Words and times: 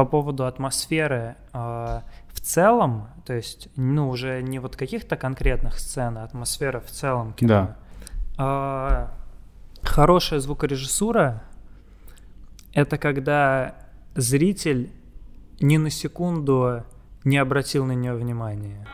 по 0.00 0.06
поводу 0.06 0.46
атмосферы, 0.46 1.36
э, 1.52 2.00
в 2.32 2.40
целом, 2.40 3.08
то 3.26 3.34
есть, 3.34 3.68
ну, 3.76 4.08
уже 4.08 4.40
не 4.40 4.58
вот 4.58 4.74
каких-то 4.74 5.14
конкретных 5.14 5.78
сцен, 5.78 6.16
а 6.16 6.24
атмосфера 6.24 6.80
в 6.80 6.86
целом 6.86 7.34
кино. 7.34 7.76
Да. 8.38 9.10
Э, 9.82 9.86
хорошая 9.86 10.40
звукорежиссура— 10.40 11.42
это 12.72 12.96
когда 12.96 13.74
зритель 14.14 14.90
ни 15.60 15.76
на 15.76 15.90
секунду 15.90 16.82
не 17.24 17.36
обратил 17.36 17.84
на 17.84 17.92
нее 17.92 18.14
внимания. 18.14 18.86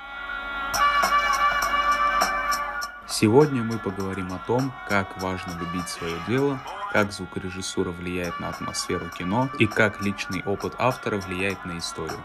Сегодня 3.08 3.62
мы 3.62 3.78
поговорим 3.78 4.32
о 4.32 4.38
том, 4.44 4.72
как 4.88 5.22
важно 5.22 5.52
любить 5.60 5.88
свое 5.88 6.16
дело, 6.26 6.58
как 6.96 7.12
звукорежиссура 7.12 7.90
влияет 7.90 8.40
на 8.40 8.48
атмосферу 8.48 9.10
кино 9.10 9.50
и 9.58 9.66
как 9.66 10.00
личный 10.00 10.42
опыт 10.46 10.72
автора 10.78 11.18
влияет 11.18 11.62
на 11.66 11.76
историю. 11.76 12.18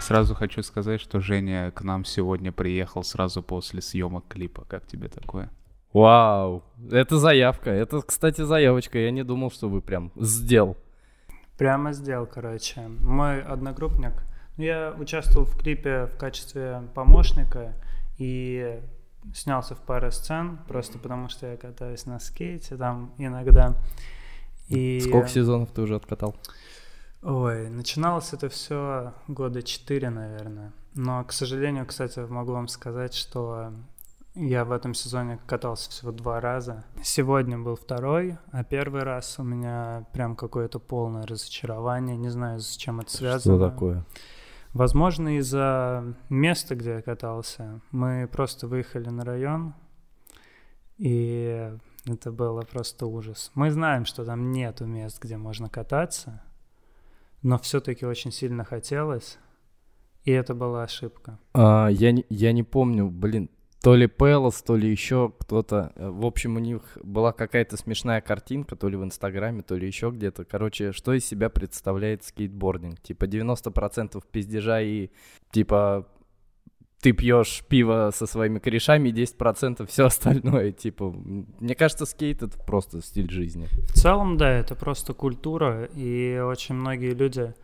Сразу 0.00 0.34
хочу 0.34 0.62
сказать, 0.62 0.98
что 0.98 1.20
Женя 1.20 1.70
к 1.72 1.82
нам 1.82 2.06
сегодня 2.06 2.52
приехал 2.52 3.04
сразу 3.04 3.42
после 3.42 3.82
съемок 3.82 4.26
клипа. 4.28 4.64
Как 4.66 4.86
тебе 4.86 5.08
такое? 5.08 5.50
Вау, 5.92 6.64
это 6.90 7.18
заявка. 7.18 7.68
Это, 7.68 8.00
кстати, 8.00 8.40
заявочка. 8.40 8.98
Я 8.98 9.10
не 9.10 9.22
думал, 9.22 9.50
что 9.50 9.68
вы 9.68 9.82
прям 9.82 10.12
сделал. 10.16 10.78
Прямо 11.58 11.92
сделал, 11.92 12.24
короче. 12.24 12.80
Мой 13.02 13.42
одногруппник, 13.42 14.22
ну, 14.56 14.64
я 14.64 14.94
участвовал 14.98 15.44
в 15.44 15.54
клипе 15.58 16.06
в 16.06 16.16
качестве 16.16 16.80
помощника 16.94 17.74
и 18.16 18.80
снялся 19.34 19.74
в 19.74 19.80
паре 19.80 20.10
сцен, 20.10 20.58
просто 20.68 20.98
потому 20.98 21.28
что 21.28 21.46
я 21.46 21.56
катаюсь 21.56 22.06
на 22.06 22.18
скейте 22.18 22.76
там 22.76 23.14
иногда. 23.18 23.74
И... 24.68 25.00
Сколько 25.00 25.28
сезонов 25.28 25.70
ты 25.70 25.82
уже 25.82 25.96
откатал? 25.96 26.36
Ой, 27.22 27.68
начиналось 27.68 28.32
это 28.32 28.48
все 28.48 29.12
года 29.28 29.62
четыре, 29.62 30.10
наверное. 30.10 30.72
Но, 30.94 31.24
к 31.24 31.32
сожалению, 31.32 31.86
кстати, 31.86 32.20
могу 32.20 32.52
вам 32.52 32.68
сказать, 32.68 33.14
что 33.14 33.72
я 34.34 34.64
в 34.64 34.72
этом 34.72 34.94
сезоне 34.94 35.38
катался 35.46 35.90
всего 35.90 36.12
два 36.12 36.40
раза. 36.40 36.84
Сегодня 37.02 37.58
был 37.58 37.74
второй, 37.74 38.36
а 38.52 38.64
первый 38.64 39.02
раз 39.02 39.38
у 39.38 39.42
меня 39.42 40.06
прям 40.12 40.36
какое-то 40.36 40.78
полное 40.78 41.26
разочарование. 41.26 42.16
Не 42.16 42.28
знаю, 42.28 42.60
с 42.60 42.76
чем 42.76 43.00
это 43.00 43.10
связано. 43.10 43.56
Что 43.56 43.70
такое? 43.70 44.04
Возможно, 44.76 45.38
из-за 45.38 46.04
места, 46.28 46.74
где 46.74 46.90
я 46.90 47.00
катался. 47.00 47.80
Мы 47.92 48.28
просто 48.30 48.66
выехали 48.66 49.08
на 49.08 49.24
район, 49.24 49.72
и 50.98 51.72
это 52.06 52.30
было 52.30 52.60
просто 52.60 53.06
ужас. 53.06 53.50
Мы 53.54 53.70
знаем, 53.70 54.04
что 54.04 54.22
там 54.26 54.52
нету 54.52 54.84
мест, 54.84 55.18
где 55.18 55.38
можно 55.38 55.70
кататься, 55.70 56.42
но 57.40 57.56
все-таки 57.58 58.04
очень 58.04 58.30
сильно 58.30 58.64
хотелось, 58.64 59.38
и 60.24 60.30
это 60.30 60.54
была 60.54 60.82
ошибка. 60.82 61.38
А, 61.54 61.88
я, 61.88 62.12
не, 62.12 62.26
я 62.28 62.52
не 62.52 62.62
помню, 62.62 63.08
блин, 63.08 63.48
то 63.86 63.94
ли 63.94 64.08
Пелос, 64.08 64.62
то 64.62 64.74
ли 64.74 64.90
еще 64.90 65.32
кто-то. 65.38 65.92
Э, 65.94 66.08
в 66.10 66.26
общем, 66.26 66.56
у 66.56 66.58
них 66.58 66.98
была 67.04 67.30
какая-то 67.30 67.76
смешная 67.76 68.20
картинка, 68.20 68.74
то 68.74 68.88
ли 68.88 68.96
в 68.96 69.04
Инстаграме, 69.04 69.62
то 69.62 69.76
ли 69.76 69.86
еще 69.86 70.10
где-то. 70.10 70.44
Короче, 70.44 70.90
что 70.90 71.12
из 71.12 71.24
себя 71.24 71.50
представляет 71.50 72.24
скейтбординг? 72.24 73.00
Типа 73.00 73.26
90% 73.26 74.20
пиздежа 74.32 74.80
и 74.80 75.10
типа 75.52 76.08
ты 77.00 77.12
пьешь 77.12 77.62
пиво 77.68 78.10
со 78.12 78.26
своими 78.26 78.58
корешами, 78.58 79.10
и 79.10 79.12
10% 79.12 79.86
все 79.86 80.06
остальное. 80.06 80.72
Типа, 80.72 81.12
мне 81.60 81.76
кажется, 81.76 82.06
скейт 82.06 82.42
это 82.42 82.58
просто 82.58 83.00
стиль 83.02 83.30
жизни. 83.30 83.68
В 83.86 83.92
целом, 83.92 84.36
да, 84.36 84.50
это 84.50 84.74
просто 84.74 85.14
культура, 85.14 85.84
и 85.94 86.42
очень 86.44 86.74
многие 86.74 87.14
люди. 87.14 87.54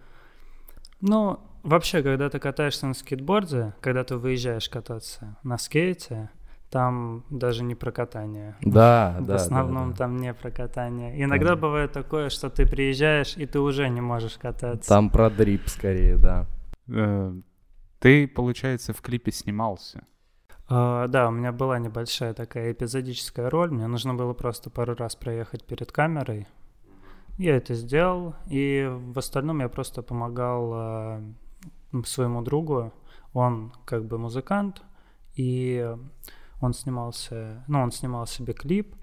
Ну, 1.01 1.41
Вообще, 1.63 2.03
когда 2.03 2.29
ты 2.29 2.39
катаешься 2.39 2.87
на 2.87 2.95
скейтборде, 2.95 3.75
когда 3.81 4.03
ты 4.05 4.17
выезжаешь 4.17 4.69
кататься 4.69 5.37
на 5.45 5.59
скейте, 5.59 6.31
там 6.71 7.25
даже 7.31 7.63
не 7.63 7.75
про 7.75 7.93
катание. 7.93 8.57
Да, 8.63 9.19
да. 9.21 9.35
В 9.35 9.37
основном 9.37 9.91
да, 9.91 9.93
да. 9.93 9.97
там 9.99 10.17
не 10.17 10.33
про 10.33 10.51
катание. 10.51 11.23
Иногда 11.23 11.51
да. 11.51 11.57
бывает 11.57 11.93
такое, 11.93 12.31
что 12.31 12.49
ты 12.49 12.67
приезжаешь, 12.67 13.37
и 13.37 13.47
ты 13.47 13.61
уже 13.61 13.89
не 13.91 14.01
можешь 14.01 14.39
кататься. 14.39 14.89
Там 14.89 15.11
про 15.11 15.31
дрип 15.31 15.69
скорее, 15.69 16.17
да. 16.17 16.47
Э, 16.89 17.33
ты, 17.99 18.27
получается, 18.27 18.93
в 18.93 19.03
клипе 19.03 19.31
снимался? 19.31 20.05
Uh, 20.69 21.07
да, 21.09 21.29
у 21.29 21.31
меня 21.31 21.53
была 21.53 21.79
небольшая 21.79 22.33
такая 22.33 22.73
эпизодическая 22.73 23.51
роль. 23.51 23.71
Мне 23.71 23.87
нужно 23.87 24.15
было 24.15 24.33
просто 24.33 24.71
пару 24.71 24.95
раз 24.95 25.15
проехать 25.15 25.65
перед 25.67 25.93
камерой. 25.93 26.47
Я 27.37 27.57
это 27.57 27.75
сделал, 27.75 28.35
и 28.49 28.91
в 28.91 29.19
остальном 29.19 29.61
я 29.61 29.69
просто 29.69 30.01
помогал 30.03 30.73
uh, 30.73 31.35
своему 32.05 32.43
другу. 32.43 32.93
Он 33.33 33.73
как 33.85 34.05
бы 34.07 34.19
музыкант, 34.19 34.83
и 35.35 35.95
он 36.61 36.75
снимался, 36.75 37.65
ну, 37.69 37.81
он 37.81 37.91
снимал 37.91 38.27
себе 38.27 38.53
клип, 38.53 38.95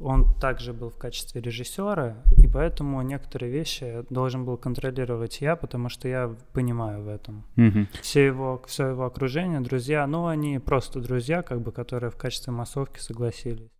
он 0.00 0.34
также 0.40 0.72
был 0.72 0.88
в 0.90 0.96
качестве 0.96 1.42
режиссера, 1.42 2.16
и 2.36 2.46
поэтому 2.48 3.02
некоторые 3.02 3.52
вещи 3.52 4.04
должен 4.08 4.44
был 4.44 4.56
контролировать 4.56 5.40
я, 5.40 5.56
потому 5.56 5.88
что 5.90 6.08
я 6.08 6.34
понимаю 6.52 7.04
в 7.04 7.08
этом. 7.08 7.44
Mm-hmm. 7.56 7.86
Все 8.00 8.26
его, 8.26 8.62
все 8.66 8.88
его 8.88 9.04
окружение, 9.04 9.60
друзья, 9.60 10.06
ну, 10.06 10.26
они 10.26 10.58
просто 10.58 11.00
друзья, 11.00 11.42
как 11.42 11.60
бы, 11.60 11.70
которые 11.70 12.10
в 12.10 12.16
качестве 12.16 12.52
массовки 12.52 12.98
согласились. 12.98 13.70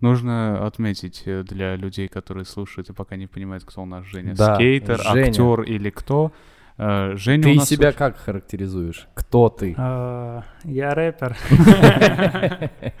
Нужно 0.00 0.66
отметить 0.66 1.22
э, 1.24 1.42
для 1.42 1.74
людей, 1.74 2.06
которые 2.06 2.44
слушают 2.44 2.90
и 2.90 2.92
пока 2.92 3.16
не 3.16 3.26
понимают, 3.26 3.64
кто 3.64 3.82
у 3.82 3.86
нас 3.86 4.04
Женя, 4.04 4.34
да, 4.36 4.54
скейтер, 4.54 5.00
Женя. 5.00 5.28
актер 5.28 5.62
или 5.62 5.90
кто, 5.90 6.32
Женя 6.78 7.42
ты 7.42 7.58
себя 7.60 7.88
очень... 7.88 7.98
как 7.98 8.18
характеризуешь? 8.18 9.08
Кто 9.14 9.48
ты? 9.48 9.72
Uh, 9.72 10.42
я 10.64 10.94
рэпер. 10.94 11.36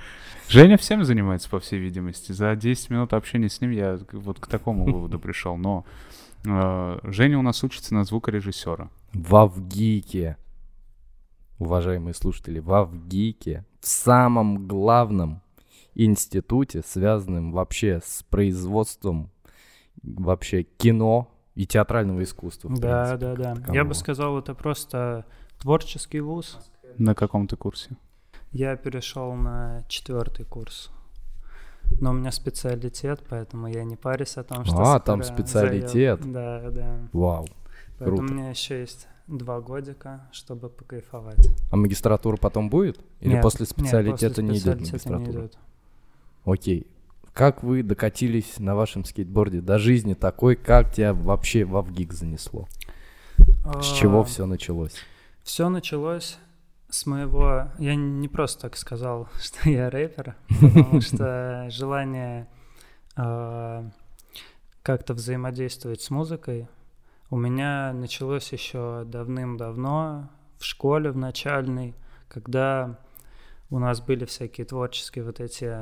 Женя 0.48 0.76
всем 0.76 1.04
занимается, 1.04 1.50
по 1.50 1.58
всей 1.58 1.78
видимости. 1.80 2.32
За 2.32 2.54
10 2.54 2.90
минут 2.90 3.12
общения 3.12 3.48
с 3.48 3.60
ним 3.60 3.72
я 3.72 3.98
вот 4.12 4.38
к 4.38 4.46
такому 4.46 4.84
выводу 4.92 5.18
пришел. 5.18 5.56
Но 5.56 5.84
э, 6.46 6.98
Женя 7.02 7.38
у 7.38 7.42
нас 7.42 7.62
учится 7.64 7.94
на 7.94 8.04
звукорежиссера. 8.04 8.90
В 9.12 9.36
Авгике, 9.36 10.36
уважаемые 11.58 12.14
слушатели, 12.14 12.60
в 12.60 12.72
Авгике, 12.72 13.64
в 13.80 13.86
самом 13.86 14.68
главном 14.68 15.42
институте, 15.94 16.82
связанном 16.86 17.52
вообще 17.52 18.00
с 18.04 18.22
производством 18.22 19.30
вообще 20.02 20.62
кино, 20.62 21.28
и 21.56 21.66
театрального 21.66 22.22
искусства. 22.22 22.70
Да, 22.70 23.16
принципе, 23.16 23.42
да, 23.42 23.54
да. 23.56 23.74
Я 23.74 23.84
бы 23.84 23.94
сказал, 23.94 24.38
это 24.38 24.54
просто 24.54 25.24
творческий 25.58 26.20
вуз. 26.20 26.58
На 26.98 27.14
каком 27.14 27.48
то 27.48 27.56
курсе? 27.56 27.96
Я 28.52 28.76
перешел 28.76 29.32
на 29.32 29.82
четвертый 29.88 30.44
курс. 30.44 30.90
Но 32.00 32.10
у 32.10 32.12
меня 32.14 32.30
специалитет, 32.30 33.22
поэтому 33.28 33.68
я 33.68 33.84
не 33.84 33.96
парюсь 33.96 34.36
о 34.36 34.44
том, 34.44 34.64
что... 34.64 34.76
А, 34.76 35.00
там 35.00 35.22
специалитет. 35.22 36.20
Заел. 36.20 36.32
Да, 36.32 36.70
да. 36.70 36.98
Вау. 37.12 37.46
Поэтому 37.98 38.18
Круто. 38.18 38.32
у 38.32 38.36
меня 38.36 38.50
еще 38.50 38.80
есть 38.80 39.08
два 39.26 39.60
годика, 39.60 40.28
чтобы 40.32 40.68
покайфовать. 40.68 41.48
А 41.70 41.76
магистратура 41.76 42.36
потом 42.36 42.68
будет? 42.68 43.00
Или 43.20 43.34
нет, 43.34 43.42
после 43.42 43.66
специалитета 43.66 44.42
нет, 44.42 44.52
после 44.52 44.52
не 44.52 44.58
идет 44.58 44.80
магистратура? 44.80 45.26
Не 45.26 45.32
идет. 45.32 45.58
Окей. 46.44 46.86
Как 47.36 47.62
вы 47.62 47.82
докатились 47.82 48.58
на 48.58 48.74
вашем 48.74 49.04
скейтборде 49.04 49.60
до 49.60 49.78
жизни 49.78 50.14
такой, 50.14 50.56
как 50.56 50.90
тебя 50.90 51.12
вообще 51.12 51.66
в 51.66 51.76
Авгик 51.76 52.14
занесло? 52.14 52.66
С 53.82 53.92
чего 53.92 54.20
а, 54.20 54.24
все 54.24 54.46
началось? 54.46 54.94
Все 55.42 55.68
началось 55.68 56.38
с 56.88 57.04
моего... 57.04 57.70
Я 57.78 57.94
не 57.94 58.28
просто 58.28 58.62
так 58.62 58.78
сказал, 58.78 59.28
что 59.38 59.68
я 59.68 59.90
рэпер, 59.90 60.34
потому 60.48 61.00
что 61.02 61.66
желание 61.68 62.48
а, 63.16 63.84
как-то 64.82 65.12
взаимодействовать 65.12 66.00
с 66.00 66.08
музыкой 66.08 66.68
у 67.28 67.36
меня 67.36 67.92
началось 67.92 68.50
еще 68.50 69.04
давным-давно 69.04 70.30
в 70.56 70.64
школе 70.64 71.10
в 71.10 71.18
начальной, 71.18 71.96
когда 72.28 72.98
у 73.68 73.78
нас 73.78 74.00
были 74.00 74.24
всякие 74.24 74.64
творческие 74.64 75.22
вот 75.22 75.40
эти 75.40 75.76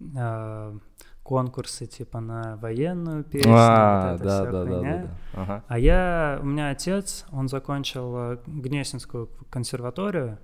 э, 0.00 0.78
конкурсы 1.26 1.86
типа 1.86 2.20
на 2.20 2.56
военную 2.56 3.24
песню, 3.24 3.52
а, 3.56 4.12
вот 4.12 4.22
да, 4.22 4.44
да, 4.44 4.52
да, 4.52 4.64
да, 4.64 4.80
да. 4.80 5.10
Ага. 5.34 5.64
А 5.66 5.78
я, 5.78 6.38
у 6.40 6.46
меня 6.46 6.70
отец, 6.70 7.26
он 7.32 7.48
закончил 7.48 8.16
э, 8.16 8.38
Гнесинскую 8.46 9.28
консерваторию, 9.50 10.38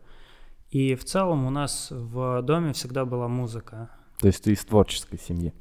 и 0.70 0.96
в 0.96 1.04
целом 1.04 1.46
у 1.46 1.50
нас 1.50 1.88
в 1.90 2.42
доме 2.42 2.72
всегда 2.72 3.04
была 3.04 3.28
музыка. 3.28 3.90
То 4.18 4.26
есть 4.26 4.42
ты 4.42 4.52
из 4.52 4.64
творческой 4.64 5.18
семьи? 5.18 5.54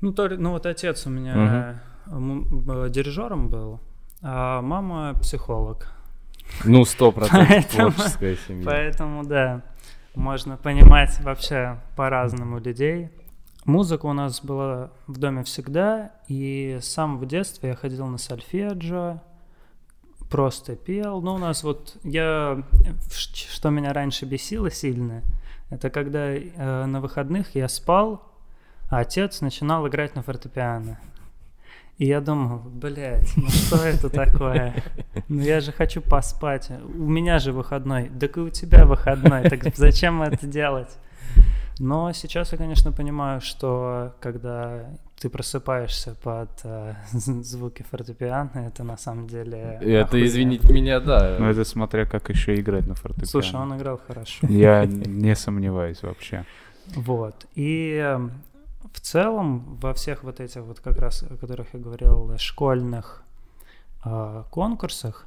Ну, 0.00 0.12
то, 0.12 0.28
ну 0.28 0.52
вот 0.52 0.64
отец 0.64 1.06
у 1.06 1.10
меня 1.10 1.80
угу. 2.06 2.88
дирижером 2.88 3.48
был, 3.48 3.80
а 4.22 4.62
мама 4.62 5.14
психолог. 5.20 5.92
Ну, 6.64 6.84
сто 6.84 7.10
процентов 7.10 7.66
творческая 7.70 8.36
семья. 8.46 8.64
Поэтому, 8.64 9.24
да 9.24 9.62
можно 10.14 10.56
понимать 10.56 11.20
вообще 11.20 11.80
по-разному 11.96 12.58
людей. 12.58 13.10
музыка 13.64 14.06
у 14.06 14.12
нас 14.12 14.42
была 14.42 14.90
в 15.06 15.18
доме 15.18 15.44
всегда, 15.44 16.12
и 16.28 16.78
с 16.80 16.86
самого 16.86 17.26
детства 17.26 17.66
я 17.66 17.76
ходил 17.76 18.06
на 18.06 18.18
сольфеджио, 18.18 19.20
просто 20.30 20.76
пел. 20.76 21.20
Ну, 21.20 21.34
у 21.34 21.38
нас 21.38 21.62
вот 21.62 21.96
я, 22.02 22.62
что 23.10 23.70
меня 23.70 23.92
раньше 23.92 24.24
бесило 24.24 24.70
сильно, 24.70 25.22
это 25.68 25.90
когда 25.90 26.34
э, 26.34 26.86
на 26.86 27.00
выходных 27.00 27.54
я 27.54 27.68
спал, 27.68 28.22
а 28.88 29.00
отец 29.00 29.40
начинал 29.40 29.86
играть 29.86 30.16
на 30.16 30.22
фортепиано. 30.22 30.98
И 32.00 32.06
я 32.06 32.22
думал, 32.22 32.62
блядь, 32.64 33.30
ну 33.36 33.46
что 33.50 33.76
это 33.84 34.08
такое? 34.08 34.72
Ну 35.28 35.42
я 35.42 35.60
же 35.60 35.70
хочу 35.70 36.00
поспать. 36.00 36.70
У 36.94 37.06
меня 37.10 37.38
же 37.38 37.52
выходной. 37.52 38.10
Так 38.18 38.38
и 38.38 38.40
у 38.40 38.48
тебя 38.48 38.86
выходной. 38.86 39.42
Так 39.50 39.76
зачем 39.76 40.22
это 40.22 40.46
делать? 40.46 40.88
Но 41.78 42.10
сейчас 42.12 42.52
я, 42.52 42.58
конечно, 42.58 42.90
понимаю, 42.90 43.42
что 43.42 44.14
когда 44.20 44.86
ты 45.20 45.28
просыпаешься 45.28 46.14
под 46.22 46.48
э, 46.64 46.94
звуки 47.12 47.84
фортепиано, 47.90 48.50
это 48.66 48.82
на 48.82 48.96
самом 48.96 49.26
деле... 49.26 49.78
Это, 49.82 50.04
охуенно. 50.04 50.26
извините 50.26 50.72
меня, 50.72 51.00
да. 51.00 51.36
Но 51.38 51.50
это 51.50 51.64
смотря 51.64 52.06
как 52.06 52.30
еще 52.30 52.54
играть 52.54 52.86
на 52.86 52.94
фортепиано. 52.94 53.26
Слушай, 53.26 53.56
он 53.56 53.76
играл 53.76 54.00
хорошо. 54.06 54.46
Я 54.48 54.86
не 54.86 55.36
сомневаюсь 55.36 56.02
вообще. 56.02 56.46
Вот. 56.96 57.46
И 57.54 58.00
эм, 58.02 58.32
в 58.92 59.00
целом 59.00 59.76
во 59.80 59.94
всех 59.94 60.24
вот 60.24 60.40
этих 60.40 60.62
вот 60.62 60.80
как 60.80 60.98
раз, 60.98 61.22
о 61.22 61.36
которых 61.36 61.74
я 61.74 61.80
говорил, 61.80 62.36
школьных 62.38 63.22
э, 64.04 64.44
конкурсах, 64.50 65.26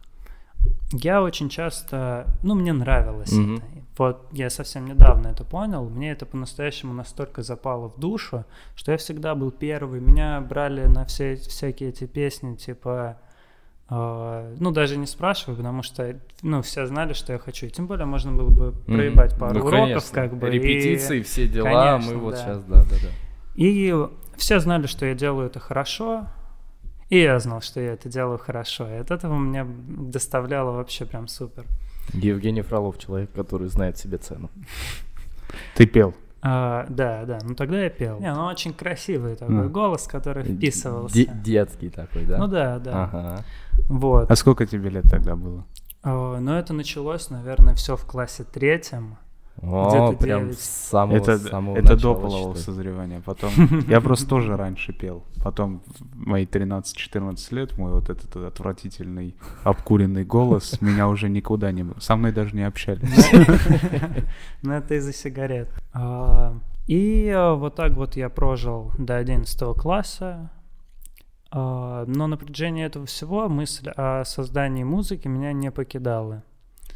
я 0.92 1.22
очень 1.22 1.50
часто, 1.50 2.28
ну, 2.44 2.56
мне 2.56 2.74
нравилось 2.74 3.34
mm-hmm. 3.34 3.58
это. 3.58 3.66
Вот 3.98 4.28
я 4.32 4.50
совсем 4.50 4.86
недавно 4.86 5.28
это 5.28 5.44
понял, 5.44 5.88
мне 5.90 6.12
это 6.12 6.26
по-настоящему 6.26 6.94
настолько 6.94 7.44
запало 7.44 7.90
в 7.90 8.00
душу, 8.00 8.46
что 8.76 8.92
я 8.92 8.98
всегда 8.98 9.36
был 9.36 9.52
первый. 9.52 10.00
Меня 10.00 10.42
брали 10.42 10.86
на 10.86 11.06
все 11.06 11.36
всякие 11.36 11.90
эти 11.90 12.06
песни, 12.06 12.56
типа, 12.56 13.18
э, 13.90 14.56
ну, 14.60 14.72
даже 14.72 14.98
не 14.98 15.08
спрашиваю, 15.08 15.58
потому 15.58 15.84
что, 15.84 16.20
ну, 16.42 16.62
все 16.62 16.86
знали, 16.86 17.14
что 17.14 17.34
я 17.34 17.40
хочу. 17.40 17.68
И 17.68 17.70
тем 17.70 17.88
более 17.88 18.06
можно 18.06 18.32
было 18.32 18.50
бы 18.50 18.72
проебать 18.72 19.34
mm-hmm. 19.34 19.40
пару 19.40 19.60
ну, 19.60 19.66
уроков, 19.66 19.88
конечно. 19.88 20.14
как 20.14 20.38
бы. 20.38 20.50
Репетиции, 20.50 21.20
и... 21.20 21.24
все 21.24 21.48
дела, 21.48 21.98
конечно, 21.98 22.14
мы 22.14 22.20
вот 22.20 22.34
да. 22.34 22.38
сейчас, 22.38 22.64
да-да-да. 22.64 23.10
И 23.56 23.94
все 24.38 24.60
знали, 24.60 24.88
что 24.88 25.06
я 25.06 25.14
делаю 25.14 25.48
это 25.48 25.60
хорошо, 25.60 26.28
и 27.10 27.20
я 27.20 27.40
знал, 27.40 27.62
что 27.62 27.80
я 27.80 27.94
это 27.94 28.10
делаю 28.10 28.40
хорошо. 28.40 28.90
И 28.90 28.96
от 28.96 29.12
этого 29.12 29.36
мне 29.36 29.66
доставляло 29.66 30.72
вообще 30.72 31.06
прям 31.06 31.28
супер. 31.28 31.66
Евгений 32.14 32.62
Фролов, 32.62 32.98
человек, 32.98 33.32
который 33.34 33.68
знает 33.68 33.98
себе 33.98 34.18
цену. 34.18 34.50
Ты 35.76 35.86
пел? 35.86 36.14
А, 36.42 36.86
да, 36.90 37.24
да. 37.26 37.40
Ну 37.44 37.56
тогда 37.56 37.82
я 37.82 37.90
пел. 37.90 38.20
Не, 38.20 38.34
ну 38.34 38.46
очень 38.46 38.74
красивый 38.74 39.36
такой 39.36 39.68
mm. 39.68 39.70
голос, 39.70 40.08
который 40.08 40.44
вписывался. 40.44 41.16
Д- 41.16 41.32
детский 41.42 41.90
такой, 41.90 42.26
да? 42.26 42.38
Ну 42.38 42.48
да, 42.48 42.80
да. 42.80 43.04
Ага. 43.04 43.46
Вот. 43.88 44.30
А 44.30 44.36
сколько 44.36 44.66
тебе 44.66 44.90
лет 44.90 45.06
тогда 45.10 45.36
было? 45.36 45.66
О, 46.04 46.40
ну 46.42 46.54
это 46.54 46.74
началось, 46.74 47.30
наверное, 47.30 47.76
все 47.76 47.96
в 47.96 48.06
классе 48.06 48.44
третьем. 48.44 49.18
О, 49.62 50.14
прям 50.14 50.52
с 50.52 50.60
самого, 50.60 51.18
это, 51.18 51.38
самого 51.38 51.78
это 51.78 51.96
до 51.96 52.16
полового 52.16 52.56
созревания. 52.56 53.22
Потом 53.24 53.52
я 53.88 54.02
просто 54.02 54.28
тоже 54.28 54.58
раньше 54.58 54.94
пел. 54.94 55.24
Потом 55.42 55.82
в 55.86 56.16
мои 56.16 56.46
13-14 56.46 57.56
лет 57.56 57.78
мой 57.78 57.94
вот 57.94 58.10
этот 58.10 58.36
отвратительный 58.36 59.36
обкуренный 59.64 60.26
голос 60.26 60.82
меня 60.82 61.08
уже 61.08 61.30
никуда 61.30 61.72
не... 61.72 61.86
Со 62.00 62.16
мной 62.16 62.32
даже 62.32 62.56
не 62.56 62.64
общались. 62.64 63.32
Ну 64.64 64.74
это 64.74 64.96
из-за 64.96 65.14
сигарет. 65.14 65.70
А, 65.94 66.58
и 66.88 67.28
э, 67.28 67.54
вот 67.54 67.76
так 67.76 67.94
вот 67.94 68.16
я 68.16 68.30
прожил 68.30 68.92
до 68.98 69.18
11 69.18 69.76
класса. 69.78 70.52
А, 71.52 72.06
но 72.08 72.28
на 72.28 72.38
протяжении 72.38 72.86
этого 72.86 73.06
всего 73.06 73.48
мысль 73.48 73.90
о 73.90 74.24
создании 74.26 74.84
музыки 74.84 75.28
меня 75.28 75.54
не 75.54 75.72
покидала. 75.72 76.44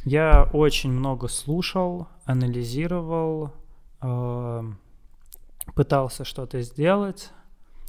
Я 0.03 0.49
очень 0.53 0.91
много 0.91 1.27
слушал, 1.27 2.07
анализировал, 2.27 3.51
э, 4.01 4.63
пытался 5.73 6.25
что-то 6.25 6.61
сделать, 6.61 7.31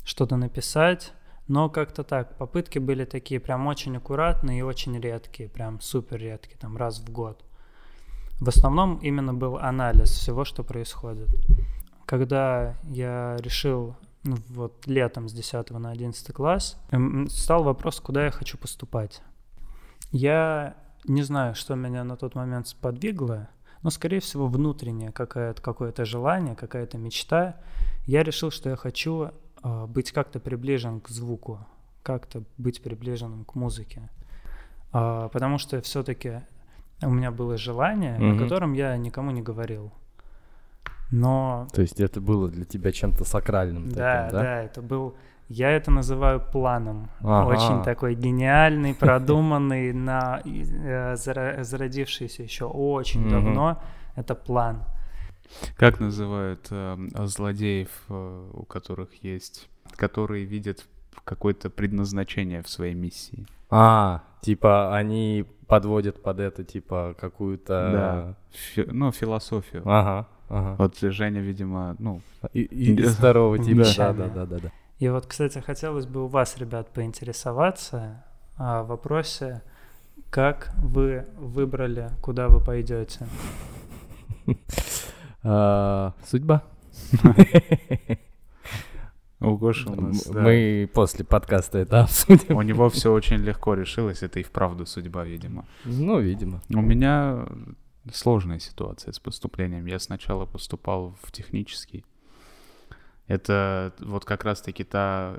что-то 0.04 0.36
написать, 0.36 1.12
но 1.48 1.68
как-то 1.68 2.04
так. 2.04 2.36
Попытки 2.38 2.78
были 2.78 3.04
такие 3.04 3.40
прям 3.40 3.66
очень 3.66 3.96
аккуратные 3.96 4.60
и 4.60 4.62
очень 4.62 4.98
редкие, 4.98 5.48
прям 5.48 5.80
супер 5.80 6.18
редкие, 6.18 6.56
там 6.58 6.76
раз 6.76 7.00
в 7.00 7.10
год. 7.10 7.44
В 8.40 8.48
основном 8.48 8.98
именно 8.98 9.34
был 9.34 9.58
анализ 9.58 10.10
всего, 10.10 10.44
что 10.44 10.62
происходит. 10.62 11.28
Когда 12.06 12.76
я 12.84 13.36
решил 13.40 13.96
ну, 14.22 14.36
вот 14.48 14.86
летом 14.86 15.28
с 15.28 15.32
10 15.32 15.70
на 15.70 15.90
11 15.90 16.32
класс, 16.32 16.80
стал 17.28 17.64
вопрос, 17.64 18.00
куда 18.00 18.26
я 18.26 18.30
хочу 18.30 18.56
поступать. 18.56 19.22
Я 20.12 20.76
не 21.04 21.22
знаю, 21.22 21.54
что 21.54 21.74
меня 21.74 22.04
на 22.04 22.16
тот 22.16 22.34
момент 22.34 22.68
сподвигло, 22.68 23.48
но, 23.82 23.90
скорее 23.90 24.20
всего, 24.20 24.46
внутреннее 24.46 25.12
какое-то, 25.12 25.60
какое-то 25.62 26.04
желание, 26.04 26.54
какая-то 26.54 26.98
мечта. 26.98 27.56
Я 28.06 28.22
решил, 28.22 28.50
что 28.50 28.70
я 28.70 28.76
хочу 28.76 29.30
э, 29.62 29.86
быть 29.86 30.12
как-то 30.12 30.40
приближен 30.40 31.00
к 31.00 31.08
звуку, 31.08 31.66
как-то 32.02 32.42
быть 32.56 32.82
приближенным 32.82 33.44
к 33.44 33.54
музыке. 33.54 34.08
Э, 34.92 35.28
потому 35.32 35.58
что 35.58 35.80
все-таки 35.82 36.42
у 37.02 37.10
меня 37.10 37.30
было 37.30 37.56
желание, 37.56 38.18
mm-hmm. 38.18 38.36
о 38.36 38.38
котором 38.38 38.72
я 38.72 38.96
никому 38.96 39.30
не 39.30 39.42
говорил. 39.42 39.92
Но... 41.10 41.68
То 41.72 41.80
есть 41.80 42.00
это 42.00 42.20
было 42.20 42.48
для 42.48 42.64
тебя 42.64 42.92
чем-то 42.92 43.24
сакральным? 43.24 43.88
Да, 43.88 44.24
таким, 44.24 44.38
да, 44.38 44.42
да, 44.42 44.62
это 44.62 44.82
был 44.82 45.16
я 45.48 45.70
это 45.70 45.90
называю 45.90 46.40
планом. 46.40 47.08
Ага. 47.20 47.48
Очень 47.48 47.82
такой 47.82 48.14
гениальный, 48.14 48.94
продуманный, 48.94 49.92
на, 49.94 50.42
э, 50.44 51.16
зародившийся 51.16 52.42
еще 52.42 52.66
очень 52.66 53.28
давно. 53.28 53.80
Это 54.14 54.34
план. 54.34 54.82
Как 55.76 56.00
называют 56.00 56.66
э, 56.70 56.96
злодеев, 57.24 57.88
э, 58.08 58.50
у 58.52 58.64
которых 58.64 59.24
есть, 59.24 59.68
которые 59.96 60.44
видят 60.44 60.86
какое-то 61.24 61.70
предназначение 61.70 62.62
в 62.62 62.68
своей 62.68 62.94
миссии? 62.94 63.46
А, 63.70 64.22
типа 64.42 64.94
они 64.94 65.46
подводят 65.66 66.22
под 66.22 66.40
это, 66.40 66.64
типа, 66.64 67.14
какую-то... 67.18 67.90
Да, 67.92 68.34
Фи- 68.50 68.88
ну, 68.90 69.12
философию. 69.12 69.82
Ага, 69.84 70.26
ага. 70.48 70.76
Вот 70.78 70.98
Женя, 70.98 71.40
видимо, 71.40 71.94
ну... 71.98 72.22
И, 72.54 72.62
и, 72.62 73.04
здорового 73.04 73.58
типа, 73.64 73.84
да, 73.96 74.12
да, 74.12 74.28
да, 74.28 74.46
да, 74.46 74.58
да. 74.58 74.72
И 74.98 75.08
вот, 75.08 75.26
кстати, 75.26 75.58
хотелось 75.58 76.06
бы 76.06 76.24
у 76.24 76.26
вас, 76.26 76.56
ребят, 76.58 76.92
поинтересоваться 76.92 78.24
о 78.56 78.82
вопросе, 78.82 79.62
как 80.30 80.74
вы 80.78 81.24
выбрали, 81.36 82.10
куда 82.20 82.48
вы 82.48 82.60
пойдете? 82.60 83.26
А, 85.44 86.14
судьба. 86.26 86.64
У 89.40 89.56
Гоши 89.56 89.88
у 89.88 89.94
нас, 89.94 90.26
Мы 90.26 90.90
после 90.92 91.24
подкаста 91.24 91.78
это 91.78 92.02
обсудим. 92.02 92.56
У 92.56 92.62
него 92.62 92.90
все 92.90 93.12
очень 93.12 93.36
легко 93.36 93.74
решилось, 93.74 94.24
это 94.24 94.40
и 94.40 94.42
вправду 94.42 94.84
судьба, 94.84 95.24
видимо. 95.24 95.64
Ну, 95.84 96.18
видимо. 96.18 96.60
У 96.70 96.80
меня 96.80 97.46
сложная 98.12 98.58
ситуация 98.58 99.12
с 99.12 99.20
поступлением. 99.20 99.86
Я 99.86 100.00
сначала 100.00 100.44
поступал 100.44 101.16
в 101.22 101.30
технический, 101.30 102.04
это 103.28 103.92
вот 104.00 104.24
как 104.24 104.44
раз-таки 104.44 104.84
та, 104.84 105.36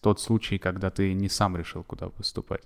тот 0.00 0.20
случай, 0.20 0.58
когда 0.58 0.90
ты 0.90 1.12
не 1.12 1.28
сам 1.28 1.56
решил, 1.56 1.82
куда 1.82 2.08
поступать. 2.08 2.62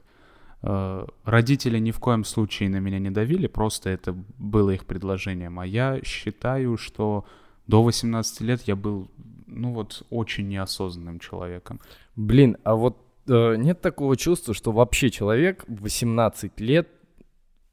Э, 0.62 1.06
родители 1.24 1.78
ни 1.78 1.90
в 1.90 1.98
коем 1.98 2.24
случае 2.24 2.68
на 2.68 2.76
меня 2.76 2.98
не 2.98 3.10
давили, 3.10 3.46
просто 3.46 3.88
это 3.88 4.14
было 4.38 4.70
их 4.70 4.84
предложением. 4.84 5.58
А 5.58 5.66
я 5.66 6.00
считаю, 6.04 6.76
что 6.76 7.24
до 7.66 7.82
18 7.82 8.42
лет 8.42 8.62
я 8.66 8.76
был, 8.76 9.10
ну 9.46 9.72
вот, 9.72 10.02
очень 10.10 10.48
неосознанным 10.48 11.18
человеком. 11.18 11.80
Блин, 12.14 12.58
а 12.62 12.74
вот 12.74 12.98
э, 13.28 13.56
нет 13.56 13.80
такого 13.80 14.18
чувства, 14.18 14.52
что 14.52 14.70
вообще 14.70 15.10
человек 15.10 15.64
в 15.66 15.80
18 15.80 16.60
лет, 16.60 16.88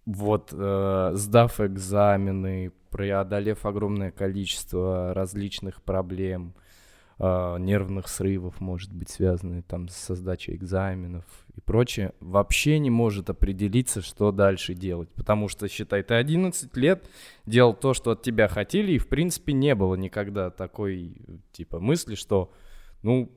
вот, 0.06 0.54
э, 0.54 1.12
сдав 1.14 1.60
экзамены, 1.60 2.72
преодолев 2.90 3.66
огромное 3.66 4.12
количество 4.12 5.14
различных 5.14 5.82
проблем, 5.84 6.54
э, 6.56 6.69
нервных 7.20 8.08
срывов, 8.08 8.62
может 8.62 8.94
быть, 8.94 9.10
связанные 9.10 9.62
там 9.62 9.90
с 9.90 10.16
сдачей 10.16 10.56
экзаменов 10.56 11.26
и 11.54 11.60
прочее, 11.60 12.14
вообще 12.22 12.80
не 12.80 12.90
может 12.90 13.30
определиться, 13.30 14.02
что 14.02 14.32
дальше 14.32 14.74
делать. 14.74 15.10
Потому 15.10 15.50
что, 15.50 15.68
считай, 15.68 16.02
ты 16.02 16.14
11 16.14 16.78
лет 16.78 17.10
делал 17.46 17.74
то, 17.74 17.94
что 17.94 18.12
от 18.12 18.22
тебя 18.22 18.48
хотели, 18.48 18.94
и, 18.94 18.98
в 18.98 19.10
принципе, 19.10 19.52
не 19.52 19.76
было 19.76 19.96
никогда 19.96 20.50
такой, 20.50 21.14
типа, 21.52 21.82
мысли, 21.82 22.16
что, 22.16 22.54
ну, 23.04 23.30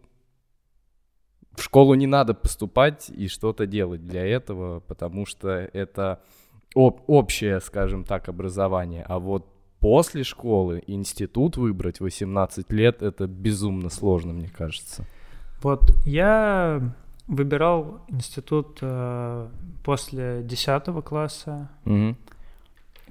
в 1.56 1.62
школу 1.62 1.94
не 1.94 2.06
надо 2.06 2.34
поступать 2.34 3.10
и 3.10 3.26
что-то 3.26 3.66
делать 3.66 4.06
для 4.06 4.24
этого, 4.24 4.78
потому 4.80 5.26
что 5.26 5.50
это 5.50 6.22
об, 6.74 7.02
общее, 7.08 7.60
скажем 7.60 8.04
так, 8.04 8.28
образование. 8.28 9.04
А 9.08 9.18
вот 9.18 9.48
после 9.82 10.22
школы 10.24 10.82
институт 10.86 11.56
выбрать 11.58 12.00
18 12.00 12.72
лет, 12.72 13.02
это 13.02 13.26
безумно 13.26 13.90
сложно, 13.90 14.32
мне 14.32 14.48
кажется. 14.48 15.04
Вот 15.60 15.92
я 16.06 16.80
выбирал 17.26 18.00
институт 18.08 18.78
э, 18.80 19.48
после 19.84 20.42
10 20.44 20.84
класса, 21.04 21.68
Мгм. 21.84 22.16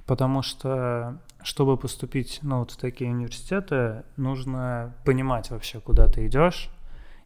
потому 0.06 0.42
что, 0.42 1.18
чтобы 1.42 1.76
поступить 1.76 2.40
ну, 2.42 2.60
вот 2.60 2.70
в 2.72 2.76
такие 2.76 3.10
университеты, 3.10 4.02
нужно 4.16 4.94
понимать 5.04 5.50
вообще, 5.50 5.78
куда 5.80 6.08
ты 6.08 6.26
идешь. 6.26 6.70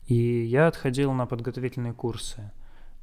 И 0.07 0.15
я 0.45 0.67
отходил 0.69 1.13
на 1.13 1.27
подготовительные 1.27 1.93
курсы. 1.93 2.51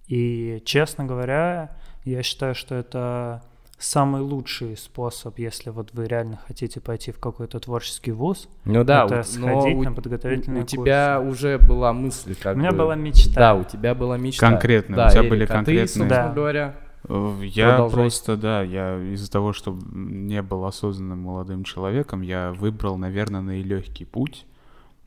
И, 0.08 0.62
честно 0.66 1.06
говоря, 1.06 1.76
я 2.06 2.22
считаю, 2.24 2.56
что 2.56 2.76
это 2.76 3.42
самый 3.77 4.22
лучший 4.22 4.77
способ, 4.77 5.38
если 5.39 5.70
вот 5.70 5.89
вы 5.94 6.08
реально 6.08 6.39
хотите 6.48 6.80
пойти 6.80 7.12
в 7.12 7.20
какой-то 7.20 7.60
творческий 7.60 8.12
вуз, 8.12 8.48
Ну 8.65 8.84
да, 8.84 9.06
это 9.06 9.15
у- 9.15 9.18
но 9.18 9.24
сходить 9.62 9.77
у, 9.77 9.84
на 9.84 9.92
у- 9.92 9.96
подготовительные 9.96 10.63
у 10.63 10.65
тебя 10.65 11.18
курсы. 11.18 11.32
уже 11.32 11.58
была 11.60 11.92
мысль, 11.94 12.36
как 12.42 12.56
У 12.56 12.60
меня 12.60 12.72
бы- 12.72 12.77
была 12.77 12.96
мечта. 12.96 13.34
Да, 13.39 13.56
у 13.56 13.63
тебя 13.63 13.94
была 13.96 14.18
мечта. 14.18 14.50
Конкретно, 14.50 14.96
да, 14.96 15.08
у 15.08 15.10
тебя 15.10 15.20
Эрик, 15.22 15.30
были 15.32 15.44
а 15.44 15.48
ты, 15.48 15.53
конкретные- 15.53 15.88
собственно 15.88 16.10
Да. 16.10 16.32
говоря, 16.34 16.75
Э, 17.10 17.42
Я 17.44 17.72
Продолжай. 17.72 17.96
просто, 17.98 18.38
да, 18.38 18.62
я 18.62 18.98
из-за 19.13 19.30
того, 19.30 19.51
что 19.51 19.77
не 19.92 20.42
был 20.42 20.63
осознанным 20.63 21.20
молодым 21.20 21.65
человеком, 21.65 22.22
я 22.22 22.53
выбрал, 22.53 22.98
наверное, 22.98 23.42
наилегкий 23.42 24.06
путь. 24.06 24.46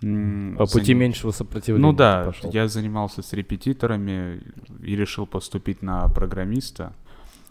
По 0.02 0.66
пути 0.66 0.92
меньшего 0.92 1.30
сопротивления 1.30 1.86
Ну 1.86 1.94
да, 1.94 2.24
пошел. 2.26 2.50
я 2.50 2.68
занимался 2.68 3.22
с 3.22 3.32
репетиторами 3.32 4.42
и 4.82 4.94
решил 4.94 5.26
поступить 5.26 5.80
на 5.80 6.06
программиста. 6.08 6.92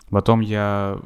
Потом 0.09 0.39
я 0.41 0.99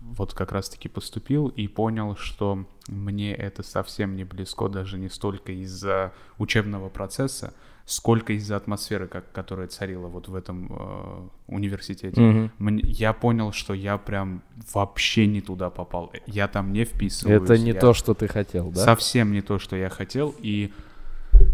вот 0.00 0.34
как 0.34 0.52
раз-таки 0.52 0.88
поступил 0.88 1.48
и 1.48 1.68
понял, 1.68 2.16
что 2.16 2.64
мне 2.88 3.34
это 3.34 3.62
совсем 3.62 4.16
не 4.16 4.24
близко, 4.24 4.68
даже 4.68 4.98
не 4.98 5.08
столько 5.08 5.52
из-за 5.52 6.12
учебного 6.38 6.88
процесса, 6.88 7.52
сколько 7.84 8.32
из-за 8.32 8.56
атмосферы, 8.56 9.06
как, 9.06 9.30
которая 9.32 9.68
царила 9.68 10.08
вот 10.08 10.28
в 10.28 10.34
этом 10.34 10.66
э, 10.70 11.28
университете. 11.46 12.20
Мгм. 12.20 12.52
Мне- 12.58 12.82
я 12.84 13.12
понял, 13.12 13.52
что 13.52 13.74
я 13.74 13.96
прям 13.98 14.42
вообще 14.74 15.26
не 15.26 15.40
туда 15.40 15.70
попал. 15.70 16.12
Я 16.26 16.48
там 16.48 16.72
не 16.72 16.84
вписываюсь. 16.84 17.42
Это 17.42 17.56
не 17.58 17.70
я- 17.72 17.80
то, 17.80 17.94
что 17.94 18.14
ты 18.14 18.28
хотел, 18.28 18.70
да? 18.70 18.84
Совсем 18.84 19.32
не 19.32 19.40
то, 19.42 19.58
что 19.58 19.76
я 19.76 19.88
хотел. 19.88 20.34
И 20.38 20.72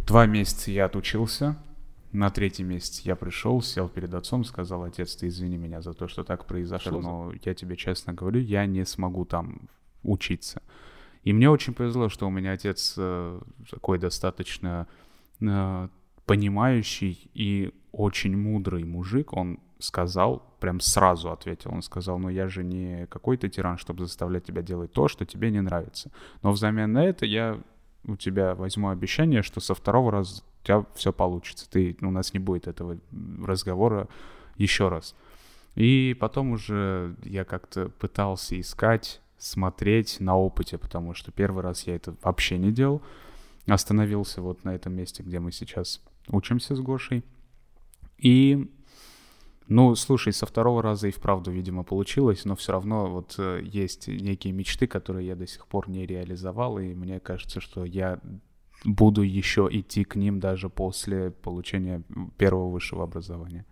два 0.07 0.27
месяца 0.27 0.71
я 0.71 0.87
отучился. 0.87 1.57
На 2.15 2.31
третий 2.31 2.63
месяц 2.63 3.01
я 3.01 3.17
пришел, 3.17 3.61
сел 3.61 3.89
перед 3.89 4.15
отцом, 4.15 4.45
сказал, 4.45 4.85
отец, 4.85 5.17
ты 5.17 5.27
извини 5.27 5.57
меня 5.57 5.83
за 5.83 5.95
то, 5.95 6.07
что 6.07 6.23
так 6.23 6.47
произошло, 6.47 7.01
но 7.01 7.33
я 7.43 7.55
тебе 7.55 7.75
честно 7.75 8.13
говорю, 8.13 8.41
я 8.41 8.67
не 8.67 8.87
смогу 8.87 9.25
там 9.25 9.69
учиться. 10.05 10.63
И 11.25 11.33
мне 11.33 11.51
очень 11.51 11.75
повезло, 11.75 12.09
что 12.09 12.29
у 12.29 12.31
меня 12.31 12.53
отец 12.53 12.95
э, 12.97 13.41
такой 13.69 13.99
достаточно 13.99 14.87
э, 15.41 15.89
понимающий 16.25 17.31
и 17.35 17.75
очень 17.91 18.37
мудрый 18.37 18.85
мужик. 18.85 19.33
Он 19.33 19.59
сказал, 19.81 20.55
прям 20.61 20.79
сразу 20.79 21.33
ответил, 21.33 21.73
он 21.75 21.83
сказал, 21.83 22.21
ну 22.21 22.29
я 22.29 22.47
же 22.47 22.63
не 22.63 23.07
какой-то 23.07 23.49
тиран, 23.49 23.77
чтобы 23.77 24.05
заставлять 24.05 24.45
тебя 24.45 24.63
делать 24.63 24.93
то, 24.93 25.09
что 25.09 25.27
тебе 25.27 25.51
не 25.51 25.61
нравится. 25.61 26.13
Но 26.43 26.53
взамен 26.53 26.93
на 26.93 27.05
это 27.05 27.27
я 27.27 27.61
у 28.07 28.17
тебя 28.17 28.55
возьму 28.55 28.91
обещание, 28.91 29.43
что 29.43 29.61
со 29.61 29.75
второго 29.75 30.13
раза 30.13 30.43
у 30.63 30.67
тебя 30.67 30.87
все 30.95 31.13
получится. 31.13 31.69
Ты, 31.69 31.97
у 32.01 32.11
нас 32.11 32.33
не 32.33 32.41
будет 32.41 32.67
этого 32.67 32.99
разговора 33.45 34.09
еще 34.57 34.89
раз. 34.89 35.15
И 35.75 36.17
потом 36.19 36.53
уже 36.53 37.17
я 37.25 37.45
как-то 37.45 37.89
пытался 37.89 38.59
искать, 38.61 39.21
смотреть 39.39 40.21
на 40.21 40.37
опыте, 40.37 40.79
потому 40.79 41.15
что 41.15 41.33
первый 41.33 41.63
раз 41.63 41.87
я 41.87 41.97
это 41.97 42.15
вообще 42.23 42.59
не 42.59 42.73
делал. 42.73 43.03
Остановился 43.67 44.41
вот 44.43 44.65
на 44.65 44.75
этом 44.75 44.95
месте, 44.95 45.23
где 45.23 45.41
мы 45.41 45.51
сейчас 45.53 46.01
учимся 46.29 46.77
с 46.77 46.81
Гошей. 46.81 47.25
И, 48.19 48.71
ну, 49.69 49.95
слушай, 49.95 50.33
со 50.33 50.47
второго 50.47 50.83
раза 50.83 51.09
и 51.09 51.11
вправду, 51.11 51.51
видимо, 51.51 51.85
получилось, 51.85 52.45
но 52.45 52.55
все 52.55 52.73
равно 52.73 53.07
вот 53.11 53.35
э, 53.39 53.63
есть 53.65 54.09
некие 54.09 54.53
мечты, 54.53 54.87
которые 54.87 55.27
я 55.27 55.37
до 55.37 55.47
сих 55.47 55.67
пор 55.67 55.89
не 55.89 56.05
реализовал, 56.05 56.79
и 56.79 56.95
мне 56.95 57.19
кажется, 57.19 57.61
что 57.61 57.85
я 57.85 58.21
буду 58.85 59.23
еще 59.23 59.69
идти 59.71 60.05
к 60.05 60.17
ним 60.17 60.39
даже 60.41 60.69
после 60.69 61.31
получения 61.31 62.03
первого 62.37 62.69
высшего 62.69 63.05
образования. 63.05 63.65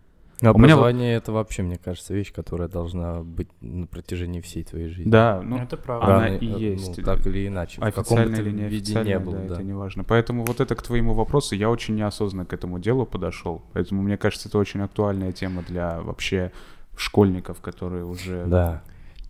У 0.50 0.58
меня 0.58 0.74
Образование 0.74 1.14
это 1.14 1.30
вообще, 1.30 1.62
мне 1.62 1.78
кажется, 1.78 2.14
вещь, 2.14 2.32
которая 2.32 2.68
должна 2.68 3.22
быть 3.22 3.48
на 3.60 3.86
протяжении 3.86 4.40
всей 4.40 4.64
твоей 4.64 4.88
жизни. 4.88 5.08
Да, 5.08 5.40
ну, 5.40 5.58
это 5.58 5.76
правда. 5.76 6.06
она 6.06 6.24
Рано- 6.24 6.36
и 6.36 6.52
э, 6.52 6.72
есть. 6.72 6.98
Ну, 6.98 7.04
так 7.04 7.24
или 7.26 7.46
иначе. 7.46 7.80
Официально 7.80 8.34
или 8.34 8.50
не 8.50 8.64
виде 8.64 8.92
официально, 8.92 9.08
не 9.08 9.18
был, 9.20 9.32
да, 9.32 9.38
да. 9.38 9.54
это 9.54 9.62
не 9.62 9.72
важно. 9.72 10.02
Поэтому 10.02 10.44
вот 10.44 10.60
это 10.60 10.74
к 10.74 10.82
твоему 10.82 11.14
вопросу, 11.14 11.54
я 11.54 11.70
очень 11.70 11.94
неосознанно 11.94 12.44
к 12.44 12.52
этому 12.52 12.80
делу 12.80 13.06
подошел. 13.06 13.62
Поэтому 13.72 14.02
мне 14.02 14.16
кажется, 14.16 14.48
это 14.48 14.58
очень 14.58 14.80
актуальная 14.80 15.30
тема 15.30 15.62
для 15.62 16.00
вообще 16.00 16.50
школьников, 16.96 17.60
которые 17.60 18.04
уже... 18.04 18.44
Да. 18.46 18.82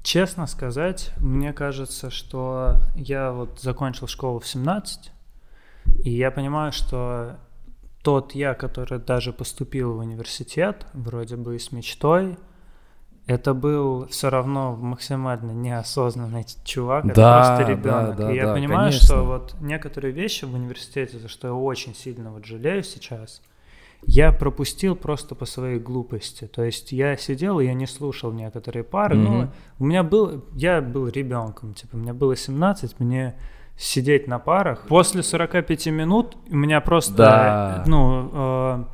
Честно 0.03 0.47
сказать, 0.47 1.13
мне 1.19 1.53
кажется, 1.53 2.11
что 2.11 2.77
я 2.97 3.33
вот 3.33 3.61
закончил 3.61 4.09
школу 4.09 4.41
в 4.41 4.47
17, 4.47 5.13
и 6.05 6.11
я 6.11 6.31
понимаю, 6.31 6.73
что 6.73 7.37
тот 8.03 8.35
я, 8.35 8.55
который 8.55 8.99
даже 8.99 9.33
поступил 9.33 9.95
в 9.95 9.99
университет, 9.99 10.87
вроде 10.93 11.37
бы 11.37 11.57
и 11.57 11.59
с 11.59 11.73
мечтой, 11.73 12.37
это 13.27 13.55
был 13.55 14.09
все 14.09 14.31
равно 14.31 14.75
максимально 14.77 15.53
неосознанный 15.53 16.45
чувак, 16.65 17.05
это 17.05 17.15
Да, 17.15 17.37
просто 17.39 17.65
да, 17.65 17.71
ребенок. 17.71 18.17
да, 18.17 18.33
и 18.33 18.37
я 18.37 18.47
да, 18.47 18.55
понимаю, 18.55 18.91
конечно. 18.91 19.07
что 19.07 19.25
вот 19.25 19.55
некоторые 19.61 20.13
вещи 20.13 20.45
в 20.45 20.55
университете, 20.55 21.19
за 21.19 21.29
что 21.29 21.49
я 21.49 21.55
очень 21.55 21.95
сильно 21.95 22.33
вот 22.33 22.45
жалею 22.45 22.83
сейчас, 22.83 23.41
я 24.05 24.33
пропустил 24.33 24.97
просто 24.97 25.37
по 25.37 25.45
своей 25.47 25.79
глупости. 25.79 26.49
То 26.49 26.65
есть 26.65 26.91
я 26.91 27.17
сидел, 27.17 27.61
и 27.61 27.67
я 27.67 27.75
не 27.75 27.87
слушал 27.87 28.33
некоторые 28.33 28.83
пары. 28.83 29.15
Мгм. 29.15 29.33
Ну, 29.33 29.49
у 29.79 29.85
меня 29.85 30.03
был, 30.03 30.45
я 30.55 30.81
был 30.81 31.07
ребенком, 31.07 31.75
типа, 31.75 31.97
мне 31.97 32.13
было 32.13 32.35
17, 32.35 32.99
мне 32.99 33.37
сидеть 33.77 34.29
на 34.29 34.39
парах. 34.39 34.87
После 34.89 35.23
45 35.23 35.87
минут 35.89 36.37
у 36.51 36.57
меня 36.57 36.81
просто, 36.81 37.17
Да. 37.17 37.85
ну, 37.87 38.31
э, 38.33 38.85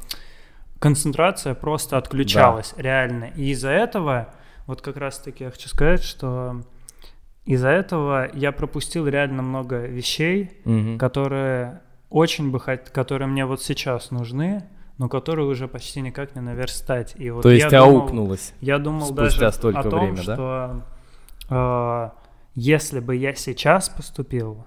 концентрация 0.79 1.55
просто 1.55 1.99
отключалась, 1.99 2.75
реально. 2.77 3.25
И 3.37 3.51
из-за 3.51 3.71
этого, 3.71 4.29
вот 4.67 4.81
как 4.81 4.97
раз-таки 4.97 5.45
я 5.45 5.51
хочу 5.51 5.69
сказать, 5.69 6.03
что 6.03 6.63
из-за 7.45 7.69
этого 7.69 8.29
я 8.35 8.53
пропустил 8.53 9.07
реально 9.09 9.43
много 9.43 9.87
вещей, 9.87 10.53
Мгм. 10.65 10.99
которые 10.99 11.81
очень 12.11 12.51
бы 12.51 12.61
хот... 12.61 12.89
которые 12.91 13.29
мне 13.29 13.45
вот 13.47 13.63
сейчас 13.63 14.11
нужны, 14.11 14.65
но 14.99 15.09
которые 15.09 15.47
уже 15.47 15.69
почти 15.69 16.01
никак 16.01 16.35
не 16.35 16.41
наверстать. 16.41 17.15
И 17.17 17.31
вот 17.31 17.43
То 17.43 17.51
есть 17.51 17.71
я 17.71 17.81
думал- 17.81 18.01
аукнулось. 18.03 18.55
я 18.61 18.79
думал 18.79 19.07
спустя 19.07 19.41
даже 19.41 19.53
столько 19.53 19.81
о 19.81 19.83
том, 19.85 20.01
времени, 20.01 20.25
да? 20.27 20.35
что 20.35 20.83
э, 21.51 22.11
если 22.59 22.99
бы 22.99 23.15
я 23.15 23.35
сейчас 23.35 23.89
поступил, 23.89 24.67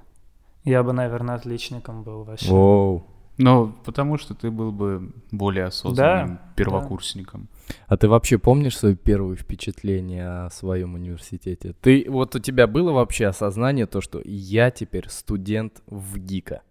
я 0.64 0.82
бы, 0.82 0.94
наверное, 0.94 1.36
отличником 1.36 2.04
был 2.04 2.24
вообще. 2.24 2.50
Воу. 2.50 3.06
Ну, 3.38 3.74
потому 3.84 4.18
что 4.18 4.34
ты 4.34 4.50
был 4.50 4.72
бы 4.72 5.12
более 5.32 5.66
осознанным 5.66 6.36
Да, 6.36 6.54
первокурсником. 6.56 7.50
А 7.88 7.98
ты 7.98 8.08
вообще 8.08 8.38
помнишь 8.38 8.78
свои 8.78 8.96
первые 8.96 9.36
впечатления 9.36 10.46
о 10.46 10.50
своем 10.52 10.94
университете? 10.94 11.74
Ты 11.82 12.06
вот 12.08 12.36
у 12.36 12.40
тебя 12.40 12.66
было 12.66 12.92
вообще 12.94 13.28
осознание 13.28 13.88
то, 13.88 14.00
что 14.00 14.22
я 14.24 14.72
теперь 14.72 15.10
студент 15.10 15.82
в 15.88 16.18
ГИКа? 16.18 16.62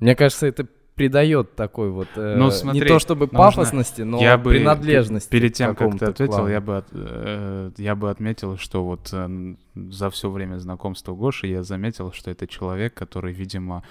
Мне 0.00 0.14
кажется, 0.16 0.46
это 0.46 0.66
придает 0.94 1.54
такой 1.56 1.90
вот 1.90 2.08
э, 2.16 2.36
Ну, 2.36 2.46
не 2.46 2.50
смотри, 2.50 2.86
то 2.88 2.98
чтобы 2.98 3.26
нужно- 3.26 3.38
пафосности, 3.38 4.02
но 4.02 4.20
я 4.20 4.36
бы 4.36 4.50
принадлежности. 4.50 5.28
пе- 5.30 5.38
перед 5.40 5.54
тем, 5.54 5.74
как 5.74 5.98
ты 5.98 6.04
ответил, 6.06 6.48
я 6.48 6.60
бы, 6.60 6.76
от- 6.78 6.88
э, 6.92 7.70
я 7.78 7.94
бы 7.94 8.10
отметил, 8.10 8.56
что 8.58 8.84
вот 8.84 9.08
э, 9.12 9.54
за 9.74 10.10
все 10.10 10.30
время 10.30 10.58
знакомства 10.58 11.14
Гоши 11.14 11.46
я 11.46 11.62
заметил, 11.62 12.12
что 12.12 12.30
это 12.30 12.46
человек, 12.46 12.94
который, 12.94 13.32
видимо, 13.32 13.82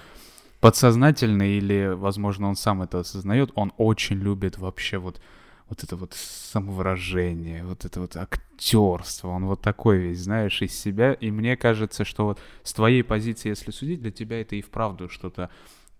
подсознательно 0.60 1.42
или, 1.42 1.92
возможно, 1.94 2.48
он 2.48 2.54
сам 2.56 2.82
это 2.82 3.00
осознает, 3.00 3.50
он 3.56 3.72
очень 3.78 4.16
любит 4.18 4.58
вообще 4.58 4.98
вот 4.98 5.20
вот 5.68 5.82
это 5.84 5.96
вот 5.96 6.12
самовыражение, 6.12 7.64
вот 7.64 7.84
это 7.86 8.00
вот 8.00 8.14
актерство, 8.16 9.28
он 9.28 9.46
вот 9.46 9.62
такой 9.62 9.96
весь, 9.98 10.20
знаешь, 10.20 10.60
из 10.60 10.78
себя. 10.78 11.14
И 11.14 11.30
мне 11.30 11.56
кажется, 11.56 12.04
что 12.04 12.26
вот 12.26 12.38
с 12.62 12.74
твоей 12.74 13.02
позиции, 13.02 13.48
если 13.48 13.70
судить, 13.70 14.02
для 14.02 14.10
тебя 14.10 14.42
это 14.42 14.54
и 14.54 14.60
вправду 14.60 15.08
что-то 15.08 15.48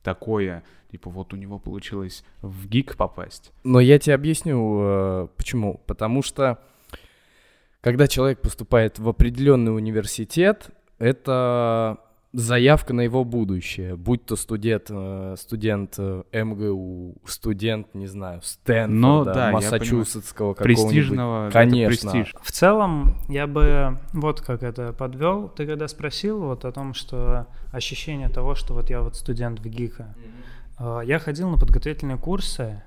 такое, 0.03 0.63
типа 0.93 1.09
вот 1.09 1.33
у 1.33 1.37
него 1.37 1.59
получилось 1.59 2.23
в 2.43 2.69
ГИК 2.69 2.97
попасть. 2.97 3.51
Но 3.65 3.81
я 3.81 3.99
тебе 3.99 4.15
объясню, 4.15 4.81
э, 4.83 5.29
почему. 5.39 5.81
Потому 5.87 6.23
что, 6.23 6.59
когда 7.81 8.07
человек 8.07 8.43
поступает 8.43 8.99
в 8.99 9.09
определенный 9.09 9.75
университет, 9.75 10.69
это 10.99 11.99
заявка 12.35 12.93
на 12.93 13.03
его 13.03 13.25
будущее, 13.25 13.97
будь 13.97 14.25
то 14.27 14.37
студент, 14.37 14.87
э, 14.91 15.35
студент 15.39 15.95
э, 15.99 16.23
МГУ, 16.33 17.17
студент, 17.25 17.95
не 17.95 18.07
знаю, 18.07 18.41
Стэнфорда, 18.43 18.95
Ну 18.95 19.25
да, 19.25 19.51
Массачусетского 19.53 20.55
какого-нибудь. 20.55 20.85
Престижного, 20.85 21.51
Конечно. 21.51 22.11
престиж. 22.11 22.35
В 22.43 22.53
целом, 22.53 23.17
я 23.29 23.47
бы 23.47 23.99
вот 24.13 24.41
как 24.41 24.63
это 24.63 24.93
подвел. 24.93 25.49
Ты 25.49 25.67
когда 25.67 25.89
спросил 25.89 26.41
вот 26.41 26.65
о 26.65 26.73
том, 26.73 26.95
что 26.95 27.47
ощущение 27.73 28.29
того, 28.29 28.55
что 28.55 28.75
вот 28.75 28.91
я 28.91 29.01
вот 29.01 29.17
студент 29.17 29.61
в 29.61 29.69
ГИКа, 29.69 30.15
э, 30.17 30.21
я 31.05 31.19
ходил 31.19 31.49
на 31.51 31.59
подготовительные 31.59 32.19
курсы, 32.19 32.83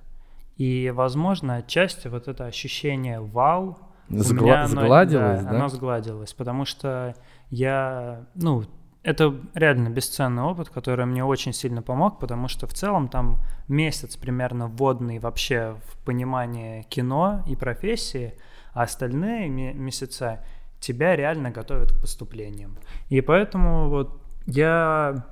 и, 0.57 0.91
возможно, 0.95 1.55
отчасти 1.57 2.07
вот 2.07 2.27
это 2.27 2.45
ощущение 2.45 3.19
вау, 3.19 3.77
Сгла- 4.09 4.43
меня 4.43 4.63
оно- 4.63 4.67
сгладилось, 4.67 5.43
да? 5.43 5.49
Оно 5.49 5.67
сгладилось, 5.69 6.33
потому 6.33 6.65
что 6.65 7.15
я, 7.49 8.25
ну, 8.35 8.63
это 9.03 9.35
реально 9.53 9.89
бесценный 9.89 10.43
опыт, 10.43 10.69
который 10.69 11.05
мне 11.05 11.23
очень 11.23 11.53
сильно 11.53 11.81
помог, 11.81 12.19
потому 12.19 12.47
что 12.47 12.67
в 12.67 12.73
целом 12.73 13.07
там 13.07 13.39
месяц 13.67 14.15
примерно 14.15 14.67
вводный 14.67 15.19
вообще 15.19 15.75
в 15.87 15.97
понимании 16.05 16.83
кино 16.83 17.43
и 17.47 17.55
профессии, 17.55 18.33
а 18.73 18.83
остальные 18.83 19.49
ме- 19.49 19.73
месяца 19.73 20.43
тебя 20.79 21.15
реально 21.15 21.51
готовят 21.51 21.91
к 21.91 21.99
поступлениям. 22.01 22.77
И 23.09 23.21
поэтому 23.21 23.89
вот 23.89 24.21
я, 24.47 25.25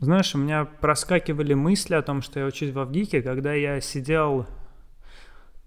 знаешь, 0.00 0.34
у 0.34 0.38
меня 0.38 0.64
проскакивали 0.64 1.54
мысли 1.54 1.94
о 1.94 2.02
том, 2.02 2.22
что 2.22 2.40
я 2.40 2.46
учусь 2.46 2.70
в 2.72 2.78
Авгике, 2.78 3.22
когда 3.22 3.52
я 3.54 3.80
сидел, 3.80 4.46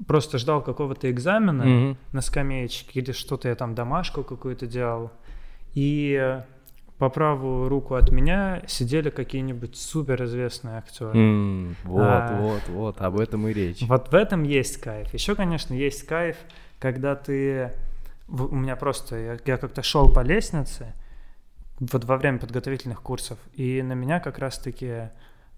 просто 0.07 0.37
ждал 0.37 0.61
какого-то 0.61 1.09
экзамена, 1.11 1.63
Мгм. 1.65 1.97
на 2.11 2.21
скамеечке, 2.21 2.99
или 2.99 3.11
что-то 3.11 3.47
я 3.49 3.55
там 3.55 3.75
домашку 3.75 4.23
какую-то 4.23 4.65
делал. 4.67 5.11
И 5.75 6.39
по 6.97 7.09
правую 7.09 7.69
руку 7.69 7.95
от 7.95 8.11
меня 8.11 8.61
сидели 8.67 9.09
какие-нибудь 9.09 9.75
суперизвестные 9.75 10.77
актеры. 10.77 11.17
М, 11.17 11.75
Вот, 11.83 12.03
А. 12.05 12.37
вот, 12.39 12.61
вот, 12.69 13.01
об 13.01 13.19
этом 13.19 13.47
и 13.47 13.53
речь. 13.53 13.81
Вот 13.83 14.11
в 14.11 14.15
этом 14.15 14.43
есть 14.43 14.77
кайф. 14.79 15.13
Еще, 15.13 15.35
конечно, 15.35 15.73
есть 15.73 16.05
кайф, 16.05 16.37
когда 16.79 17.15
ты... 17.15 17.71
У 18.27 18.55
меня 18.55 18.75
просто... 18.75 19.15
Я, 19.17 19.37
я 19.45 19.57
как-то 19.57 19.83
шел 19.83 20.09
по 20.11 20.21
лестнице 20.21 20.93
вот 21.79 22.03
во 22.05 22.17
время 22.17 22.39
подготовительных 22.39 23.01
курсов, 23.01 23.37
и 23.53 23.81
на 23.81 23.93
меня 23.93 24.19
как 24.19 24.37
раз-таки 24.39 25.09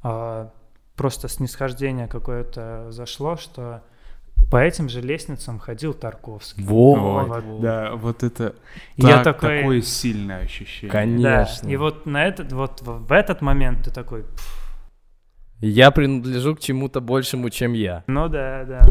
а, 0.04 0.52
просто 0.96 1.28
снисхождение 1.28 2.08
какое-то 2.08 2.92
зашло, 2.92 3.36
что 3.38 3.84
по 4.52 4.58
этим 4.58 4.90
же 4.90 5.02
лестницам 5.02 5.60
ходил 5.60 5.94
Тарковский. 5.94 6.64
Вот, 6.64 7.00
Вот. 7.28 7.44
вот. 7.44 7.62
Да, 7.62 7.96
вот 7.96 8.22
это 8.24 8.56
И 8.96 9.02
я 9.02 9.24
так- 9.24 9.40
такой- 9.40 9.60
такое 9.62 9.82
сильное 9.82 10.44
ощущение. 10.44 10.92
Конечно. 10.92 11.64
Да, 11.68 11.70
и 11.72 11.76
вот 11.78 12.06
на 12.06 12.26
этот, 12.26 12.52
вот 12.54 12.82
в 12.82 13.12
этот 13.12 13.42
момент 13.42 13.84
ты 13.86 13.92
такой, 13.92 14.24
«Пф, 14.24 14.62
Я 15.62 15.90
принадлежу 15.92 16.56
к 16.56 16.60
чему-то 16.60 17.00
большему, 17.02 17.50
чем 17.50 17.74
я. 17.74 18.04
ну 18.08 18.28
да, 18.28 18.66
да. 18.66 18.82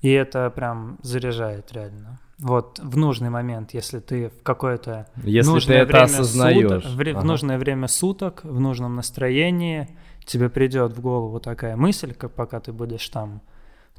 И 0.00 0.10
это 0.10 0.48
прям 0.50 0.98
заряжает 1.02 1.72
реально. 1.72 2.20
Вот 2.44 2.78
в 2.78 2.98
нужный 2.98 3.30
момент, 3.30 3.72
если 3.72 4.00
ты 4.00 4.28
в 4.28 4.42
какое-то 4.42 5.06
Если 5.22 5.48
ты 5.48 5.54
нужное 5.54 5.76
это 5.78 5.86
время 5.92 6.04
осознаешь. 6.04 6.82
суток- 6.84 6.84
в 6.84 7.00
Ага. 7.16 7.26
нужное 7.26 7.58
время 7.58 7.88
суток, 7.88 8.44
в 8.44 8.60
нужном 8.60 8.96
настроении, 8.96 9.88
тебе 10.26 10.50
придет 10.50 10.92
в 10.92 11.00
голову 11.00 11.40
такая 11.40 11.74
мысль, 11.74 12.12
как 12.12 12.34
пока 12.34 12.60
ты 12.60 12.70
будешь 12.74 13.08
там, 13.08 13.40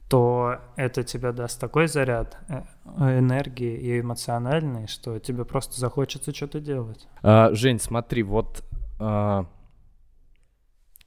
то 0.10 0.58
это 0.76 1.02
тебе 1.02 1.32
даст 1.32 1.60
такой 1.60 1.88
заряд 1.88 2.38
э, 2.48 3.18
энергии 3.18 3.78
и 3.80 4.00
эмоциональный, 4.02 4.86
что 4.86 5.18
тебе 5.18 5.44
просто 5.44 5.80
захочется 5.80 6.32
что-то 6.32 6.60
делать. 6.60 7.08
А, 7.24 7.50
Жень, 7.52 7.80
смотри, 7.80 8.22
вот 8.22 8.64
а, 9.00 9.48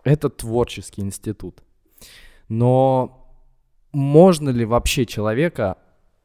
это 0.02 0.28
творческий 0.28 1.02
институт. 1.02 1.62
Но 2.48 3.30
можно 3.92 4.48
ли 4.50 4.64
вообще 4.64 5.06
человека 5.06 5.76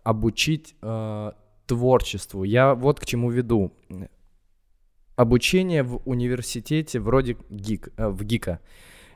обучить 0.04 0.76
а, 0.82 1.36
творчеству? 1.66 2.44
Я 2.44 2.76
вот 2.76 3.00
к 3.00 3.06
чему 3.06 3.30
веду. 3.32 3.74
Обучение 5.16 5.84
в 5.84 6.02
университете 6.06 7.00
вроде 7.00 7.38
ГИК, 7.50 7.90
э, 7.98 8.08
в 8.08 8.24
ГИКа. 8.24 8.60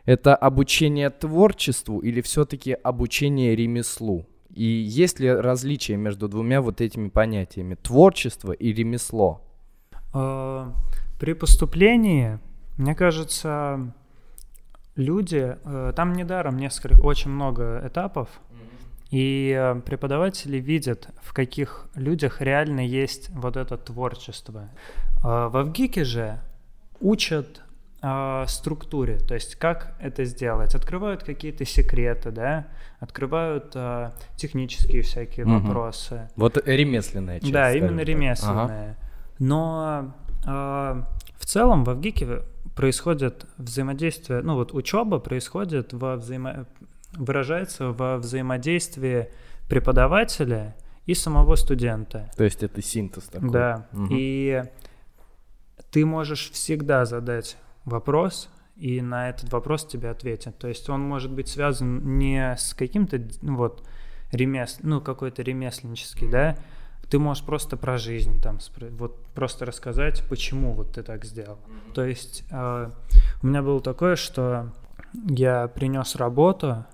Это 0.06 0.36
обучение 0.36 1.10
творчеству 1.10 2.00
или 2.00 2.22
все-таки 2.22 2.72
обучение 2.72 3.56
ремеслу? 3.56 4.26
И 4.54 4.64
есть 4.64 5.20
ли 5.20 5.30
различие 5.30 5.98
между 5.98 6.28
двумя 6.28 6.62
вот 6.62 6.82
этими 6.82 7.10
понятиями? 7.10 7.76
Творчество 7.76 8.52
и 8.52 8.74
ремесло? 8.74 9.42
Э, 10.14 10.72
При 11.20 11.34
поступлении, 11.34 12.40
мне 12.78 12.96
кажется, 12.96 13.92
люди, 14.96 15.58
э, 15.64 15.94
там 15.96 16.14
недаром 16.14 16.58
несколько, 16.58 17.02
очень 17.02 17.32
много 17.32 17.82
этапов, 17.86 18.30
и 19.12 19.56
э, 19.58 19.82
преподаватели 19.86 20.58
видят, 20.58 21.10
в 21.22 21.34
каких 21.34 21.88
людях 21.96 22.42
реально 22.42 22.82
есть 22.86 23.30
вот 23.30 23.56
это 23.58 23.78
творчество. 23.78 24.70
Э, 25.24 25.48
В 25.48 25.58
Авгике 25.58 26.04
же 26.04 26.40
учат 27.00 27.62
э, 28.02 28.44
структуре, 28.48 29.18
то 29.20 29.34
есть 29.34 29.56
как 29.56 29.96
это 30.00 30.26
сделать. 30.26 30.76
Открывают 30.76 31.24
какие-то 31.24 31.64
секреты, 31.66 32.32
да, 32.32 32.68
открывают 33.00 33.72
э, 33.76 34.12
технические 34.36 35.02
всякие 35.04 35.46
Мгм. 35.46 35.68
вопросы. 35.68 36.30
Вот 36.36 36.58
ремесленная 36.68 37.40
часть. 37.40 37.54
Да, 37.54 37.74
именно 37.74 38.00
так. 38.00 38.08
ремесленное. 38.08 38.98
Но 39.40 40.14
э, 40.46 40.50
в 40.50 41.46
целом 41.46 41.84
в 41.84 41.90
Авгике 41.90 42.42
происходит 42.76 43.46
взаимодействие, 43.58 44.42
ну 44.42 44.56
вот 44.56 44.74
учеба 44.74 45.20
происходит 45.20 45.94
во 45.94 46.16
взаимо... 46.16 46.66
выражается 47.14 47.92
во 47.92 48.18
взаимодействии 48.18 49.30
преподавателя 49.68 50.76
и 51.06 51.14
самого 51.14 51.56
студента. 51.56 52.30
То 52.36 52.44
есть 52.44 52.64
это 52.64 52.82
синтез 52.82 53.24
такой. 53.24 53.50
Да. 53.50 53.88
Мгм. 53.92 54.10
И 54.12 54.64
ты 55.92 56.06
можешь 56.06 56.52
всегда 56.52 57.06
задать 57.06 57.58
вопрос, 57.86 58.50
и 58.76 59.02
на 59.02 59.30
этот 59.30 59.52
вопрос 59.52 59.86
тебе 59.86 60.10
ответят. 60.10 60.58
То 60.58 60.68
есть 60.68 60.90
он 60.90 61.02
может 61.02 61.32
быть 61.32 61.48
связан 61.48 62.18
не 62.18 62.56
с 62.58 62.74
каким-то 62.74 63.22
ну, 63.42 63.56
вот 63.56 63.88
ремес, 64.32 64.80
ну 64.84 65.02
какой-то 65.02 65.42
ремесленнический, 65.42 66.30
да. 66.30 66.58
Ты 67.10 67.20
можешь 67.20 67.44
просто 67.46 67.78
про 67.78 67.98
жизнь 67.98 68.42
там 68.42 68.60
вот 68.98 69.26
просто 69.28 69.66
рассказать, 69.66 70.24
почему 70.28 70.74
вот 70.74 70.92
ты 70.92 71.04
так 71.04 71.24
сделал. 71.24 71.58
То 71.94 72.04
есть 72.04 72.44
э, 72.52 72.92
у 73.42 73.48
меня 73.48 73.62
было 73.62 73.80
такое, 73.80 74.18
что 74.18 74.74
я 75.14 75.70
принес 75.70 76.18
работу, 76.18 76.86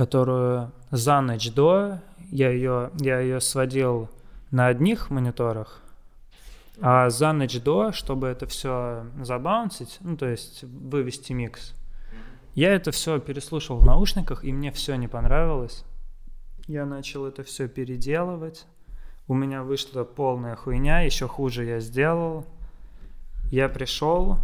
которую 0.00 0.72
за 0.90 1.20
ночь 1.20 1.52
до 1.52 1.98
я 2.30 2.48
ее 2.48 2.90
я 3.00 3.20
ее 3.20 3.38
сводил 3.38 4.08
на 4.50 4.68
одних 4.68 5.10
мониторах, 5.10 5.82
а 6.80 7.10
за 7.10 7.34
ночь 7.34 7.60
до, 7.60 7.92
чтобы 7.92 8.28
это 8.28 8.46
все 8.46 9.04
забаунсить, 9.22 9.98
ну 10.00 10.16
то 10.16 10.26
есть 10.26 10.62
вывести 10.62 11.34
микс, 11.34 11.74
я 12.54 12.72
это 12.72 12.92
все 12.92 13.20
переслушал 13.20 13.76
в 13.76 13.84
наушниках, 13.84 14.42
и 14.42 14.54
мне 14.54 14.72
все 14.72 14.94
не 14.94 15.06
понравилось. 15.06 15.84
Я 16.66 16.86
начал 16.86 17.26
это 17.26 17.42
все 17.42 17.68
переделывать. 17.68 18.64
У 19.28 19.34
меня 19.34 19.62
вышла 19.62 20.04
полная 20.04 20.56
хуйня, 20.56 21.00
еще 21.00 21.28
хуже 21.28 21.66
я 21.66 21.80
сделал. 21.80 22.46
Я 23.50 23.68
пришел, 23.68 24.38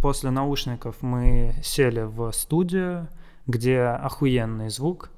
после 0.00 0.30
наушников 0.30 1.02
мы 1.02 1.56
сели 1.62 2.00
в 2.00 2.32
студию, 2.32 3.06
где 3.46 3.80
охуенный 3.82 4.70
звук, 4.70 5.10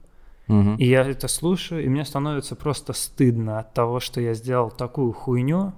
Мгм. 0.48 0.76
и 0.76 0.84
я 0.86 1.02
это 1.02 1.28
слушаю, 1.28 1.84
и 1.84 1.88
мне 1.88 2.04
становится 2.04 2.54
просто 2.56 2.92
стыдно 2.92 3.58
от 3.58 3.74
того, 3.74 4.00
что 4.00 4.20
я 4.20 4.34
сделал 4.34 4.70
такую 4.70 5.12
хуйню. 5.12 5.72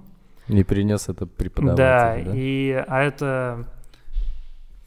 И 0.47 0.63
принес 0.63 1.09
это 1.09 1.25
Да, 1.25 1.31
преподаватель, 1.37 2.25
да? 2.25 2.31
и 2.35 2.71
а 2.87 3.01
это, 3.03 3.65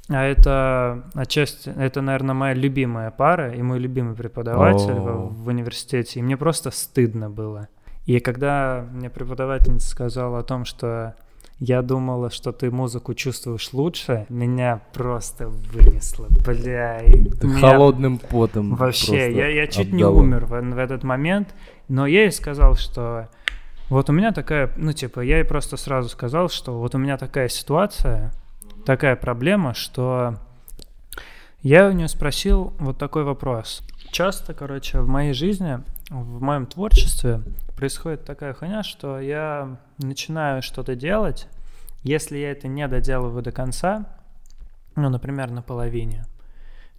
а 0.09 0.23
это 0.25 1.05
отчасти, 1.15 1.71
это, 1.71 2.01
наверное, 2.03 2.35
моя 2.35 2.55
любимая 2.55 3.11
пара 3.11 3.53
и 3.55 3.63
мой 3.63 3.79
любимый 3.79 4.15
преподаватель 4.17 4.93
в, 4.95 5.45
в 5.45 5.49
университете, 5.49 6.19
и 6.21 6.23
мне 6.23 6.37
просто 6.37 6.71
стыдно 6.71 7.31
было. 7.31 7.69
И 8.07 8.19
когда 8.19 8.85
мне 8.93 9.09
преподавательница 9.11 9.89
сказала 9.89 10.41
о 10.41 10.43
том, 10.43 10.65
что 10.65 11.15
я 11.65 11.81
думала, 11.83 12.29
что 12.29 12.51
ты 12.51 12.73
музыку 12.73 13.15
чувствуешь 13.15 13.73
лучше, 13.73 14.27
меня 14.29 14.81
просто 14.93 15.47
вынесло, 15.47 16.27
бля. 16.45 16.99
Ты 16.99 17.47
меня 17.47 17.61
холодным 17.61 18.19
потом 18.19 18.75
Вообще, 18.75 19.33
я, 19.33 19.47
я 19.47 19.69
чуть 19.69 19.93
не 19.93 20.03
обдало. 20.03 20.23
умер 20.23 20.47
в, 20.47 20.61
в 20.61 20.79
этот 20.79 21.05
момент, 21.05 21.55
но 21.87 22.05
я 22.09 22.23
ей 22.23 22.33
сказал, 22.33 22.75
что 22.75 23.29
вот 23.91 24.11
у 24.11 24.13
меня 24.13 24.33
такая, 24.33 24.73
ну 24.77 24.93
типа, 24.93 25.21
я 25.21 25.39
ей 25.39 25.45
просто 25.45 25.77
сразу 25.77 26.09
сказал, 26.09 26.49
что 26.49 26.81
вот 26.81 26.97
у 26.97 26.99
меня 26.99 27.17
такая 27.17 27.49
ситуация, 27.49 28.33
такая 28.85 29.15
проблема, 29.15 29.73
что 29.73 30.35
я 31.63 31.87
у 31.87 31.93
нее 31.93 32.09
спросил 32.09 32.73
вот 32.81 32.99
такой 32.99 33.23
вопрос. 33.23 33.87
Часто, 34.11 34.53
короче, 34.53 35.01
в 35.01 35.07
моей 35.07 35.33
жизни, 35.33 35.79
в 36.13 36.43
моем 36.43 36.67
творчестве 36.67 37.43
происходит 37.75 38.25
такая 38.25 38.53
хуйня, 38.53 38.83
что 38.83 39.19
я 39.19 39.79
начинаю 39.99 40.63
что-то 40.63 40.95
делать, 40.95 41.49
Если 42.03 42.37
я 42.39 42.51
это 42.51 42.67
не 42.67 42.87
доделываю 42.89 43.43
до 43.43 43.53
конца, 43.53 44.07
ну, 44.97 45.09
например, 45.09 45.51
на 45.51 45.63
половине, 45.63 46.27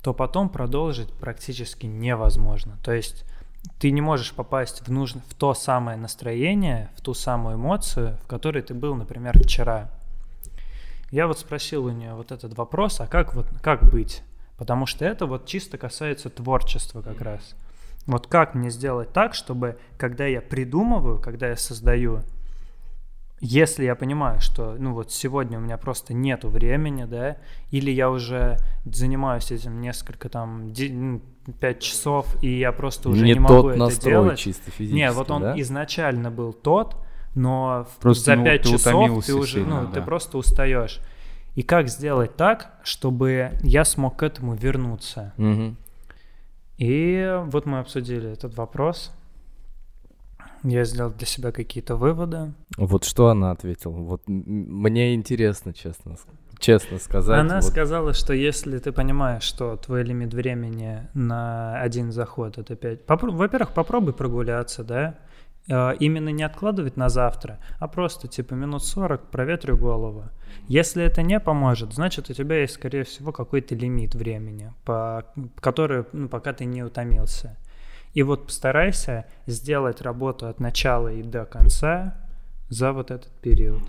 то 0.02 0.13
потом 0.13 0.49
продолжить 0.49 1.12
практически 1.12 1.86
невозможно. 1.86 2.78
То 2.84 2.93
есть 2.93 3.26
ты 3.80 3.91
не 3.91 4.02
можешь 4.02 4.34
попасть 4.34 4.88
в, 4.88 4.91
нужно, 4.91 5.21
в 5.28 5.34
то 5.36 5.54
самое 5.54 5.97
настроение, 5.97 6.89
в 6.95 7.02
ту 7.02 7.13
самую 7.13 7.56
эмоцию, 7.56 8.17
в 8.23 8.28
которой 8.28 8.63
ты 8.63 8.73
был, 8.73 8.95
например, 8.95 9.38
вчера. 9.38 9.89
Я 11.12 11.28
вот 11.28 11.38
спросил 11.38 11.86
у 11.86 11.91
нее 11.91 12.13
вот 12.13 12.32
этот 12.32 12.58
вопрос, 12.58 12.99
а 13.02 13.08
как 13.08 13.36
вот 13.36 13.47
как 13.62 13.91
быть? 13.91 14.23
Потому 14.58 14.86
что 14.86 15.06
это 15.06 15.26
вот 15.26 15.45
чисто 15.45 15.78
касается 15.78 16.30
творчества 16.30 17.02
как 17.02 17.21
раз. 17.21 17.56
Вот 18.05 18.27
как 18.27 18.53
мне 18.53 18.69
сделать 18.69 19.13
так, 19.13 19.33
чтобы 19.33 19.77
когда 19.97 20.25
я 20.25 20.41
придумываю, 20.41 21.19
когда 21.19 21.49
я 21.49 21.55
создаю, 21.55 22.21
если 23.39 23.85
я 23.85 23.95
понимаю, 23.95 24.39
что, 24.39 24.75
ну 24.77 24.93
вот 24.93 25.11
сегодня 25.11 25.57
у 25.57 25.61
меня 25.61 25.77
просто 25.77 26.13
нету 26.13 26.49
времени, 26.49 27.05
да, 27.05 27.37
или 27.71 27.91
я 27.91 28.09
уже 28.09 28.57
занимаюсь 28.85 29.51
этим 29.51 29.81
несколько 29.81 30.29
там, 30.29 30.73
5 30.73 30.91
ну, 30.91 31.21
часов, 31.79 32.25
и 32.41 32.57
я 32.57 32.71
просто 32.71 33.09
уже 33.09 33.25
не, 33.25 33.33
не 33.33 33.39
могу 33.39 33.73
тот 33.73 33.91
это 33.91 34.01
делать. 34.01 34.39
чисто 34.39 34.71
физически, 34.71 34.95
Нет, 34.95 35.13
вот 35.13 35.29
он 35.31 35.41
да? 35.41 35.59
изначально 35.59 36.31
был 36.31 36.53
тот, 36.53 36.95
но 37.35 37.87
просто, 37.99 38.31
за 38.31 38.35
ну, 38.35 38.43
5 38.45 38.63
часов 38.63 39.25
ты 39.25 39.33
уже, 39.33 39.53
сильно, 39.59 39.81
ну, 39.81 39.87
да. 39.87 39.93
ты 39.93 40.01
просто 40.01 40.37
устаешь. 40.37 41.01
И 41.55 41.61
как 41.61 41.87
сделать 41.87 42.35
так, 42.35 42.79
чтобы 42.83 43.51
я 43.61 43.85
смог 43.85 44.17
к 44.17 44.23
этому 44.23 44.55
вернуться? 44.55 45.33
Мгм. 45.37 45.77
И 46.84 47.41
вот 47.46 47.65
мы 47.65 47.80
обсудили 47.80 48.30
этот 48.30 48.58
вопрос. 48.58 49.13
Я 50.63 50.84
сделал 50.84 51.12
для 51.12 51.26
себя 51.26 51.54
какие-то 51.54 51.96
выводы. 51.96 52.52
Вот 52.76 53.06
что 53.06 53.30
она 53.30 53.52
ответила? 53.52 53.93
Вот 53.93 54.24
мне 54.28 55.15
интересно, 55.15 55.74
честно, 55.74 56.17
честно 56.60 57.00
сказать. 57.00 57.39
Она 57.39 57.56
вот. 57.56 57.63
сказала, 57.63 58.12
что 58.12 58.34
если 58.34 58.80
ты 58.80 58.91
понимаешь, 58.91 59.43
что 59.43 59.78
твой 59.78 60.04
лимит 60.04 60.34
времени 60.34 61.08
на 61.13 61.80
один 61.80 62.12
заход 62.12 62.58
это 62.58 62.76
5... 62.76 63.00
Во-первых, 63.08 63.74
попробуй 63.74 64.12
прогуляться, 64.12 64.84
да? 64.84 65.15
Э, 65.69 65.95
Именно 65.99 66.30
не 66.30 66.43
откладывать 66.43 66.97
на 66.97 67.10
завтра, 67.10 67.60
а 67.80 67.88
просто 67.88 68.28
типа 68.28 68.54
минут 68.54 68.84
40 68.84 69.30
проветри 69.32 69.73
голову. 69.73 70.26
Если 70.67 71.04
это 71.04 71.21
не 71.21 71.39
поможет, 71.39 71.93
значит 71.93 72.30
у 72.30 72.34
тебя 72.34 72.62
есть, 72.62 72.73
скорее 72.73 73.04
всего, 73.04 73.32
какой-то 73.32 73.76
лимит 73.76 74.15
времени, 74.15 74.73
по 74.86 75.26
который, 75.60 76.06
ну, 76.13 76.30
пока 76.30 76.54
ты 76.54 76.65
не 76.65 76.84
утомился. 76.84 77.58
И 78.13 78.23
вот 78.23 78.45
постарайся 78.45 79.26
сделать 79.47 80.02
работу 80.02 80.47
от 80.47 80.60
начала 80.60 81.08
и 81.08 81.23
до 81.23 81.45
конца 81.45 82.15
за 82.69 82.91
вот 82.91 83.10
этот 83.10 83.32
период. 83.41 83.82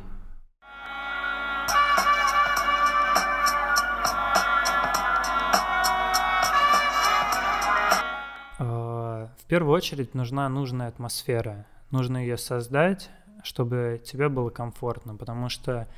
В 8.58 9.46
первую 9.48 9.74
очередь 9.74 10.14
нужна 10.14 10.48
нужная 10.48 10.88
атмосфера. 10.88 11.66
Нужно 11.90 12.18
ее 12.18 12.36
создать, 12.36 13.10
чтобы 13.42 14.00
тебе 14.04 14.28
было 14.28 14.50
комфортно, 14.50 15.16
потому 15.16 15.48
что 15.48 15.88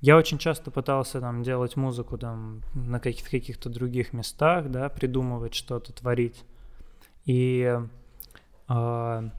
я 0.00 0.16
очень 0.16 0.38
часто 0.38 0.70
пытался 0.70 1.20
там 1.20 1.42
делать 1.42 1.76
музыку 1.76 2.18
там 2.18 2.62
на 2.74 3.00
каких- 3.00 3.30
каких-то 3.30 3.70
других 3.70 4.12
местах, 4.12 4.70
да, 4.70 4.88
придумывать 4.88 5.54
что-то, 5.54 5.92
творить. 5.92 6.44
И 7.24 7.80
а, 8.68 9.30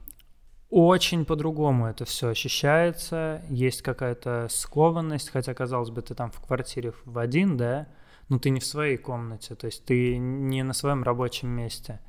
очень 0.70 1.24
по-другому 1.24 1.86
это 1.86 2.04
все 2.04 2.28
ощущается, 2.28 3.42
есть 3.48 3.82
какая-то 3.82 4.48
скованность, 4.50 5.30
хотя, 5.30 5.54
казалось 5.54 5.90
бы, 5.90 6.02
ты 6.02 6.14
там 6.14 6.30
в 6.30 6.40
квартире 6.40 6.92
в 7.04 7.18
один, 7.18 7.56
да, 7.56 7.88
но 8.28 8.38
ты 8.38 8.50
не 8.50 8.60
в 8.60 8.66
своей 8.66 8.98
комнате, 8.98 9.54
то 9.54 9.66
есть 9.66 9.84
ты 9.84 10.18
не 10.18 10.62
на 10.62 10.74
своем 10.74 11.02
рабочем 11.02 11.48
месте. 11.48 12.00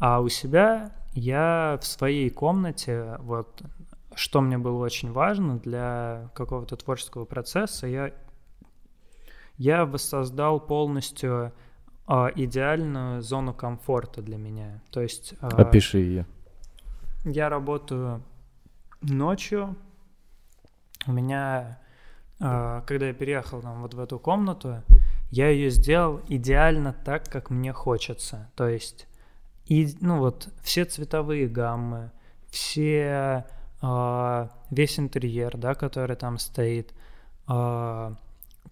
А 0.00 0.20
у 0.20 0.28
себя 0.28 0.92
я 1.12 1.78
в 1.80 1.86
своей 1.86 2.30
комнате, 2.30 3.16
вот 3.20 3.62
что 4.14 4.40
мне 4.40 4.58
было 4.58 4.82
очень 4.82 5.12
важно 5.12 5.58
для 5.58 6.30
какого-то 6.34 6.76
творческого 6.76 7.26
процесса, 7.26 7.86
я, 7.86 8.12
я 9.56 9.84
воссоздал 9.84 10.58
полностью 10.58 11.52
а, 12.06 12.30
идеальную 12.34 13.22
зону 13.22 13.54
комфорта 13.54 14.22
для 14.22 14.36
меня. 14.36 14.82
То 14.90 15.00
есть 15.00 15.34
а, 15.40 15.48
Опиши 15.48 15.98
ее. 15.98 16.26
я 17.24 17.48
работаю 17.48 18.22
ночью. 19.02 19.76
У 21.06 21.12
меня, 21.12 21.78
а, 22.40 22.82
когда 22.82 23.08
я 23.08 23.12
переехал 23.12 23.60
там, 23.60 23.82
вот 23.82 23.94
в 23.94 24.00
эту 24.00 24.18
комнату, 24.18 24.82
я 25.30 25.50
ее 25.50 25.70
сделал 25.70 26.20
идеально 26.26 26.92
так, 26.92 27.28
как 27.28 27.50
мне 27.50 27.72
хочется. 27.72 28.50
То 28.56 28.66
есть, 28.66 29.06
и, 29.70 29.96
ну 30.00 30.18
вот, 30.18 30.48
все 30.62 30.84
цветовые 30.84 31.46
гаммы, 31.46 32.10
все, 32.50 33.46
а, 33.80 34.50
весь 34.68 34.98
интерьер, 34.98 35.56
да, 35.56 35.76
который 35.76 36.16
там 36.16 36.38
стоит, 36.38 36.92
а, 37.46 38.16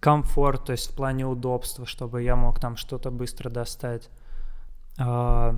комфорт, 0.01 0.65
то 0.65 0.73
есть 0.73 0.91
в 0.91 0.95
плане 0.95 1.25
удобства, 1.25 1.85
чтобы 1.85 2.21
я 2.21 2.35
мог 2.35 2.59
там 2.59 2.75
что-то 2.75 3.11
быстро 3.11 3.49
достать, 3.49 4.09
а, 4.99 5.55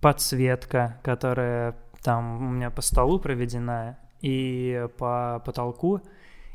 подсветка, 0.00 1.00
которая 1.02 1.76
там 2.04 2.46
у 2.46 2.50
меня 2.52 2.70
по 2.70 2.82
столу 2.82 3.18
проведена 3.18 3.98
и 4.20 4.86
по 4.96 5.42
потолку. 5.44 6.02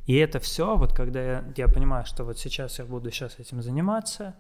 И 0.05 0.15
это 0.15 0.39
все, 0.39 0.77
вот 0.77 0.93
когда 0.93 1.21
я, 1.21 1.43
я 1.57 1.67
понимаю, 1.67 2.05
что 2.05 2.23
вот 2.23 2.39
сейчас 2.39 2.79
я 2.79 2.85
буду 2.85 3.11
сейчас 3.11 3.37
этим 3.37 3.61
заниматься, 3.61 4.33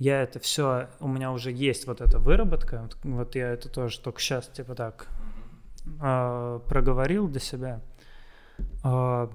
я 0.00 0.22
это 0.22 0.40
все, 0.40 0.88
у 0.98 1.06
меня 1.06 1.30
уже 1.30 1.52
есть 1.52 1.86
вот 1.86 2.00
эта 2.00 2.18
выработка, 2.18 2.88
вот, 3.02 3.34
я 3.34 3.50
это 3.50 3.68
тоже 3.68 4.00
только 4.00 4.18
сейчас 4.18 4.48
типа 4.48 4.74
так 4.74 5.06
э, 6.00 6.60
проговорил 6.66 7.28
для 7.28 7.38
себя. 7.38 7.82
Э, 8.82 9.28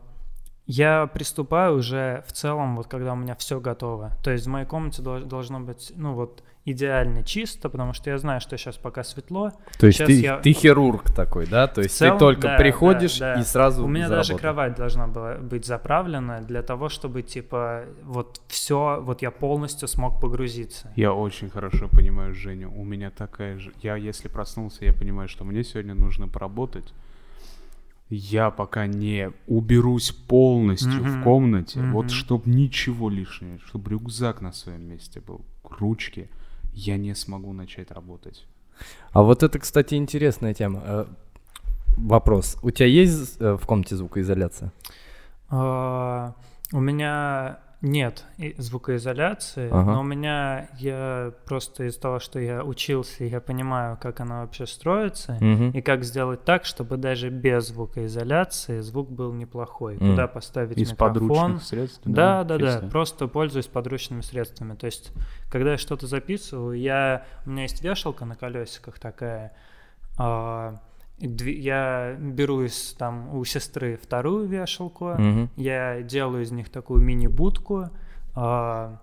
я 0.65 1.05
приступаю 1.05 1.77
уже 1.77 2.23
в 2.27 2.31
целом, 2.31 2.75
вот 2.77 2.87
когда 2.87 3.13
у 3.13 3.15
меня 3.15 3.35
все 3.35 3.59
готово. 3.59 4.17
То 4.23 4.31
есть 4.31 4.47
в 4.47 4.49
моей 4.49 4.65
комнате 4.65 5.03
дол- 5.03 5.23
должно 5.23 5.59
быть, 5.59 5.93
ну 5.95 6.15
вот, 6.15 6.43
идеально 6.65 7.23
чисто, 7.23 7.69
потому 7.69 7.93
что 7.93 8.09
я 8.09 8.17
знаю, 8.17 8.41
что 8.41 8.57
сейчас 8.57 8.75
пока 8.77 9.03
светло. 9.03 9.51
То 9.77 9.85
есть 9.85 10.03
ты, 10.03 10.19
я- 10.19 10.37
ты 10.39 10.51
хирург 10.51 11.11
такой, 11.13 11.45
да? 11.45 11.67
То 11.67 11.81
есть 11.81 11.95
целом, 11.95 12.17
ты 12.17 12.19
только 12.19 12.41
да, 12.41 12.57
приходишь 12.57 13.19
да, 13.19 13.35
да. 13.35 13.41
и 13.41 13.43
сразу 13.43 13.85
У 13.85 13.87
меня 13.87 14.09
даже 14.09 14.35
кровать 14.35 14.75
должна 14.75 15.05
была 15.07 15.35
быть 15.35 15.65
заправлена 15.65 16.41
для 16.41 16.63
того, 16.63 16.89
чтобы, 16.89 17.21
типа, 17.21 17.85
вот 18.03 18.41
все, 18.47 18.99
вот 19.01 19.21
я 19.21 19.29
полностью 19.29 19.87
смог 19.87 20.19
погрузиться. 20.19 20.91
Я 20.95 21.13
очень 21.13 21.49
хорошо 21.51 21.87
понимаю 21.87 22.33
Женю. 22.33 22.71
У 22.75 22.83
меня 22.83 23.11
такая 23.11 23.59
же... 23.59 23.71
Я, 23.83 23.95
если 23.95 24.27
проснулся, 24.27 24.85
я 24.85 24.93
понимаю, 24.93 25.29
что 25.29 25.43
мне 25.45 25.63
сегодня 25.63 25.93
нужно 25.93 26.27
поработать. 26.27 26.93
Я 28.09 28.51
пока 28.51 28.85
не 28.85 29.31
уберусь 29.47 30.11
полностью 30.11 31.03
в 31.03 31.15
Мгм. 31.15 31.23
комнате, 31.23 31.79
вот 31.81 32.05
Мгм. 32.05 32.09
чтобы 32.09 32.49
ничего 32.49 33.09
лишнего, 33.09 33.57
чтобы 33.65 33.89
рюкзак 33.91 34.41
на 34.41 34.51
своем 34.51 34.87
месте 34.87 35.21
был, 35.25 35.41
ручки, 35.63 36.29
я 36.75 36.97
не 36.97 37.15
смогу 37.15 37.53
начать 37.53 37.91
работать. 37.91 38.45
А 39.11 39.21
вот 39.23 39.43
это, 39.43 39.59
кстати, 39.59 39.95
интересная 39.95 40.53
тема. 40.53 40.81
Э, 40.85 41.05
Вопрос. 41.97 42.57
У 42.61 42.71
тебя 42.71 42.87
есть 42.87 43.37
э, 43.39 43.53
в 43.53 43.65
комнате 43.65 43.95
звукоизоляция? 43.95 44.71
А, 45.49 46.35
У 46.73 46.81
меня 46.81 47.59
нет 47.85 48.25
звукоизоляции, 48.57 49.69
Ага. 49.71 49.91
но 49.93 49.99
у 50.01 50.03
меня, 50.03 50.69
я 50.79 51.31
просто 51.45 51.83
из 51.83 51.95
того, 51.97 52.19
что 52.19 52.39
я 52.39 52.63
учился, 52.63 53.23
я 53.25 53.39
понимаю, 53.39 53.97
как 54.01 54.19
она 54.19 54.41
вообще 54.41 54.65
строится, 54.65 55.37
Мгм. 55.39 55.69
и 55.69 55.81
как 55.81 56.03
сделать 56.03 56.43
так, 56.43 56.65
чтобы 56.65 56.97
даже 56.97 57.29
без 57.29 57.67
звукоизоляции 57.67 58.79
звук 58.81 59.11
был 59.11 59.33
неплохой. 59.33 59.97
М. 59.99 60.11
Куда 60.11 60.27
поставить 60.27 60.77
Из 60.77 60.91
микрофон. 60.91 61.13
подручных 61.13 61.63
средств? 61.63 62.01
Да, 62.05 62.43
да, 62.43 62.57
да, 62.57 62.73
чисто? 62.73 62.87
просто 62.87 63.27
пользуюсь 63.27 63.67
подручными 63.67 64.21
средствами. 64.21 64.75
То 64.75 64.87
есть, 64.87 65.11
когда 65.51 65.71
я 65.73 65.77
что-то 65.77 66.07
записываю, 66.07 66.77
я 66.79 67.23
у 67.45 67.49
меня 67.51 67.63
есть 67.63 67.81
вешалка 67.83 68.25
на 68.25 68.35
колесиках 68.35 68.99
такая. 68.99 69.53
дви- 70.17 70.79
я 71.19 72.15
беру 72.19 72.63
из 72.63 72.93
там 72.93 73.35
у 73.35 73.43
сестры 73.45 73.97
вторую 74.01 74.47
вешалку, 74.47 75.09
Мгм. 75.17 75.49
я 75.55 76.01
делаю 76.01 76.43
из 76.43 76.51
них 76.51 76.69
такую 76.69 77.01
мини-будку, 77.01 77.89
а, 78.35 78.99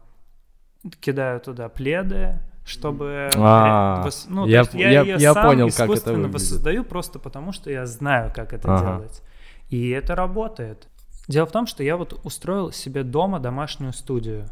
кидаю 1.00 1.40
туда 1.40 1.68
пледы, 1.68 2.38
чтобы 2.64 3.30
А, 3.36 4.04
вос- 4.06 4.26
ну, 4.28 4.46
я 4.46 4.60
есть 4.60 4.74
я, 4.74 4.90
я- 5.02 5.02
я 5.16 5.32
сам 5.34 5.46
понял, 5.46 5.66
как 5.66 5.74
это 5.74 5.84
искусственно 5.84 6.16
выглядит. 6.18 6.34
воссоздаю 6.34 6.84
просто 6.84 7.18
потому, 7.18 7.52
что 7.52 7.70
я 7.70 7.86
знаю, 7.86 8.30
как 8.34 8.52
это 8.52 8.74
Ага. 8.74 8.84
делать. 8.98 9.22
И 9.68 9.88
это 9.90 10.14
работает. 10.14 10.88
Дело 11.28 11.46
в 11.46 11.52
том, 11.52 11.66
что 11.66 11.82
я 11.82 11.96
вот 11.96 12.20
устроил 12.24 12.72
себе 12.72 13.04
дома 13.04 13.40
домашнюю 13.40 13.92
студию. 13.92 14.48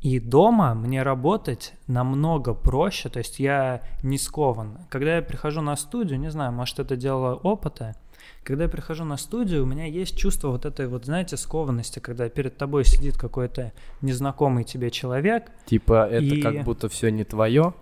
И 0.00 0.18
дома 0.18 0.74
мне 0.74 1.02
работать 1.02 1.74
намного 1.86 2.54
проще, 2.54 3.10
то 3.10 3.18
есть 3.18 3.38
я 3.38 3.82
не 4.02 4.16
скован. 4.16 4.78
Когда 4.88 5.16
я 5.16 5.22
прихожу 5.22 5.60
на 5.60 5.76
студию, 5.76 6.18
не 6.18 6.30
знаю, 6.30 6.52
может 6.52 6.78
это 6.78 6.96
дело 6.96 7.34
опыта, 7.34 7.94
когда 8.42 8.64
я 8.64 8.70
прихожу 8.70 9.04
на 9.04 9.18
студию, 9.18 9.62
у 9.64 9.66
меня 9.66 9.84
есть 9.84 10.16
чувство 10.16 10.48
вот 10.48 10.64
этой 10.64 10.86
вот, 10.88 11.04
знаете, 11.04 11.36
скованности, 11.36 11.98
когда 11.98 12.28
перед 12.30 12.56
тобой 12.56 12.86
сидит 12.86 13.18
какой-то 13.18 13.72
незнакомый 14.00 14.64
тебе 14.64 14.90
человек. 14.90 15.50
Типа 15.66 16.06
это 16.08 16.24
И- 16.24 16.40
как 16.40 16.64
будто 16.64 16.88
все 16.88 17.10
не 17.10 17.24
твое. 17.24 17.74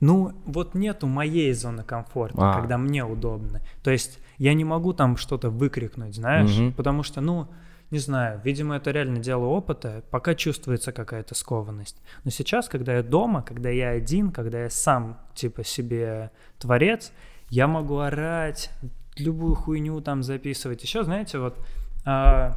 Ну, 0.00 0.32
вот 0.46 0.74
нету 0.74 1.06
моей 1.06 1.52
зоны 1.52 1.84
комфорта, 1.84 2.50
А. 2.50 2.54
когда 2.58 2.78
мне 2.78 3.04
удобно. 3.04 3.60
То 3.84 3.90
есть 3.92 4.18
я 4.38 4.54
не 4.54 4.64
могу 4.64 4.92
там 4.92 5.16
что-то 5.16 5.50
выкрикнуть, 5.50 6.16
знаешь, 6.16 6.56
Мгм. 6.56 6.72
потому 6.72 7.02
что, 7.04 7.20
ну, 7.20 7.46
не 7.90 7.98
знаю, 7.98 8.40
видимо, 8.44 8.76
это 8.76 8.90
реально 8.92 9.18
дело 9.18 9.46
опыта, 9.46 10.02
пока 10.10 10.34
чувствуется 10.34 10.92
какая-то 10.92 11.34
скованность. 11.34 12.00
Но 12.24 12.30
сейчас, 12.30 12.68
когда 12.68 12.94
я 12.94 13.02
дома, 13.02 13.42
когда 13.42 13.68
я 13.70 13.90
один, 13.90 14.30
когда 14.30 14.62
я 14.62 14.70
сам, 14.70 15.18
типа, 15.34 15.64
себе 15.64 16.30
творец, 16.58 17.12
я 17.48 17.66
могу 17.66 17.98
орать, 17.98 18.70
любую 19.16 19.54
хуйню 19.56 20.00
там 20.00 20.22
записывать. 20.22 20.82
Еще, 20.82 21.02
знаете, 21.02 21.38
вот 21.38 21.58
а, 22.04 22.56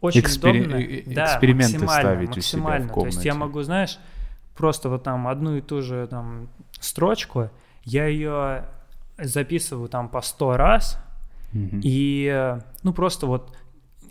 очень 0.00 0.20
Экспери- 0.20 0.60
удобно. 0.60 0.76
э- 0.76 1.02
да, 1.06 1.24
эксперименты 1.34 1.78
максимально, 1.78 2.00
ставить 2.10 2.36
у 2.36 2.40
себя 2.40 2.60
в 2.60 2.64
максимально. 2.64 2.88
То 2.94 3.06
есть 3.06 3.24
я 3.24 3.32
комнате. 3.32 3.48
могу, 3.48 3.62
знаешь, 3.62 3.98
просто 4.56 4.88
вот 4.90 5.02
там 5.02 5.26
одну 5.26 5.56
и 5.56 5.60
ту 5.62 5.80
же 5.82 6.06
там 6.06 6.48
строчку, 6.80 7.50
я 7.84 8.06
ее 8.06 8.66
записываю 9.18 9.88
там 9.88 10.08
по 10.08 10.20
сто 10.20 10.56
раз, 10.56 10.98
Мгм. 11.52 11.80
и, 11.82 12.30
э, 12.32 12.60
ну, 12.82 12.92
просто 12.92 13.26
вот 13.26 13.56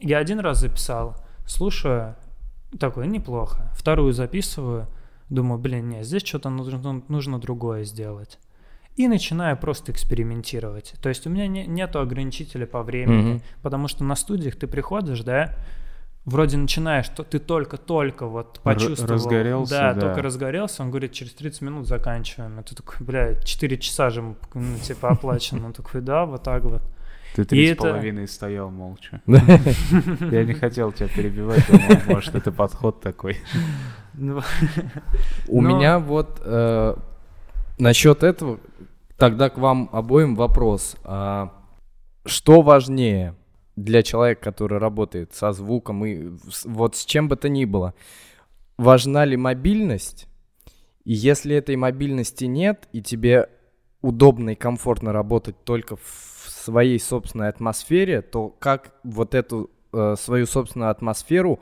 я 0.02 0.18
один 0.20 0.40
раз 0.40 0.60
записал, 0.60 1.16
слушаю, 1.46 2.16
такой, 2.80 3.08
неплохо. 3.08 3.72
Вторую 3.76 4.14
записываю, 4.14 4.88
думаю, 5.30 5.60
блин, 5.60 5.90
нет, 5.90 6.06
здесь 6.06 6.24
что-то 6.26 6.50
нужно, 6.50 7.02
нужно 7.08 7.40
другое 7.40 7.84
сделать. 7.84 8.40
И 8.96 9.08
начинаю 9.08 9.56
просто 9.58 9.92
экспериментировать. 9.92 10.94
То 11.02 11.10
есть 11.10 11.26
у 11.26 11.30
меня 11.30 11.48
не, 11.48 11.66
нету 11.66 12.00
ограничителя 12.02 12.66
по 12.66 12.84
времени, 12.84 13.34
Мгм. 13.34 13.42
потому 13.62 13.88
что 13.88 14.04
на 14.04 14.16
студиях 14.16 14.56
ты 14.58 14.68
приходишь, 14.68 15.22
да, 15.22 15.56
вроде 16.26 16.58
начинаешь, 16.58 17.06
что 17.06 17.24
ты 17.24 17.40
только-только 17.40 18.28
вот 18.28 18.60
почувствовал. 18.62 19.14
разгорелся, 19.14 19.72
да, 19.72 19.94
да. 19.94 20.02
только 20.02 20.22
разгорелся, 20.22 20.84
он 20.84 20.90
говорит, 20.90 21.14
через 21.14 21.34
30 21.34 21.62
минут 21.62 21.88
заканчиваем. 21.88 22.62
Ты 22.64 22.76
такой, 22.76 22.98
бля, 23.00 23.36
4 23.36 23.78
часа 23.78 24.10
же, 24.10 24.22
ну, 24.54 24.78
типа, 24.84 25.10
оплачено. 25.12 25.68
Он 25.68 25.74
такой, 25.74 26.02
да, 26.02 26.26
вот 26.26 26.44
так 26.44 26.64
вот. 26.64 26.82
Ты 27.36 27.46
три 27.46 27.68
с 27.68 27.72
это- 27.72 27.84
половиной 27.84 28.28
стоял 28.28 28.70
молча. 28.70 29.22
Я 29.26 30.44
не 30.44 30.54
хотел 30.54 30.92
тебя 30.92 31.08
перебивать, 31.08 31.66
думал, 31.68 32.02
может, 32.08 32.36
это 32.36 32.52
подход 32.52 33.02
такой. 33.02 33.38
Ну, 34.22 34.42
У 35.48 35.62
меня 35.62 35.98
вот 36.00 36.42
э, 36.44 36.96
насчет 37.78 38.24
этого 38.24 38.60
тогда 39.18 39.50
к 39.50 39.58
вам 39.58 39.90
обоим 39.94 40.36
вопрос. 40.36 40.98
А, 41.06 41.54
что 42.26 42.62
важнее 42.62 43.36
для 43.78 44.04
человека, 44.04 44.42
который 44.42 44.78
работает 44.78 45.34
со 45.34 45.54
звуком 45.54 46.06
и 46.06 46.32
вот 46.66 46.98
с 46.98 47.06
чем 47.06 47.30
бы 47.30 47.38
то 47.38 47.48
ни 47.48 47.64
было? 47.64 47.94
Важна 48.78 49.24
ли 49.24 49.38
мобильность? 49.38 50.28
И 51.06 51.14
если 51.14 51.56
этой 51.56 51.76
мобильности 51.76 52.46
нет, 52.46 52.90
и 52.92 53.02
тебе 53.02 53.50
удобно 54.02 54.52
и 54.52 54.56
комфортно 54.56 55.14
работать 55.14 55.64
только 55.64 55.96
в 55.96 56.29
своей 56.70 57.00
собственной 57.00 57.50
атмосфере, 57.50 58.22
то 58.22 58.50
как 58.50 58.94
вот 59.04 59.34
эту 59.34 59.70
э, 59.92 60.16
свою 60.18 60.46
собственную 60.46 60.92
атмосферу 60.92 61.60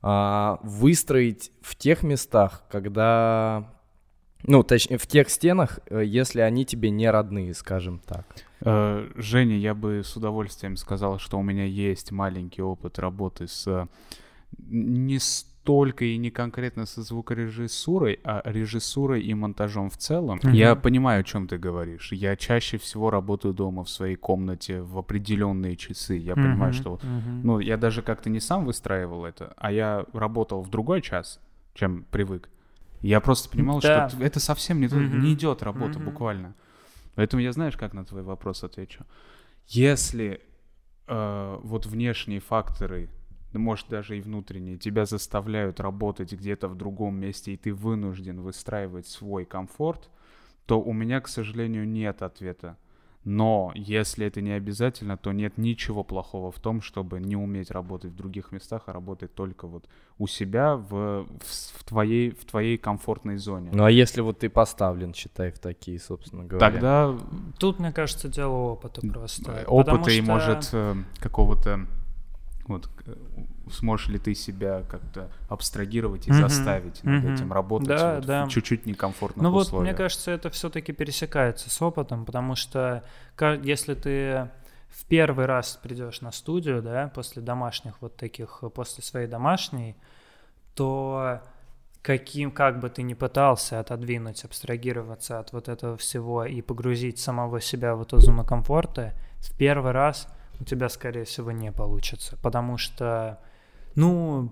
а, 0.00 0.60
выстроить 0.62 1.50
в 1.60 1.74
тех 1.74 2.04
местах, 2.04 2.62
когда, 2.70 3.68
ну, 4.44 4.62
точнее, 4.62 4.96
в 4.96 5.08
тех 5.08 5.28
стенах, 5.28 5.80
э, 5.86 6.04
если 6.04 6.40
они 6.40 6.64
тебе 6.64 6.90
не 6.90 7.10
родные, 7.10 7.52
скажем 7.52 8.00
так. 8.06 8.24
Э, 8.60 9.08
Женя, 9.16 9.58
я 9.58 9.74
бы 9.74 10.02
с 10.04 10.16
удовольствием 10.16 10.76
сказал, 10.76 11.18
что 11.18 11.36
у 11.36 11.42
меня 11.42 11.64
есть 11.64 12.12
маленький 12.12 12.62
опыт 12.62 13.00
работы 13.00 13.48
с 13.48 13.66
э, 13.66 13.86
не 14.56 15.18
столько 15.68 16.06
и 16.06 16.16
не 16.16 16.30
конкретно 16.30 16.86
со 16.86 17.02
звукорежиссурой, 17.02 18.20
а 18.24 18.40
режиссурой 18.50 19.22
и 19.22 19.34
монтажом 19.34 19.90
в 19.90 19.98
целом. 19.98 20.40
Мгм. 20.42 20.54
Я 20.54 20.74
понимаю, 20.74 21.20
о 21.20 21.24
чем 21.24 21.46
ты 21.46 21.58
говоришь. 21.58 22.10
Я 22.12 22.36
чаще 22.36 22.78
всего 22.78 23.10
работаю 23.10 23.52
дома 23.52 23.84
в 23.84 23.90
своей 23.90 24.16
комнате 24.16 24.80
в 24.80 24.96
определенные 24.96 25.76
часы. 25.76 26.14
Я 26.16 26.36
понимаю, 26.36 26.72
мгм, 26.72 26.80
что 26.80 27.00
мгм. 27.02 27.40
ну, 27.42 27.58
я 27.60 27.76
даже 27.76 28.00
как-то 28.00 28.30
не 28.30 28.40
сам 28.40 28.64
выстраивал 28.64 29.26
это, 29.26 29.52
а 29.58 29.70
я 29.70 30.06
работал 30.14 30.62
в 30.62 30.70
другой 30.70 31.02
час, 31.02 31.38
чем 31.74 32.04
привык. 32.10 32.48
Я 33.02 33.20
просто 33.20 33.50
понимал, 33.50 33.80
Да. 33.80 34.08
что 34.08 34.24
это 34.24 34.40
совсем 34.40 34.80
не, 34.80 34.86
Мгм. 34.86 35.20
не 35.20 35.34
идет 35.34 35.62
работа, 35.62 35.98
Мгм. 35.98 36.04
буквально. 36.06 36.54
Поэтому 37.14 37.42
я 37.42 37.52
знаешь, 37.52 37.76
как 37.76 37.92
на 37.92 38.06
твой 38.06 38.22
вопрос 38.22 38.64
отвечу. 38.64 39.04
Если 39.66 40.40
э, 41.10 41.58
вот 41.62 41.86
внешние 41.86 42.40
факторы, 42.40 43.08
может 43.56 43.88
даже 43.88 44.18
и 44.18 44.20
внутренние, 44.20 44.76
тебя 44.76 45.06
заставляют 45.06 45.80
работать 45.80 46.32
где-то 46.32 46.68
в 46.68 46.76
другом 46.76 47.18
месте, 47.18 47.54
и 47.54 47.56
ты 47.56 47.72
вынужден 47.72 48.42
выстраивать 48.42 49.06
свой 49.06 49.46
комфорт, 49.46 50.10
то 50.66 50.80
у 50.80 50.92
меня, 50.92 51.20
к 51.22 51.28
сожалению, 51.28 51.88
нет 51.88 52.20
ответа. 52.20 52.76
Но 53.24 53.72
если 53.74 54.26
это 54.26 54.40
не 54.40 54.52
обязательно, 54.52 55.16
то 55.16 55.32
нет 55.32 55.58
ничего 55.58 56.02
плохого 56.04 56.50
в 56.50 56.58
том, 56.60 56.80
чтобы 56.80 57.20
не 57.20 57.36
уметь 57.36 57.70
работать 57.70 58.12
в 58.12 58.16
других 58.16 58.52
местах, 58.52 58.84
а 58.86 58.92
работать 58.92 59.34
только 59.34 59.66
вот 59.66 59.86
у 60.18 60.26
себя 60.26 60.76
в, 60.76 61.26
в, 61.26 61.78
в 61.78 61.84
твоей, 61.84 62.30
в 62.30 62.44
твоей 62.46 62.78
комфортной 62.78 63.36
зоне. 63.36 63.70
Ну 63.72 63.84
а 63.84 63.90
если 63.90 64.20
вот 64.20 64.38
ты 64.38 64.48
поставлен, 64.48 65.12
считай, 65.12 65.50
в 65.50 65.58
такие, 65.58 65.98
собственно 65.98 66.44
говоря. 66.44 66.70
Тогда 66.70 67.18
Тут, 67.58 67.80
мне 67.80 67.92
кажется, 67.92 68.28
дело 68.28 68.52
опыта 68.52 69.00
просто. 69.06 69.64
опыта 69.66 70.10
и, 70.10 70.22
что- 70.22 70.32
может, 70.32 70.70
э, 70.72 70.94
какого-то... 71.18 71.86
Вот, 72.68 72.88
э, 73.06 73.14
сможешь 73.70 74.08
ли 74.08 74.18
ты 74.18 74.34
себя 74.34 74.82
как-то 74.88 75.30
абстрагировать 75.48 76.28
и 76.28 76.30
Мгм, 76.30 76.42
заставить 76.42 77.02
над 77.02 77.24
мгм. 77.24 77.34
этим 77.34 77.52
работать 77.52 77.88
Да, 77.88 78.14
вот 78.16 78.26
да. 78.26 78.46
в 78.46 78.50
чуть-чуть 78.50 78.86
некомфортных 78.86 79.42
Ну 79.42 79.50
вот, 79.50 79.66
условиях? 79.66 79.88
мне 79.88 79.96
кажется, 79.96 80.30
это 80.30 80.50
все-таки 80.50 80.92
пересекается 80.92 81.70
с 81.70 81.82
опытом, 81.82 82.24
потому 82.24 82.54
что 82.54 83.02
если 83.62 83.94
ты 83.94 84.50
в 84.90 85.04
первый 85.06 85.46
раз 85.46 85.78
придешь 85.82 86.20
на 86.20 86.30
студию, 86.30 86.82
да, 86.82 87.10
после 87.14 87.42
домашних 87.42 88.00
вот 88.00 88.16
таких, 88.16 88.62
после 88.74 89.02
своей 89.02 89.26
домашней, 89.26 89.96
то 90.74 91.40
каким, 92.02 92.50
как 92.50 92.80
бы 92.80 92.88
ты 92.90 93.02
ни 93.02 93.14
пытался 93.14 93.80
отодвинуть, 93.80 94.44
абстрагироваться 94.44 95.40
от 95.40 95.52
вот 95.52 95.68
этого 95.68 95.96
всего 95.96 96.44
и 96.44 96.62
погрузить 96.62 97.18
самого 97.18 97.60
себя 97.60 97.94
в 97.94 98.02
эту 98.02 98.18
зону 98.20 98.44
комфорта, 98.44 99.14
в 99.38 99.56
первый 99.56 99.92
раз 99.92 100.28
у 100.60 100.64
тебя, 100.64 100.88
скорее 100.88 101.24
всего, 101.24 101.52
не 101.52 101.72
получится, 101.72 102.36
потому 102.42 102.78
что, 102.78 103.38
ну, 103.94 104.50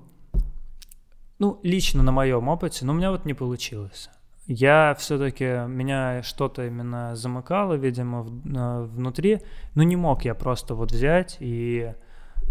ну, 1.38 1.61
лично 1.62 2.03
на 2.03 2.12
моем 2.12 2.49
опыте, 2.49 2.85
ну, 2.85 2.92
у 2.92 2.97
меня 2.97 3.11
вот 3.11 3.25
не 3.25 3.35
получилось. 3.35 4.09
Я 4.47 4.95
все-таки, 4.99 5.45
меня 5.66 6.23
что-то 6.23 6.66
именно 6.66 7.16
замыкало, 7.16 7.75
видимо, 7.75 8.23
в- 8.23 8.57
э, 8.57 8.85
внутри, 8.85 9.40
но 9.75 9.83
не 9.83 9.97
мог 9.97 10.25
я 10.25 10.35
просто 10.35 10.75
вот 10.75 10.92
взять 10.92 11.37
и 11.40 11.92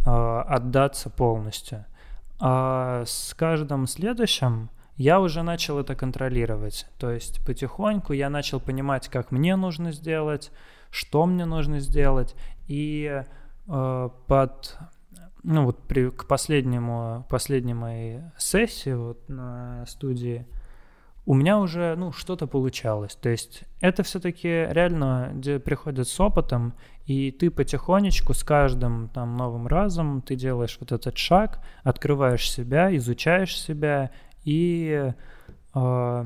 э, 0.06 0.10
отдаться 0.10 1.10
полностью. 1.10 1.86
А 2.40 3.04
с 3.06 3.34
каждым 3.34 3.88
следующим 3.88 4.70
я 4.98 5.20
уже 5.20 5.42
начал 5.42 5.80
это 5.80 5.96
контролировать. 5.96 6.86
То 7.00 7.12
есть 7.12 7.44
потихоньку 7.46 8.14
я 8.14 8.30
начал 8.30 8.60
понимать, 8.60 9.08
как 9.08 9.32
мне 9.32 9.56
нужно 9.56 9.94
сделать, 9.94 10.52
что 10.92 11.26
мне 11.26 11.46
нужно 11.46 11.80
сделать. 11.80 12.36
И 12.68 13.24
под, 13.66 14.78
ну 15.44 15.66
вот 15.66 15.80
при, 15.88 16.10
к 16.10 16.26
последнему, 16.26 17.26
последней 17.30 17.74
моей 17.74 18.22
сессии 18.38 18.94
вот 18.94 19.28
на 19.30 19.86
студии 19.88 20.46
у 21.26 21.34
меня 21.34 21.58
уже, 21.58 21.96
ну, 21.98 22.12
что-то 22.12 22.46
получалось. 22.46 23.16
То 23.16 23.30
есть 23.30 23.64
это 23.82 24.04
все-таки 24.04 24.48
реально 24.48 25.32
де- 25.34 25.60
приходит 25.60 26.08
с 26.08 26.20
опытом, 26.20 26.74
и 27.06 27.32
ты 27.32 27.50
потихонечку 27.50 28.34
с 28.34 28.44
каждым 28.44 29.10
там 29.10 29.36
новым 29.36 29.68
разом 29.68 30.22
ты 30.22 30.36
делаешь 30.36 30.78
вот 30.80 30.92
этот 30.92 31.18
шаг, 31.18 31.60
открываешь 31.84 32.50
себя, 32.50 32.96
изучаешь 32.96 33.60
себя 33.60 34.12
и 34.44 35.14
э, 35.74 36.26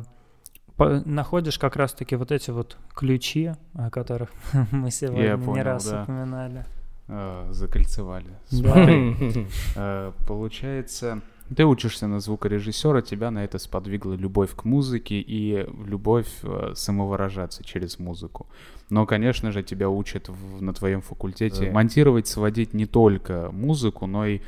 по- 0.75 1.01
находишь 1.05 1.57
как 1.57 1.77
раз-таки 1.77 2.17
вот 2.17 2.33
эти 2.33 2.51
вот 2.51 2.77
ключи, 2.93 3.53
о 3.75 3.89
которых 3.89 4.31
мы 4.71 4.91
сегодня 4.91 5.35
не 5.35 5.45
понял, 5.45 5.63
раз 5.63 5.89
да. 5.89 6.03
упоминали. 6.03 6.65
Э, 7.11 7.47
закольцевали. 7.51 8.27
Да. 8.51 8.57
Смотри, 8.73 9.47
э, 9.75 10.11
получается, 10.27 11.21
ты 11.55 11.65
учишься 11.65 12.05
на 12.07 12.19
звукорежиссера, 12.19 13.01
тебя 13.01 13.31
на 13.31 13.43
это 13.43 13.57
сподвигла 13.57 14.13
любовь 14.13 14.51
к 14.55 14.63
музыке 14.65 15.15
и 15.19 15.65
любовь 15.87 16.27
э, 16.43 16.73
самовыражаться 16.75 17.63
через 17.63 17.97
музыку. 17.97 18.45
Но, 18.91 19.05
конечно 19.07 19.51
же, 19.51 19.63
тебя 19.63 19.89
учат 19.89 20.29
в- 20.29 20.61
на 20.61 20.71
твоем 20.73 21.01
факультете 21.01 21.65
Да. 21.65 21.71
монтировать, 21.71 22.27
сводить 22.27 22.73
не 22.75 22.85
только 22.85 23.49
музыку, 23.51 24.05
но 24.05 24.25
и 24.27 24.41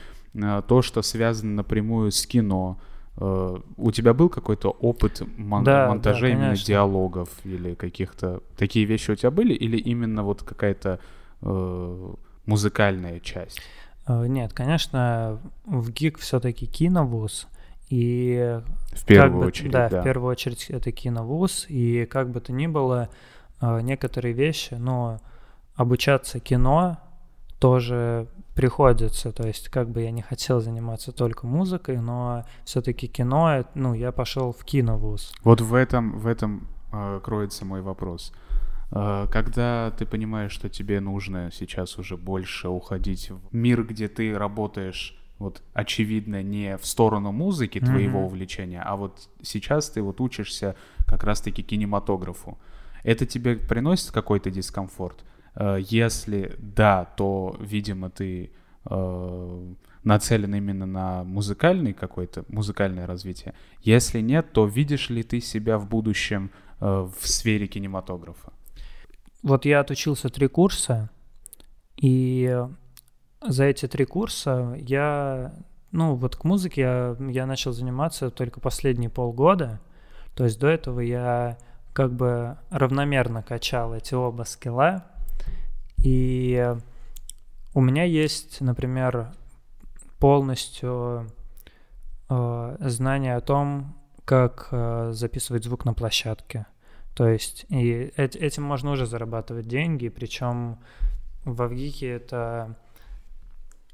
то, 0.68 0.82
что 0.82 1.02
связано 1.02 1.56
напрямую 1.56 2.12
с 2.12 2.26
кино, 2.26 2.80
у 3.18 3.92
тебя 3.92 4.14
был 4.14 4.30
какой-то 4.30 4.70
опыт 4.70 5.22
мон- 5.38 5.66
Да, 5.66 5.84
да, 5.86 5.90
монтажа 5.90 6.30
именно 6.30 6.46
конечно. 6.46 6.66
диалогов 6.68 7.30
или 7.44 7.74
каких-то... 7.76 8.42
Такие 8.56 8.86
вещи 8.86 9.12
у 9.12 9.16
тебя 9.16 9.30
были? 9.32 9.54
Или 9.54 9.76
именно 9.78 10.24
вот 10.24 10.44
какая-то 10.44 11.00
э, 11.42 12.14
музыкальная 12.46 13.20
часть? 13.20 13.60
Э, 14.08 14.26
Нет, 14.28 14.54
конечно, 14.54 15.40
в 15.66 15.92
ГИК 15.92 16.20
все-таки 16.20 16.66
киновуз, 16.66 17.48
и 17.90 18.60
В 18.94 19.06
первую 19.06 19.42
бы- 19.42 19.48
очередь, 19.48 19.72
да, 19.72 19.90
да. 19.90 20.02
в 20.02 20.04
первую 20.04 20.32
очередь 20.32 20.70
это 20.70 20.92
киновуз, 20.92 21.66
и 21.70 22.06
как 22.06 22.30
бы 22.30 22.40
то 22.40 22.52
ни 22.54 22.68
было, 22.68 23.10
э, 23.62 23.82
некоторые 23.82 24.34
вещи, 24.34 24.76
но 24.76 25.20
обучаться 25.76 26.40
кино 26.40 26.98
тоже 27.60 28.28
приходится, 28.56 29.32
то 29.32 29.48
есть 29.48 29.70
как 29.70 29.90
бы 29.90 30.02
я 30.02 30.12
не 30.12 30.22
хотел 30.22 30.60
заниматься 30.62 31.12
только 31.12 31.46
музыкой, 31.48 31.98
но 31.98 32.46
все-таки 32.66 33.08
кино, 33.08 33.60
э, 33.60 33.64
ну, 33.76 33.94
я 33.94 34.12
пошел 34.12 34.52
в 34.52 34.64
киновуз. 34.66 35.34
Вот 35.44 35.62
в 35.62 35.74
этом, 35.74 36.18
в 36.20 36.28
этом 36.28 36.68
кроется 37.24 37.64
мой 37.66 37.82
вопрос. 37.82 38.34
Э, 38.92 39.28
когда 39.32 39.92
ты 39.98 40.06
понимаешь, 40.06 40.52
что 40.52 40.70
тебе 40.70 41.00
нужно 41.00 41.50
сейчас 41.52 41.98
уже 41.98 42.18
больше 42.18 42.70
уходить 42.70 43.30
в 43.32 43.40
мир, 43.56 43.84
где 43.84 44.08
ты 44.08 44.38
работаешь, 44.38 45.18
вот 45.40 45.64
очевидно, 45.74 46.44
не 46.44 46.78
в 46.78 46.86
сторону 46.86 47.32
музыки 47.32 47.80
твоего 47.80 48.20
Мгм. 48.20 48.26
увлечения, 48.28 48.82
а 48.86 48.96
вот 48.96 49.30
сейчас 49.42 49.90
ты 49.90 50.02
вот 50.02 50.22
учишься 50.22 50.76
как 51.08 51.24
раз-таки 51.24 51.64
кинематографу. 51.64 52.58
Это 53.04 53.26
тебе 53.26 53.56
приносит 53.56 54.12
какой-то 54.12 54.52
дискомфорт? 54.52 55.24
Э, 55.56 55.78
Если 55.80 56.56
да, 56.60 57.06
то, 57.06 57.56
видимо, 57.60 58.10
ты 58.10 58.52
э, 58.86 59.74
нацелен 60.04 60.56
именно 60.56 60.86
на 60.86 61.24
музыкальный 61.24 61.94
какой-то, 61.94 62.46
музыкальное 62.50 63.06
развитие. 63.08 63.54
Если 63.82 64.22
нет, 64.22 64.52
то 64.54 64.66
видишь 64.66 65.10
ли 65.10 65.24
ты 65.24 65.40
себя 65.42 65.78
в 65.78 65.88
будущем 65.88 66.50
э, 66.80 66.86
в 67.20 67.28
сфере 67.28 67.68
кинематографа? 67.68 68.52
Вот 69.44 69.66
я 69.66 69.80
отучился 69.80 70.30
три 70.30 70.48
курса, 70.48 71.10
и 71.98 72.64
за 73.42 73.64
эти 73.66 73.88
три 73.88 74.06
курса 74.06 74.76
я, 74.78 75.54
ну 75.92 76.16
вот 76.16 76.36
к 76.36 76.44
музыке 76.44 76.82
я, 76.82 77.18
я 77.30 77.46
начал 77.46 77.72
заниматься 77.72 78.30
только 78.30 78.60
последние 78.60 79.10
полгода, 79.10 79.80
то 80.36 80.44
есть 80.44 80.60
до 80.60 80.68
этого 80.68 81.00
я 81.00 81.58
как 81.94 82.14
бы 82.14 82.58
равномерно 82.70 83.42
качал 83.42 83.94
эти 83.96 84.14
оба 84.14 84.44
скилла, 84.44 85.06
и 85.98 86.76
у 87.74 87.82
меня 87.82 88.04
есть, 88.04 88.62
например, 88.62 89.32
полностью 90.20 91.28
э, 92.30 92.78
знание 92.80 93.36
о 93.36 93.42
том, 93.42 93.96
как 94.24 94.68
э, 94.72 95.12
записывать 95.14 95.64
звук 95.64 95.86
на 95.86 95.94
площадке. 95.94 96.68
То 97.16 97.28
есть 97.28 97.66
и 97.70 98.12
эт- 98.18 98.38
этим 98.38 98.64
можно 98.64 98.92
уже 98.92 99.06
зарабатывать 99.06 99.68
деньги, 99.68 100.10
причем 100.10 100.80
в 101.44 101.62
Авгике 101.62 102.08
это, 102.08 102.76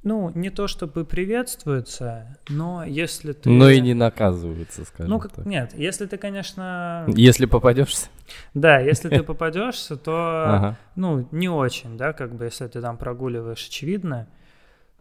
ну, 0.03 0.31
не 0.35 0.49
то 0.49 0.67
чтобы 0.67 1.03
приветствуется, 1.03 2.37
но 2.49 2.83
если 2.83 3.33
ты... 3.33 3.49
Но 3.49 3.69
и 3.69 3.81
не 3.81 3.93
наказывается, 3.93 4.85
скажем 4.85 5.11
Ну, 5.11 5.19
как, 5.19 5.31
так. 5.31 5.45
нет, 5.45 5.73
если 5.75 6.05
ты, 6.05 6.17
конечно... 6.17 7.05
Если 7.07 7.45
попадешься. 7.45 8.09
Да, 8.53 8.79
если 8.79 9.09
ты 9.09 9.23
попадешься, 9.23 9.97
то, 9.97 10.75
ну, 10.95 11.27
не 11.31 11.49
очень, 11.49 11.97
да, 11.97 12.13
как 12.13 12.35
бы, 12.35 12.45
если 12.45 12.67
ты 12.67 12.81
там 12.81 12.97
прогуливаешь, 12.97 13.65
очевидно. 13.67 14.27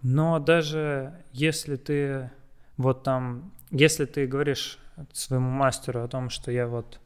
Но 0.02 0.38
даже 0.38 1.12
если 1.32 1.76
ты 1.76 2.30
вот 2.76 3.02
там, 3.02 3.52
если 3.70 4.04
ты 4.04 4.26
говоришь 4.26 4.78
своему 5.12 5.50
мастеру 5.50 6.02
о 6.02 6.08
том, 6.08 6.30
что 6.30 6.50
я 6.52 6.66
вот 6.66 7.00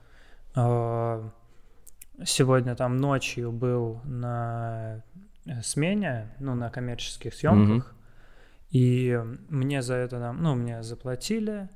сегодня 2.25 2.75
там 2.75 2.97
ночью 2.97 3.53
был 3.53 4.01
на 4.05 5.03
э, 5.47 5.63
смене, 5.63 6.35
ну, 6.39 6.55
на 6.55 6.71
коммерческих 6.71 7.33
съемках, 7.35 7.95
и 8.71 9.19
мне 9.49 9.83
за 9.83 9.95
это, 9.95 10.19
там, 10.21 10.43
ну, 10.43 10.55
мне 10.55 10.83
заплатили, 10.83 11.69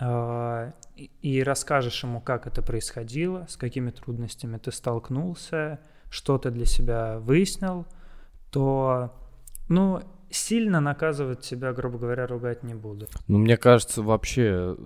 э, 0.00 0.72
и- 0.96 1.10
и 1.22 1.42
расскажешь 1.42 2.02
ему, 2.04 2.20
как 2.20 2.46
это 2.46 2.62
происходило, 2.62 3.46
с 3.48 3.56
какими 3.56 3.90
трудностями 3.90 4.58
ты 4.58 4.72
столкнулся, 4.72 5.78
что 6.10 6.36
ты 6.38 6.50
для 6.50 6.66
себя 6.66 7.18
выяснил, 7.20 7.86
то, 8.50 9.14
ну, 9.68 10.02
сильно 10.30 10.80
наказывать 10.80 11.40
тебя, 11.40 11.72
грубо 11.72 11.98
говоря, 11.98 12.26
ругать 12.26 12.62
не 12.64 12.74
буду. 12.74 13.06
Ну, 13.28 13.38
мне 13.38 13.56
кажется, 13.56 14.02
вообще... 14.02 14.76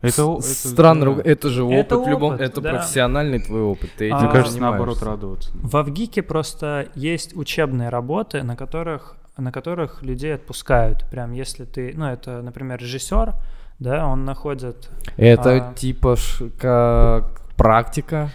Это, 0.00 0.22
это, 0.34 0.42
странно, 0.42 1.14
да. 1.14 1.22
это 1.24 1.48
же 1.48 1.64
опыт, 1.64 1.78
Это 1.92 2.04
любом... 2.10 2.34
опыт, 2.34 2.40
это 2.42 2.60
да. 2.60 2.70
профессиональный 2.74 3.40
твой 3.40 3.62
опыт, 3.62 3.90
ты 3.96 4.06
этим 4.06 4.16
А, 4.16 4.20
Мне 4.20 4.30
кажется, 4.30 4.60
наоборот, 4.60 5.02
радоваться. 5.02 5.50
В 5.54 5.76
Авгике 5.76 6.22
просто 6.22 6.88
есть 6.94 7.34
учебные 7.34 7.88
работы, 7.88 8.42
на 8.42 8.54
которых, 8.54 9.16
на 9.38 9.50
которых 9.50 10.02
людей 10.02 10.34
отпускают. 10.34 11.06
Прям 11.10 11.32
если 11.32 11.64
ты, 11.64 11.92
ну, 11.96 12.06
это, 12.06 12.42
например, 12.42 12.78
режиссер, 12.80 13.32
да, 13.78 14.06
он 14.06 14.24
находит 14.24 14.90
Это 15.16 15.70
А. 15.70 15.74
типа 15.74 16.16
ш- 16.16 16.50
как 16.60 17.40
практика. 17.56 18.30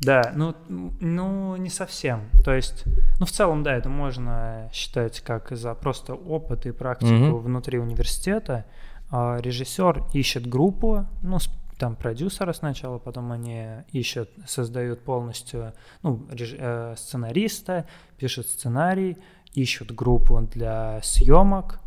Да, 0.00 0.32
ну, 0.36 0.54
ну, 0.68 1.56
не 1.56 1.70
совсем. 1.70 2.20
То 2.44 2.54
есть, 2.54 2.84
ну, 3.18 3.26
в 3.26 3.30
целом, 3.32 3.64
да, 3.64 3.74
это 3.74 3.88
можно 3.88 4.70
считать 4.72 5.20
как 5.20 5.50
за 5.50 5.74
просто 5.74 6.14
опыт 6.14 6.66
и 6.66 6.70
практику 6.70 7.12
Мгм. 7.12 7.38
внутри 7.38 7.80
университета. 7.80 8.64
А 9.10 9.38
режиссер 9.40 10.04
ищет 10.12 10.46
группу, 10.46 11.06
ну, 11.22 11.38
там 11.78 11.96
продюсера 11.96 12.52
сначала, 12.52 12.98
потом 12.98 13.32
они 13.32 13.66
ищут, 13.92 14.28
создают 14.46 15.02
полностью, 15.04 15.72
ну, 16.02 16.26
реж- 16.30 16.56
э, 16.58 16.94
сценариста, 16.96 17.86
пишут 18.18 18.48
сценарий, 18.48 19.16
ищут 19.54 19.92
группу 19.94 20.40
для 20.40 21.00
съемок, 21.02 21.80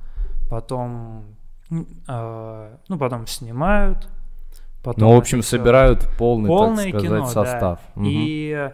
потом, 0.49 1.25
э, 1.69 2.75
ну, 2.87 2.97
потом 2.97 3.27
снимают. 3.27 4.07
Потом 4.83 5.09
Ну, 5.09 5.15
в 5.15 5.17
общем, 5.17 5.43
собирают 5.43 6.09
полный, 6.17 6.47
полное 6.47 6.91
так 6.91 7.01
сказать, 7.01 7.19
кино, 7.19 7.27
состав. 7.27 7.79
да. 7.95 8.01
Мгм. 8.01 8.09
И 8.09 8.71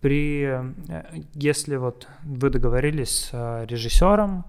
при, 0.00 0.44
э, 0.88 1.12
если 1.34 1.76
вот 1.76 2.08
вы 2.22 2.48
договорились 2.48 3.10
с 3.26 3.30
э, 3.34 3.66
режиссером, 3.66 4.44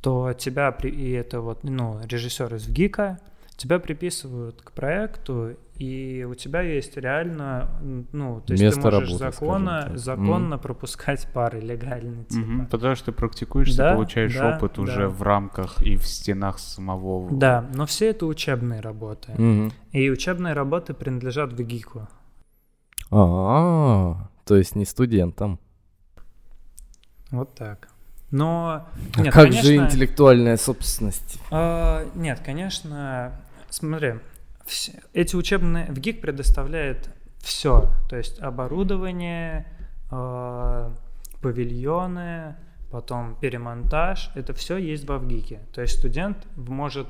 то 0.00 0.32
тебя 0.32 0.70
при, 0.72 0.90
и 0.90 1.10
это 1.12 1.40
вот 1.40 1.64
ну 1.64 2.00
режиссер 2.04 2.54
из 2.54 2.66
ВГИКа 2.66 3.18
тебя 3.58 3.80
приписывают 3.80 4.62
к 4.62 4.70
проекту, 4.70 5.56
и 5.74 6.24
у 6.28 6.34
тебя 6.36 6.62
есть 6.62 6.96
реально, 6.96 7.68
ну, 8.12 8.40
то 8.40 8.52
есть 8.52 8.62
Место 8.62 8.82
ты 8.82 8.90
можешь 8.90 9.08
работы, 9.10 9.18
законно, 9.18 9.92
законно 9.96 10.58
пропускать 10.58 11.28
пары 11.34 11.60
легально, 11.60 12.24
типа. 12.24 12.46
Мгм. 12.46 12.66
Потому 12.66 12.94
что 12.94 13.06
ты 13.06 13.12
практикуешься, 13.12 13.78
Да, 13.78 13.94
получаешь 13.94 14.34
да, 14.36 14.56
опыт 14.56 14.74
да. 14.76 14.82
уже 14.82 15.08
в 15.08 15.22
рамках 15.22 15.82
и 15.82 15.96
в 15.96 16.06
стенах 16.06 16.60
самого. 16.60 17.36
Да, 17.36 17.68
но 17.74 17.84
все 17.86 18.10
это 18.10 18.26
учебные 18.26 18.80
работы. 18.80 19.32
Мгм. 19.32 19.72
И 19.90 20.08
учебные 20.08 20.54
работы 20.54 20.94
принадлежат 20.94 21.52
ВГИКу. 21.52 22.06
А, 23.10 24.28
то 24.44 24.56
есть 24.56 24.76
не 24.76 24.84
студентам. 24.84 25.58
Вот 27.32 27.54
так. 27.56 27.88
Но 28.30 28.86
А 29.16 29.20
нет, 29.20 29.32
как 29.32 29.52
же 29.52 29.62
конечно, 29.62 29.84
интеллектуальная 29.86 30.56
собственность? 30.56 31.38
А, 31.50 32.06
нет, 32.14 32.40
конечно, 32.44 33.32
смотри, 33.70 34.14
вс- 34.66 35.02
эти 35.14 35.34
учебные... 35.34 35.86
В 35.86 35.98
ГИК 35.98 36.20
предоставляет 36.20 37.08
все, 37.38 37.90
то 38.08 38.16
есть 38.16 38.38
оборудование, 38.40 39.66
а, 40.10 40.92
павильоны, 41.40 42.56
потом 42.90 43.36
перемонтаж, 43.40 44.30
это 44.34 44.52
все 44.54 44.76
есть 44.76 45.06
во 45.06 45.18
ВГИКе. 45.18 45.60
То 45.74 45.82
есть 45.82 45.98
студент 45.98 46.38
может 46.56 47.06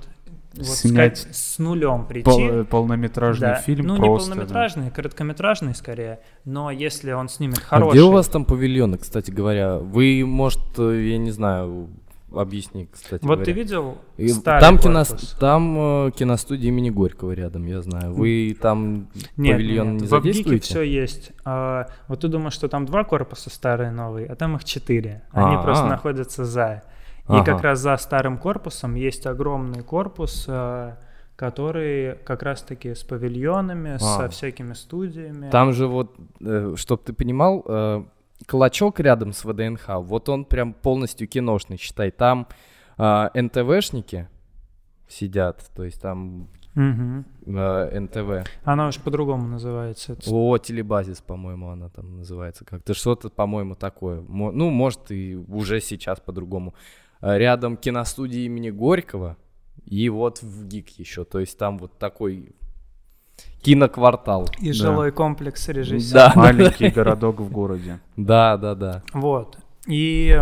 вот 0.55 0.67
Снять 0.67 1.19
сказать, 1.19 1.37
с 1.37 1.59
нулем 1.59 2.07
прийти. 2.07 2.25
Пол- 2.25 2.65
полнометражный 2.65 3.49
Да. 3.49 3.55
фильм 3.57 3.87
ну, 3.87 3.97
просто. 3.97 4.31
не 4.31 4.35
да. 4.35 4.41
полнометражный, 4.41 4.91
короткометражный 4.91 5.75
скорее, 5.75 6.21
но 6.45 6.71
если 6.71 7.13
он 7.13 7.29
снимет 7.29 7.59
А 7.59 7.63
хороший... 7.63 7.93
где 7.93 8.03
у 8.03 8.11
вас 8.11 8.29
там 8.29 8.45
павильоны, 8.45 8.99
кстати 8.99 9.31
говоря? 9.31 9.79
Вы, 9.79 10.25
может, 10.27 10.61
э, 10.79 11.11
я 11.11 11.19
не 11.19 11.31
знаю, 11.31 11.89
объясни, 12.33 12.89
кстати 12.93 13.23
Вот 13.25 13.37
говоря. 13.39 13.45
ты 13.45 13.53
видел 13.53 13.99
И 14.17 14.29
старый 14.29 14.61
там, 14.61 14.79
кино, 14.79 15.05
корпус? 15.05 15.37
там 15.41 15.77
э, 16.07 16.11
киностудия 16.13 16.69
имени 16.69 16.91
Горького 16.91 17.33
рядом, 17.33 17.67
я 17.67 17.81
знаю. 17.83 18.13
Вы 18.15 18.57
там 18.61 19.09
Нет, 19.37 19.57
павильон 19.57 19.93
нет, 19.93 20.01
не 20.03 20.07
в 20.07 20.11
задействуете? 20.11 20.65
все 20.65 20.83
есть. 20.83 21.33
А, 21.45 21.87
вот 22.09 22.21
ты 22.21 22.29
думаешь, 22.29 22.53
что 22.55 22.69
там 22.69 22.85
два 22.87 23.05
корпуса 23.05 23.51
старый 23.51 23.89
и 23.89 23.91
новый, 23.91 24.27
а 24.27 24.35
там 24.37 24.57
их 24.57 24.65
четыре. 24.65 25.23
Они 25.33 25.57
А-а. 25.57 25.63
просто 25.63 25.87
находятся 25.87 26.45
за. 26.45 26.83
И 27.29 27.33
Ага. 27.33 27.45
как 27.45 27.63
раз 27.63 27.81
за 27.81 27.97
старым 27.97 28.39
корпусом 28.39 28.95
есть 28.95 29.27
огромный 29.27 29.83
корпус, 29.83 30.47
а, 30.49 30.97
который 31.37 32.17
как 32.25 32.43
раз-таки 32.43 32.95
с 32.95 33.05
павильонами, 33.05 33.93
А. 33.95 33.99
со 33.99 34.29
всякими 34.29 34.73
студиями. 34.73 35.51
Там 35.51 35.73
же 35.73 35.87
вот, 35.87 36.15
э, 36.41 36.75
чтоб 36.77 37.03
ты 37.03 37.13
понимал, 37.13 37.65
э, 37.67 38.03
клочок 38.49 38.99
рядом 39.01 39.33
с 39.33 39.45
ВДНХ, 39.45 39.89
вот 40.01 40.29
он 40.29 40.45
прям 40.45 40.73
полностью 40.73 41.29
киношный, 41.29 41.77
считай. 41.77 42.11
Там 42.11 42.49
э, 42.97 43.29
НТВшники, 43.35 44.29
сидят, 45.09 45.71
то 45.77 45.85
есть 45.85 46.01
там 46.01 46.49
э, 47.47 48.01
НТВ. 48.01 48.49
Она 48.65 48.89
уж 48.89 48.99
по-другому 48.99 49.47
называется. 49.47 50.13
Это 50.15 50.31
О, 50.31 50.59
телебазис, 50.59 51.21
по-моему, 51.21 51.71
она 51.71 51.89
там 51.89 52.17
называется 52.17 52.65
как-то. 52.65 52.95
Что-то, 52.95 53.29
по-моему, 53.31 53.75
такое. 53.75 54.21
Мо- 54.23 54.53
Ну, 54.53 54.71
может, 54.71 55.11
и 55.11 55.37
уже 55.37 55.81
сейчас 55.81 56.21
по-другому. 56.21 56.75
А 57.21 57.37
Рядом 57.37 57.77
киностудия 57.77 58.43
имени 58.47 58.71
Горького 58.71 59.37
и 59.85 60.09
вот 60.09 60.41
в 60.43 60.67
ГИК 60.69 60.91
еще. 60.99 61.25
То 61.25 61.41
есть 61.41 61.59
там 61.59 61.79
вот 61.79 61.99
такой 61.99 62.55
киноквартал. 63.63 64.49
И 64.61 64.69
Да. 64.69 64.73
жилой 64.75 65.13
комплекс 65.13 65.69
режиссера. 65.69 66.29
Да, 66.29 66.33
Маленький 66.41 66.89
городок 66.89 67.41
в 67.41 67.51
городе. 67.51 67.99
да, 68.17 68.57
да, 68.57 68.75
да. 68.75 69.03
Вот. 69.13 69.59
И 69.87 70.37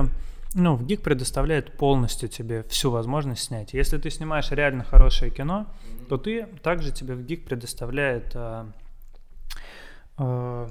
ну, 0.55 0.75
в 0.77 0.85
ГИК 0.87 1.03
предоставляет 1.03 1.77
полностью 1.77 2.29
тебе 2.29 2.63
всю 2.65 2.91
возможность 2.91 3.43
снять. 3.45 3.75
Если 3.75 3.99
ты 3.99 4.11
снимаешь 4.11 4.51
реально 4.51 4.85
хорошее 4.85 5.31
кино, 5.31 5.67
то 6.09 6.17
ты 6.19 6.47
также 6.63 6.93
тебе 6.93 7.15
в 7.15 7.23
ГИК 7.25 7.45
предоставляет 7.45 8.33
а, 8.35 8.67
а, 10.17 10.69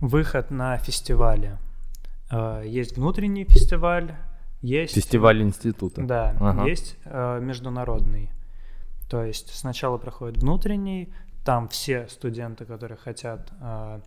выход 0.00 0.50
на 0.50 0.76
фестивали. 0.78 1.58
А, 2.30 2.62
есть 2.62 2.96
внутренний 2.96 3.44
фестиваль, 3.44 4.14
есть... 4.62 4.94
Фестиваль 4.94 5.42
института. 5.42 6.02
Да, 6.02 6.36
Ага. 6.40 6.64
есть 6.64 6.96
э, 7.04 7.38
международный. 7.42 8.30
То 9.10 9.22
есть 9.22 9.54
сначала 9.54 9.98
проходит 9.98 10.38
внутренний, 10.42 11.12
там 11.44 11.68
все 11.68 12.08
студенты, 12.08 12.64
которые 12.64 12.98
хотят, 12.98 13.52
э, 13.60 14.00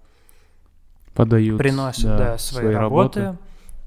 Подают 1.14 1.58
приносят 1.58 2.06
да, 2.06 2.18
да, 2.18 2.38
свои, 2.38 2.74
работы. 2.74 3.38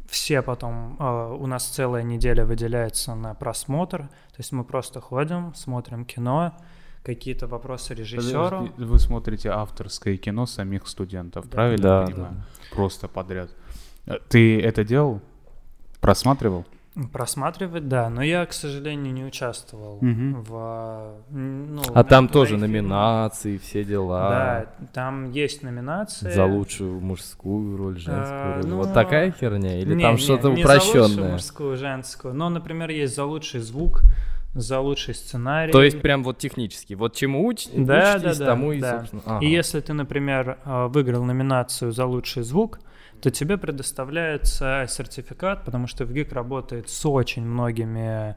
Все 0.09 0.43
потом, 0.43 0.97
э, 0.99 1.37
у 1.39 1.47
нас 1.47 1.67
целая 1.67 2.03
неделя 2.03 2.45
выделяется 2.45 3.15
на 3.15 3.35
просмотр. 3.35 4.03
То 4.03 4.37
есть 4.39 4.53
мы 4.53 4.65
просто 4.65 5.01
ходим, 5.01 5.55
смотрим 5.55 6.05
кино, 6.05 6.53
какие-то 7.05 7.47
вопросы 7.47 7.95
режиссеру. 7.95 8.71
Вы 8.77 8.99
смотрите 8.99 9.51
авторское 9.51 10.17
кино 10.17 10.47
самих 10.47 10.87
студентов, 10.89 11.45
Да. 11.47 11.51
правильно 11.51 11.83
Да, 11.83 12.01
я 12.01 12.07
да, 12.07 12.13
понимаю? 12.13 12.45
Просто 12.73 13.09
подряд. 13.09 13.51
Э, 14.07 14.15
Ты 14.29 14.61
это 14.61 14.85
делал? 14.85 15.21
Просматривал? 16.01 16.65
Просматривать, 17.13 17.87
да, 17.87 18.11
но 18.11 18.21
я, 18.21 18.45
к 18.47 18.53
сожалению, 18.53 19.13
не 19.15 19.25
участвовал 19.25 19.99
Мгм. 20.01 20.43
в... 20.43 21.15
Ну, 21.31 21.83
А 21.95 22.03
там 22.03 22.29
тоже 22.29 22.57
фильмах. 22.57 22.69
номинации, 22.69 23.59
все 23.59 23.85
дела. 23.85 24.29
Да, 24.29 24.87
там 24.93 25.31
есть 25.31 25.63
номинации. 25.63 26.31
За 26.33 26.45
лучшую 26.45 27.01
мужскую 27.01 27.77
роль, 27.77 27.97
женскую 27.97 28.27
А, 28.43 28.55
роль. 28.57 28.67
ну, 28.67 28.77
Вот 28.79 28.93
такая 28.93 29.31
херня? 29.31 29.79
Или 29.79 29.95
Не, 29.95 30.03
там 30.03 30.15
не, 30.17 30.21
что-то 30.21 30.51
не 30.51 30.65
За 30.65 30.73
лучшую 30.75 31.05
упрощенное? 31.05 31.33
мужскую, 31.33 31.77
женскую. 31.77 32.35
Но, 32.35 32.49
например, 32.49 32.91
есть 32.91 33.15
за 33.15 33.25
лучший 33.25 33.61
звук, 33.61 34.03
за 34.55 34.81
лучший 34.81 35.15
сценарий. 35.15 35.71
То 35.71 35.85
есть 35.85 36.03
прям 36.03 36.25
вот 36.25 36.39
технически. 36.39 36.95
Вот 36.95 37.15
чему 37.15 37.47
уч... 37.47 37.69
Да, 37.73 38.15
учитесь, 38.17 38.39
да, 38.39 38.45
да, 38.45 38.51
тому 38.51 38.73
и, 38.73 38.81
да. 38.81 38.99
собственно... 38.99 39.23
Ага. 39.27 39.47
И 39.47 39.49
если 39.49 39.79
ты, 39.81 39.93
например, 39.93 40.59
э, 40.65 40.87
выиграл 40.89 41.23
номинацию 41.25 41.93
за 41.93 42.05
лучший 42.05 42.43
звук, 42.43 42.81
то 43.23 43.31
тебе 43.31 43.59
предоставляется 43.59 44.87
сертификат, 44.89 45.65
потому 45.65 45.87
что 45.87 46.05
в 46.05 46.13
ГИК 46.13 46.33
работает 46.33 46.89
с 46.89 47.05
очень 47.07 47.45
многими 47.45 48.37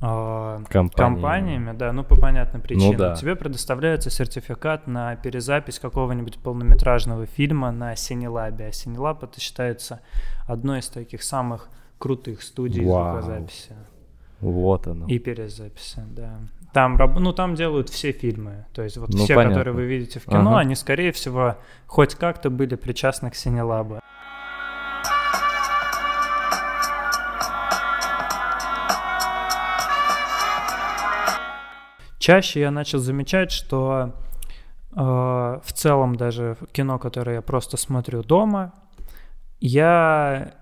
э, 0.00 0.58
Компаниями. 0.68 0.88
компаниями, 0.96 1.72
да, 1.76 1.92
ну 1.92 2.04
по 2.04 2.16
понятным 2.16 2.62
причинам. 2.62 2.96
да. 2.96 3.14
Тебе 3.16 3.36
предоставляется 3.36 4.10
сертификат 4.10 4.86
на 4.86 5.16
перезапись 5.16 5.78
какого-нибудь 5.78 6.38
полнометражного 6.38 7.26
фильма 7.26 7.70
на 7.70 7.96
Синелабе. 7.96 8.66
А 8.68 8.72
Синелаб 8.72 9.22
это 9.24 9.40
считается 9.40 10.00
одной 10.46 10.78
из 10.80 10.88
таких 10.88 11.22
самых 11.22 11.68
крутых 11.98 12.42
студий 12.42 12.84
Вау. 12.84 13.20
звукозаписи 13.20 13.74
Вот 14.40 14.86
оно. 14.86 15.06
и 15.06 15.18
перезаписи, 15.18 16.00
да. 16.16 16.38
Там, 16.72 16.96
ну, 17.18 17.32
там 17.32 17.56
делают 17.56 17.88
все 17.90 18.12
фильмы. 18.12 18.64
То 18.72 18.82
есть 18.82 18.96
вот 18.96 19.10
Ну, 19.12 19.24
все, 19.24 19.34
понятно. 19.34 19.58
которые 19.58 19.74
вы 19.74 19.84
видите 19.86 20.20
в 20.20 20.24
кино, 20.24 20.50
Ага. 20.52 20.58
они, 20.60 20.76
скорее 20.76 21.10
всего, 21.10 21.56
хоть 21.86 22.14
как-то 22.14 22.48
были 22.48 22.76
причастны 22.76 23.28
к 23.30 23.34
Синелабу. 23.34 24.00
Чаще 32.30 32.60
я 32.60 32.70
начал 32.70 33.00
замечать, 33.00 33.50
что 33.50 34.12
э, 34.92 34.94
в 34.94 35.72
целом 35.74 36.14
даже 36.14 36.56
кино, 36.70 37.00
которое 37.00 37.34
я 37.34 37.42
просто 37.42 37.76
смотрю 37.76 38.22
дома, 38.22 38.72
я, 39.58 40.54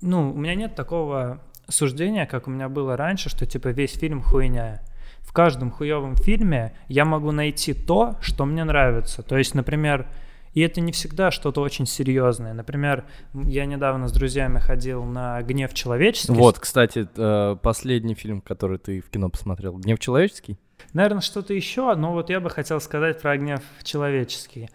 ну, 0.00 0.30
у 0.30 0.36
меня 0.36 0.54
нет 0.54 0.76
такого 0.76 1.40
суждения, 1.66 2.24
как 2.24 2.46
у 2.46 2.52
меня 2.52 2.68
было 2.68 2.96
раньше, 2.96 3.30
что 3.30 3.46
типа 3.46 3.66
весь 3.68 3.94
фильм 3.94 4.22
хуйня. 4.22 4.80
В 5.18 5.32
каждом 5.32 5.72
хуевом 5.72 6.14
фильме 6.14 6.76
я 6.86 7.04
могу 7.04 7.32
найти 7.32 7.74
то, 7.74 8.14
что 8.20 8.44
мне 8.44 8.62
нравится. 8.62 9.24
То 9.24 9.36
есть, 9.36 9.56
например, 9.56 10.06
и 10.52 10.60
это 10.60 10.80
не 10.80 10.92
всегда 10.92 11.32
что-то 11.32 11.62
очень 11.62 11.86
серьезное. 11.86 12.52
Например, 12.54 13.04
я 13.34 13.66
недавно 13.66 14.06
с 14.06 14.12
друзьями 14.12 14.60
ходил 14.60 15.02
на 15.02 15.42
«Гнев 15.42 15.74
человеческий». 15.74 16.32
Вот, 16.32 16.60
кстати, 16.60 17.08
э, 17.16 17.56
последний 17.60 18.14
фильм, 18.14 18.40
который 18.40 18.78
ты 18.78 19.00
в 19.00 19.10
кино 19.10 19.30
посмотрел, 19.30 19.78
«Гнев 19.78 19.98
человеческий»? 19.98 20.56
Наверное, 20.92 21.20
что-то 21.20 21.52
еще, 21.54 21.94
но 21.94 22.12
вот 22.12 22.30
я 22.30 22.40
бы 22.40 22.50
хотел 22.50 22.80
сказать 22.80 23.20
про 23.20 23.36
гнев 23.36 23.60
человеческий. 23.82 24.70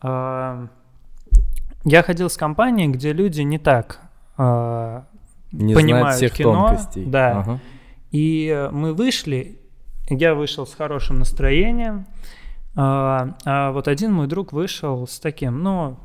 А, 0.00 0.68
Я 1.84 2.02
ходил 2.02 2.28
с 2.30 2.36
компанией, 2.36 2.88
где 2.88 3.12
люди 3.12 3.40
не 3.42 3.58
так 3.58 4.00
а, 4.36 5.04
Не 5.52 5.74
Понимают 5.74 6.16
всех 6.16 6.32
кино, 6.32 6.68
тонкостей. 6.68 7.04
да. 7.04 7.40
Ага. 7.40 7.60
И 8.12 8.48
э, 8.48 8.70
мы 8.70 8.94
вышли, 8.94 9.58
я 10.08 10.34
вышел 10.34 10.66
с 10.66 10.74
хорошим 10.74 11.18
настроением, 11.18 12.06
а, 12.76 13.36
а 13.44 13.72
вот 13.72 13.88
один 13.88 14.12
мой 14.12 14.26
друг 14.26 14.52
вышел 14.52 15.06
с 15.06 15.18
таким, 15.18 15.62
ну, 15.62 15.98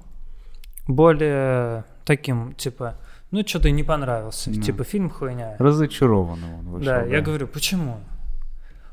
более 0.87 1.85
таким, 2.05 2.53
типа, 2.53 2.95
ну, 3.31 3.45
что-то 3.45 3.69
не 3.71 3.83
понравился, 3.83 4.53
Да. 4.53 4.61
типа, 4.61 4.83
фильм 4.83 5.09
хуйня. 5.09 5.55
Разочарованный 5.59 6.53
он 6.59 6.65
вышел. 6.69 6.85
да, 6.85 7.03
я 7.03 7.21
говорю, 7.21 7.47
почему? 7.47 7.97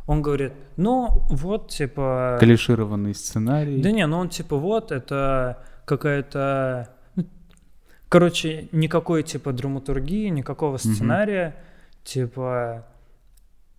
Он 0.09 0.23
говорит, 0.23 0.55
ну, 0.79 1.11
вот, 1.29 1.69
типа... 1.69 2.39
Клишированный 2.41 3.15
сценарий. 3.15 3.83
Да 3.83 3.91
не, 3.91 4.07
ну 4.07 4.17
он 4.17 4.31
типа 4.31 4.57
вот, 4.57 4.91
это 4.91 5.59
какая-то... 5.85 6.89
ну, 7.15 7.27
Короче, 8.09 8.69
никакой 8.73 9.23
типа 9.23 9.53
драматургии, 9.53 10.29
никакого 10.31 10.79
сценария, 10.79 11.57
типа 12.05 12.87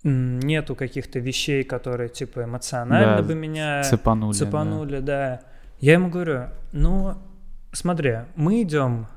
м, 0.03 0.39
нету 0.41 0.75
каких-то 0.75 1.17
вещей, 1.17 1.63
которые 1.63 2.09
типа 2.09 2.43
эмоционально 2.43 3.17
Да, 3.17 3.23
бы 3.23 3.33
меня 3.33 3.81
Цепанули. 3.81 4.33
да. 4.33 4.37
цепанули, 4.37 4.99
да. 4.99 5.41
Я 5.79 5.93
ему 5.93 6.09
говорю, 6.09 6.49
ну, 6.71 7.15
смотри, 7.71 8.17
мы 8.35 8.61
идем 8.61 9.07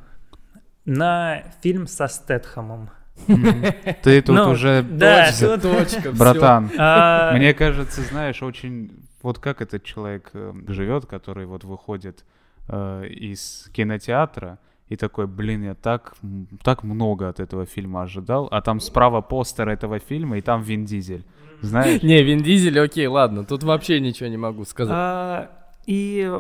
на 0.87 1.43
фильм 1.61 1.87
со 1.87 2.09
Стэтхэмом. 2.09 2.89
Ты 3.27 4.23
тут 4.23 4.35
Ну, 4.35 4.51
уже... 4.51 4.83
Да, 4.83 5.31
Точка, 5.33 6.13
Братан, 6.13 6.71
А, 6.79 7.33
мне 7.35 7.55
кажется, 7.55 8.03
знаешь, 8.03 8.43
очень... 8.43 8.91
Вот 9.23 9.39
как 9.39 9.63
этот 9.63 9.85
человек 9.85 10.31
э, 10.35 10.53
живет, 10.67 11.07
который 11.07 11.47
вот 11.47 11.63
выходит 11.63 12.25
э, 12.69 13.07
из 13.07 13.71
кинотеатра 13.73 14.59
и 14.89 14.97
такой, 14.97 15.29
блин, 15.29 15.63
я 15.63 15.75
так, 15.75 16.15
так 16.65 16.83
много 16.83 17.29
от 17.29 17.39
этого 17.39 17.65
фильма 17.65 18.03
ожидал, 18.03 18.49
а 18.51 18.61
там 18.61 18.81
справа 18.81 19.21
постер 19.21 19.69
этого 19.69 20.01
фильма, 20.01 20.39
и 20.39 20.41
там 20.41 20.63
Вин 20.63 20.85
Дизель. 20.85 21.25
Знаешь? 21.61 22.03
Не, 22.03 22.23
Вин 22.25 22.43
Дизель, 22.43 22.81
окей, 22.81 23.07
ладно, 23.07 23.45
тут 23.45 23.63
вообще 23.63 24.01
ничего 24.01 24.29
не 24.29 24.37
могу 24.37 24.65
сказать. 24.65 24.95
А, 24.99 25.51
и 25.87 26.31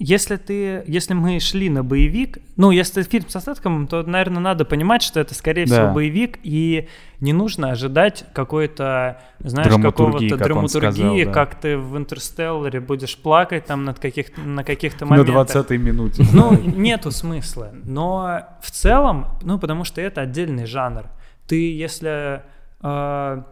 если 0.00 0.36
ты, 0.36 0.84
если 0.86 1.12
мы 1.14 1.40
шли 1.40 1.68
на 1.68 1.82
боевик, 1.82 2.38
ну, 2.56 2.70
если 2.70 3.02
фильм 3.02 3.28
со 3.28 3.40
Стэтхэмом, 3.40 3.88
то, 3.88 4.04
наверное, 4.04 4.40
надо 4.40 4.64
понимать, 4.64 5.02
что 5.02 5.18
это, 5.18 5.34
скорее 5.34 5.66
Да. 5.66 5.74
всего, 5.74 5.92
боевик, 5.94 6.38
и 6.44 6.88
не 7.18 7.32
нужно 7.32 7.72
ожидать 7.72 8.24
какой-то, 8.32 9.20
знаешь, 9.40 9.72
какого-то 9.82 10.28
как 10.28 10.38
драматургии, 10.38 10.92
сказал, 10.92 11.16
да. 11.16 11.32
как 11.32 11.56
ты 11.56 11.76
в 11.76 11.96
«Интерстелларе» 11.96 12.80
будешь 12.80 13.18
плакать 13.18 13.66
там 13.66 13.84
над 13.84 13.98
каких 13.98 14.36
на 14.36 14.62
каких-то 14.62 15.04
На 15.04 15.16
моментах. 15.16 15.56
20-й 15.56 15.78
минуте. 15.78 16.24
Ну, 16.32 16.52
нету 16.56 17.10
смысла. 17.10 17.72
Но 17.82 18.42
в 18.62 18.70
целом, 18.70 19.26
ну, 19.42 19.58
потому 19.58 19.82
что 19.82 20.00
это 20.00 20.20
отдельный 20.20 20.66
жанр. 20.66 21.06
Ты, 21.48 21.76
если 21.76 22.42
э, 22.82 23.42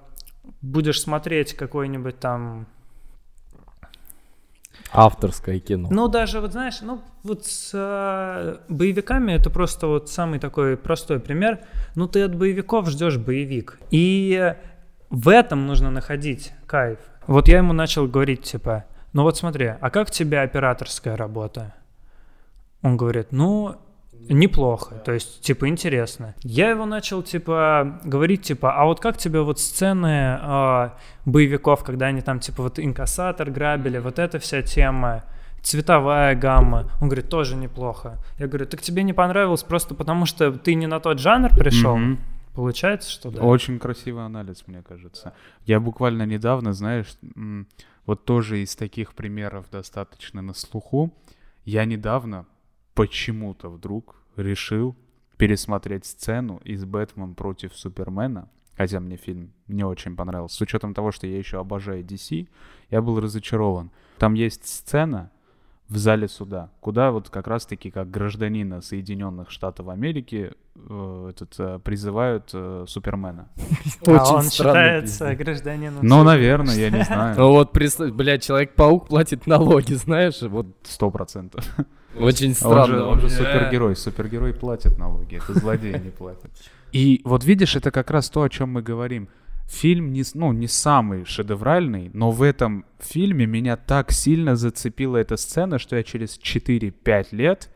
будешь 0.62 1.00
смотреть 1.00 1.54
какой-нибудь 1.54 2.20
там 2.20 2.66
Авторское 4.92 5.58
кино. 5.58 5.88
Ну, 5.90 6.08
даже, 6.08 6.40
вот 6.40 6.52
знаешь, 6.52 6.80
ну, 6.80 7.02
вот 7.22 7.46
с 7.46 7.70
э, 7.74 8.56
боевиками 8.68 9.32
это 9.32 9.50
просто 9.50 9.86
вот 9.86 10.08
самый 10.08 10.38
такой 10.38 10.76
простой 10.76 11.20
пример. 11.20 11.60
Ну, 11.94 12.06
ты 12.06 12.22
от 12.22 12.34
боевиков 12.34 12.88
ждешь 12.88 13.18
боевик. 13.18 13.78
И 13.90 14.54
в 15.10 15.28
этом 15.28 15.66
нужно 15.66 15.90
находить 15.90 16.52
кайф. 16.66 16.98
Вот 17.26 17.48
я 17.48 17.58
ему 17.58 17.72
начал 17.72 18.06
говорить, 18.06 18.42
типа, 18.42 18.84
ну 19.12 19.22
вот 19.22 19.36
смотри, 19.36 19.72
а 19.80 19.90
как 19.90 20.08
у 20.08 20.10
тебя 20.10 20.42
операторская 20.42 21.16
работа? 21.16 21.74
Он 22.82 22.96
говорит, 22.96 23.28
ну, 23.32 23.76
неплохо, 24.28 24.96
то 24.96 25.12
есть, 25.12 25.40
типа, 25.40 25.68
интересно. 25.68 26.34
Я 26.42 26.70
его 26.70 26.86
начал, 26.86 27.22
типа, 27.22 28.00
говорить, 28.04 28.42
типа, 28.42 28.74
а 28.74 28.84
вот 28.84 29.00
как 29.00 29.16
тебе 29.16 29.40
вот 29.40 29.60
сцены 29.60 30.38
э, 30.40 30.90
боевиков, 31.24 31.84
когда 31.84 32.06
они 32.06 32.20
там, 32.20 32.40
типа, 32.40 32.62
вот 32.62 32.78
инкассатор 32.78 33.50
грабили, 33.50 33.98
вот 33.98 34.18
эта 34.18 34.38
вся 34.38 34.62
тема, 34.62 35.24
цветовая 35.62 36.34
гамма. 36.34 36.90
Он 37.00 37.08
говорит, 37.08 37.28
тоже 37.28 37.56
неплохо. 37.56 38.18
Я 38.38 38.46
говорю, 38.46 38.66
так 38.66 38.80
тебе 38.82 39.02
не 39.02 39.12
понравилось 39.12 39.62
просто 39.62 39.94
потому, 39.94 40.26
что 40.26 40.52
ты 40.52 40.74
не 40.74 40.86
на 40.86 41.00
тот 41.00 41.18
жанр 41.18 41.50
пришел? 41.50 41.96
Мгм. 41.96 42.18
Получается, 42.54 43.10
что 43.10 43.30
да? 43.30 43.42
Очень 43.42 43.78
красивый 43.78 44.24
анализ, 44.24 44.64
мне 44.66 44.82
кажется. 44.82 45.34
Я 45.66 45.78
буквально 45.78 46.24
недавно, 46.24 46.72
знаешь, 46.72 47.06
вот 48.06 48.24
тоже 48.24 48.62
из 48.62 48.74
таких 48.76 49.12
примеров 49.12 49.66
достаточно 49.70 50.40
на 50.40 50.54
слуху, 50.54 51.12
я 51.64 51.84
недавно 51.84 52.46
почему-то 52.96 53.68
вдруг 53.68 54.16
решил 54.36 54.96
пересмотреть 55.36 56.06
сцену 56.06 56.60
из 56.64 56.84
«Бэтмен 56.84 57.34
против 57.34 57.76
Супермена», 57.76 58.48
хотя 58.76 59.00
мне 59.00 59.16
фильм 59.16 59.52
не 59.68 59.84
очень 59.84 60.16
понравился. 60.16 60.56
С 60.56 60.60
учетом 60.62 60.94
того, 60.94 61.12
что 61.12 61.26
я 61.26 61.38
еще 61.38 61.60
обожаю 61.60 62.02
DC, 62.02 62.48
я 62.90 63.02
был 63.02 63.20
разочарован. 63.20 63.90
Там 64.18 64.32
есть 64.32 64.66
сцена 64.66 65.30
в 65.88 65.98
зале 65.98 66.26
суда, 66.26 66.70
куда 66.80 67.10
вот 67.10 67.28
как 67.28 67.46
раз-таки 67.46 67.90
как 67.90 68.10
гражданина 68.10 68.80
Соединенных 68.80 69.50
Штатов 69.50 69.88
Америки 69.88 70.52
э, 70.74 71.30
этот, 71.30 71.54
э, 71.58 71.78
призывают 71.84 72.50
э, 72.54 72.86
Супермена. 72.88 73.48
а 74.06 74.10
Очень 74.10 74.34
он 74.34 74.50
считается 74.50 75.28
пиздец. 75.28 75.38
гражданином 75.38 75.98
Ну, 76.04 76.24
наверное, 76.24 76.74
я 76.74 76.90
не 76.90 77.04
знаю. 77.04 77.38
Ну 77.38 77.50
вот, 77.52 77.72
блядь, 77.72 78.42
Человек-паук 78.42 79.08
платит 79.08 79.46
налоги, 79.46 79.92
знаешь, 79.92 80.40
вот 80.40 80.66
Сто 80.82 81.10
процентов. 81.10 81.64
Очень 82.18 82.48
Он 82.48 82.52
же, 82.52 82.58
странно. 82.58 83.06
он 83.06 83.20
же 83.20 83.26
вообще. 83.28 83.36
супергерой. 83.36 83.96
Супергерой 83.96 84.52
платит 84.54 84.98
налоги. 84.98 85.36
Это 85.36 85.58
злодеи 85.58 85.92
не 86.02 86.10
платят. 86.10 86.50
И 86.92 87.20
вот 87.24 87.44
видишь, 87.44 87.76
это 87.76 87.90
как 87.90 88.10
раз 88.10 88.30
то, 88.30 88.42
о 88.42 88.48
чем 88.48 88.70
мы 88.70 88.82
говорим. 88.82 89.28
Фильм 89.68 90.12
не, 90.12 90.22
с- 90.22 90.34
ну, 90.34 90.52
не 90.52 90.68
самый 90.68 91.24
шедевральный, 91.24 92.10
но 92.14 92.30
в 92.30 92.42
этом 92.42 92.84
фильме 93.00 93.46
меня 93.46 93.76
так 93.76 94.12
сильно 94.12 94.54
зацепила 94.54 95.16
эта 95.16 95.36
сцена, 95.36 95.78
что 95.80 95.96
я 95.96 96.04
через 96.04 96.38
4-5 96.38 97.28
лет 97.32 97.68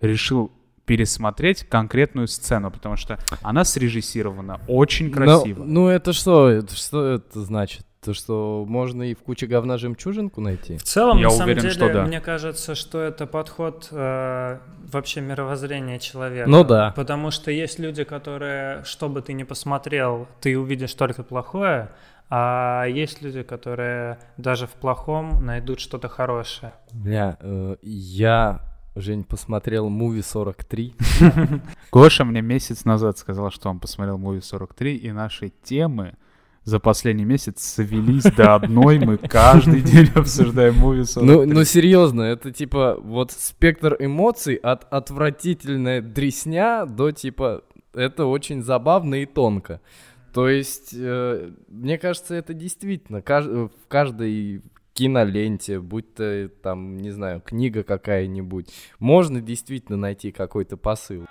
решил 0.00 0.50
пересмотреть 0.86 1.64
конкретную 1.68 2.26
сцену, 2.28 2.70
потому 2.70 2.96
что 2.96 3.18
она 3.42 3.64
срежиссирована 3.64 4.60
очень 4.68 5.06
Но- 5.08 5.12
красиво. 5.12 5.64
ну 5.64 5.88
это 5.88 6.12
что? 6.12 6.48
Это 6.48 6.74
что 6.74 7.04
это 7.06 7.42
значит? 7.42 7.84
То, 8.06 8.14
что 8.14 8.64
можно 8.68 9.02
и 9.02 9.14
в 9.14 9.18
куче 9.18 9.48
говна 9.48 9.78
жемчужинку 9.78 10.40
найти? 10.40 10.76
В 10.76 10.84
целом, 10.84 11.18
Я 11.18 11.24
на 11.24 11.30
самом 11.30 11.44
уверен, 11.46 11.62
деле, 11.62 11.74
что 11.74 11.92
да. 11.92 12.04
мне 12.04 12.20
кажется, 12.20 12.76
что 12.76 13.00
это 13.00 13.26
подход 13.26 13.88
э, 13.90 14.58
вообще 14.92 15.20
мировоззрения 15.20 15.98
человека. 15.98 16.48
Ну 16.48 16.62
да. 16.62 16.92
Потому 16.94 17.32
что 17.32 17.50
есть 17.50 17.80
люди, 17.80 18.04
которые, 18.04 18.84
что 18.84 19.08
бы 19.08 19.22
ты 19.22 19.32
ни 19.32 19.42
посмотрел, 19.42 20.28
ты 20.40 20.56
увидишь 20.56 20.94
только 20.94 21.24
плохое, 21.24 21.90
а 22.30 22.84
есть 22.84 23.22
люди, 23.22 23.42
которые 23.42 24.20
даже 24.36 24.68
в 24.68 24.74
плохом 24.74 25.44
найдут 25.44 25.80
что-то 25.80 26.08
хорошее. 26.08 26.74
Бля, 26.92 27.38
э, 27.40 27.74
я, 27.82 28.60
Жень, 28.94 29.24
посмотрел 29.24 29.88
муви 29.88 30.22
43. 30.22 30.94
Гоша 31.90 32.24
мне 32.24 32.40
месяц 32.40 32.84
назад 32.84 33.18
сказал, 33.18 33.50
что 33.50 33.68
он 33.68 33.80
посмотрел 33.80 34.16
«Муви 34.16 34.38
43», 34.38 34.94
и 34.94 35.10
наши 35.10 35.48
темы 35.48 36.14
за 36.66 36.80
последний 36.80 37.24
месяц 37.24 37.62
свелись 37.62 38.24
до 38.24 38.56
одной. 38.56 38.98
Мы 38.98 39.18
каждый 39.18 39.80
день 39.80 40.10
обсуждаем 40.14 40.74
«Муви 40.74 41.02
43». 41.02 41.22
Ну, 41.22 41.46
ну 41.46 41.64
серьезно, 41.64 42.22
это 42.22 42.50
типа 42.50 42.98
вот 43.00 43.30
спектр 43.30 43.96
эмоций 44.00 44.56
от 44.56 44.84
отвратительная 44.92 46.02
дресня 46.02 46.84
до 46.84 47.12
типа 47.12 47.62
это 47.94 48.26
очень 48.26 48.62
забавно 48.62 49.14
и 49.14 49.26
тонко. 49.26 49.80
То 50.34 50.48
есть, 50.48 50.92
э, 50.92 51.50
мне 51.68 51.98
кажется, 51.98 52.34
это 52.34 52.52
действительно 52.52 53.22
каж- 53.22 53.46
в 53.46 53.70
каждой 53.88 54.60
киноленте, 54.92 55.78
будь 55.78 56.14
то 56.14 56.50
там, 56.62 56.96
не 56.96 57.10
знаю, 57.10 57.40
книга 57.40 57.84
какая-нибудь, 57.84 58.68
можно 58.98 59.40
действительно 59.40 59.96
найти 59.96 60.32
какой-то 60.32 60.76
посыл. 60.76 61.26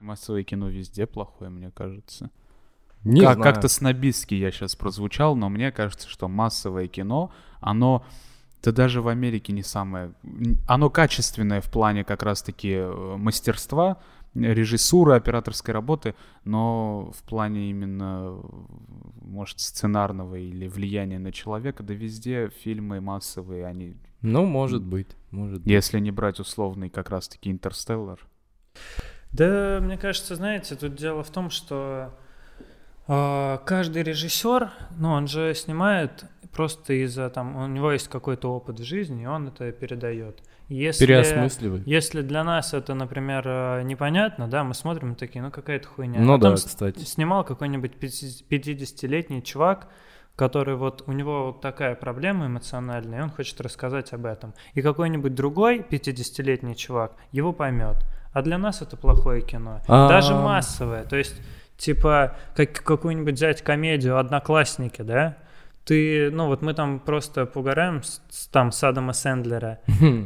Массовое 0.00 0.44
кино 0.44 0.68
везде 0.68 1.06
плохое, 1.06 1.50
мне 1.50 1.70
кажется. 1.70 2.30
Не 3.04 3.22
Как- 3.22 3.34
знаю. 3.34 3.52
Как-то 3.52 3.68
снобистски 3.68 4.34
я 4.34 4.50
сейчас 4.50 4.76
прозвучал, 4.76 5.34
но 5.36 5.48
мне 5.48 5.72
кажется, 5.72 6.08
что 6.08 6.28
массовое 6.28 6.88
кино, 6.88 7.32
оно... 7.60 8.04
Да 8.62 8.72
даже 8.72 9.02
в 9.02 9.08
Америке 9.08 9.52
не 9.52 9.62
самое... 9.62 10.12
Оно 10.66 10.90
качественное 10.90 11.60
в 11.60 11.70
плане 11.70 12.04
как 12.04 12.24
раз-таки 12.24 12.72
э, 12.72 13.16
мастерства, 13.16 13.98
режиссуры, 14.34 15.14
операторской 15.14 15.72
работы, 15.72 16.14
но 16.44 17.12
в 17.12 17.22
плане 17.22 17.70
именно, 17.70 18.40
может, 19.22 19.60
сценарного 19.60 20.34
или 20.36 20.66
влияния 20.66 21.18
на 21.18 21.30
человека, 21.32 21.82
да 21.82 21.94
везде 21.94 22.50
фильмы 22.50 23.00
массовые, 23.00 23.64
они... 23.64 23.96
Ну, 24.22 24.44
может 24.44 24.82
быть, 24.82 25.16
может 25.30 25.60
быть. 25.60 25.70
Если 25.70 26.00
не 26.00 26.10
брать 26.10 26.40
условный 26.40 26.90
как 26.90 27.10
раз-таки 27.10 27.50
«Интерстеллар», 27.50 28.18
Да, 29.32 29.78
мне 29.82 29.96
кажется, 29.98 30.34
знаете, 30.36 30.74
тут 30.74 30.94
дело 30.94 31.22
в 31.22 31.30
том, 31.30 31.50
что 31.50 32.10
э, 33.06 33.58
каждый 33.64 34.02
режиссер, 34.02 34.70
ну, 34.98 35.10
он 35.12 35.26
же 35.28 35.54
снимает 35.54 36.24
просто 36.52 36.94
из-за 37.04 37.28
там, 37.30 37.56
у 37.56 37.66
него 37.66 37.92
есть 37.92 38.08
какой-то 38.08 38.52
опыт 38.52 38.80
в 38.80 38.84
жизни, 38.84 39.22
и 39.24 39.26
он 39.26 39.48
это 39.48 39.70
передает. 39.72 40.40
Если, 40.68 41.06
Переосмысливай. 41.06 41.82
если 41.86 42.20
для 42.20 42.44
нас 42.44 42.74
это, 42.74 42.92
например, 42.94 43.42
э, 43.46 43.82
непонятно, 43.84 44.48
да, 44.48 44.64
мы 44.64 44.74
смотрим 44.74 45.14
такие, 45.14 45.42
ну 45.42 45.50
какая-то 45.50 45.88
хуйня. 45.88 46.20
Ну 46.20 46.34
Потом 46.34 46.50
да, 46.52 46.56
с- 46.58 46.64
кстати. 46.64 46.98
снимал 47.04 47.42
какой-нибудь 47.44 47.92
50-летний 47.96 49.42
чувак, 49.42 49.88
который 50.36 50.76
вот 50.76 51.04
у 51.06 51.12
него 51.12 51.46
вот 51.46 51.60
такая 51.62 51.94
проблема 51.94 52.46
эмоциональная, 52.46 53.20
и 53.20 53.22
он 53.22 53.30
хочет 53.30 53.60
рассказать 53.60 54.12
об 54.12 54.26
этом. 54.26 54.52
И 54.74 54.82
какой-нибудь 54.82 55.34
другой 55.34 55.78
50-летний 55.80 56.76
чувак 56.76 57.12
его 57.32 57.52
поймет. 57.52 57.96
А 58.38 58.42
для 58.42 58.56
нас 58.56 58.82
это 58.82 58.96
плохое 58.96 59.42
кино. 59.42 59.80
А. 59.88 60.08
Даже 60.08 60.32
массовое. 60.32 61.02
То 61.02 61.16
есть, 61.16 61.34
типа, 61.76 62.36
как 62.54 62.72
какую-нибудь 62.84 63.34
взять 63.34 63.62
комедию 63.62 64.16
«Одноклассники», 64.16 65.02
да? 65.02 65.36
Ты, 65.88 66.30
ну 66.30 66.46
вот 66.48 66.60
мы 66.60 66.74
там 66.74 67.00
просто 67.00 67.46
поугараем 67.46 68.02
с, 68.02 68.20
с- 68.28 68.46
там 68.48 68.72
с 68.72 68.84
Адама 68.84 69.14
Сэндлера, 69.14 69.78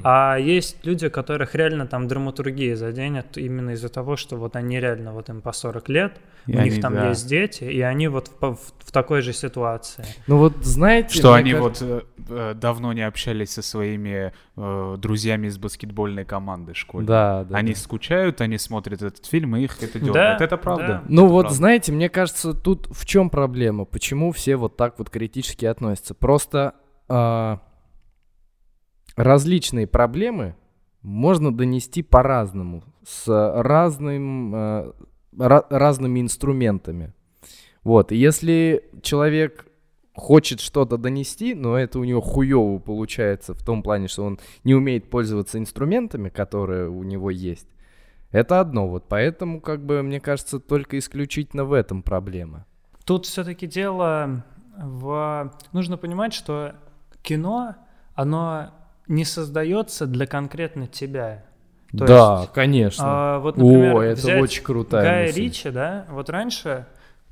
а 0.02 0.36
есть 0.36 0.84
люди, 0.84 1.08
которых 1.08 1.54
реально 1.54 1.86
там 1.86 2.08
драматургия 2.08 2.74
заденет 2.74 3.38
именно 3.38 3.70
из-за 3.70 3.88
того, 3.88 4.16
что 4.16 4.36
вот 4.36 4.56
они 4.56 4.80
реально 4.80 5.12
вот 5.12 5.28
им 5.28 5.40
по 5.40 5.52
40 5.52 5.88
лет, 5.88 6.20
И 6.48 6.56
у 6.56 6.60
них 6.60 6.72
они, 6.72 6.82
там 6.82 6.94
да. 6.94 7.08
есть 7.10 7.28
дети, 7.28 7.62
и 7.62 7.80
они 7.80 8.08
вот 8.08 8.28
в, 8.40 8.54
в- 8.54 8.72
в 8.84 8.90
такой 8.90 9.22
же 9.22 9.32
ситуации. 9.32 10.04
Ну 10.26 10.38
вот 10.38 10.54
знаете... 10.64 11.14
Что 11.16 11.32
они 11.34 11.52
кажется- 11.52 11.86
вот 11.86 12.04
э, 12.28 12.50
э, 12.50 12.54
давно 12.54 12.92
не 12.92 13.02
общались 13.06 13.50
со 13.52 13.62
своими 13.62 14.32
э, 14.56 14.96
друзьями 14.98 15.46
из 15.46 15.58
баскетбольной 15.58 16.24
команды 16.24 16.74
школьной. 16.74 17.06
Да, 17.06 17.44
да. 17.44 17.56
Они 17.56 17.72
да. 17.74 17.78
скучают, 17.78 18.40
они 18.40 18.58
смотрят 18.58 19.00
этот 19.00 19.24
фильм, 19.26 19.54
и 19.56 19.62
их 19.62 19.80
это 19.80 20.00
дергает. 20.00 20.38
Да, 20.38 20.44
это 20.44 20.56
правда. 20.56 20.86
да. 20.86 21.02
Ну 21.08 21.24
Это 21.26 21.32
вот, 21.32 21.40
правда. 21.42 21.56
знаете, 21.56 21.92
мне 21.92 22.08
кажется, 22.08 22.52
тут 22.52 22.88
в 22.90 23.06
чем 23.06 23.30
проблема? 23.30 23.84
Почему 23.84 24.32
все 24.32 24.56
вот 24.56 24.76
так 24.76 24.98
вот 24.98 25.08
критически 25.08 25.51
относятся? 25.60 26.14
Просто 26.14 26.74
а, 27.08 27.60
различные 29.16 29.86
проблемы 29.86 30.56
можно 31.02 31.54
донести 31.54 32.02
по-разному, 32.02 32.84
с 33.04 33.26
разным, 33.62 34.54
ра- 34.54 35.66
разными 35.68 36.20
инструментами. 36.20 37.12
Вот, 37.82 38.12
если 38.12 38.88
человек 39.02 39.66
хочет 40.14 40.60
что-то 40.60 40.96
донести, 40.98 41.54
но 41.54 41.76
это 41.76 41.98
у 41.98 42.04
него 42.04 42.20
хуево 42.20 42.78
получается 42.78 43.54
в 43.54 43.64
том 43.64 43.82
плане, 43.82 44.08
что 44.08 44.24
он 44.24 44.38
не 44.62 44.74
умеет 44.74 45.10
пользоваться 45.10 45.58
инструментами, 45.58 46.28
которые 46.28 46.88
у 46.88 47.02
него 47.02 47.30
есть, 47.30 47.66
это 48.30 48.60
одно. 48.60 48.88
Вот 48.88 49.04
поэтому, 49.08 49.60
как 49.60 49.84
бы, 49.84 50.02
мне 50.02 50.20
кажется, 50.20 50.58
только 50.58 50.98
исключительно 50.98 51.64
в 51.64 51.72
этом 51.72 52.02
проблема. 52.02 52.66
Тут 53.04 53.26
все-таки 53.26 53.66
дело 53.66 54.44
в... 54.76 55.52
Нужно 55.72 55.96
понимать, 55.96 56.34
что 56.34 56.74
кино, 57.22 57.76
оно 58.14 58.70
не 59.06 59.24
создается 59.24 60.06
для 60.06 60.26
конкретно 60.26 60.86
тебя. 60.86 61.44
То 61.96 62.06
да, 62.06 62.38
есть, 62.40 62.52
конечно. 62.52 63.04
а, 63.06 63.38
вот, 63.38 63.56
например, 63.56 63.96
О, 63.96 64.02
это 64.02 64.20
взять 64.20 64.42
очень 64.42 64.62
крутая 64.62 65.02
Гая 65.02 65.26
мысль. 65.26 65.40
Ричи, 65.40 65.70
да, 65.70 66.06
вот 66.10 66.30
раньше 66.30 66.86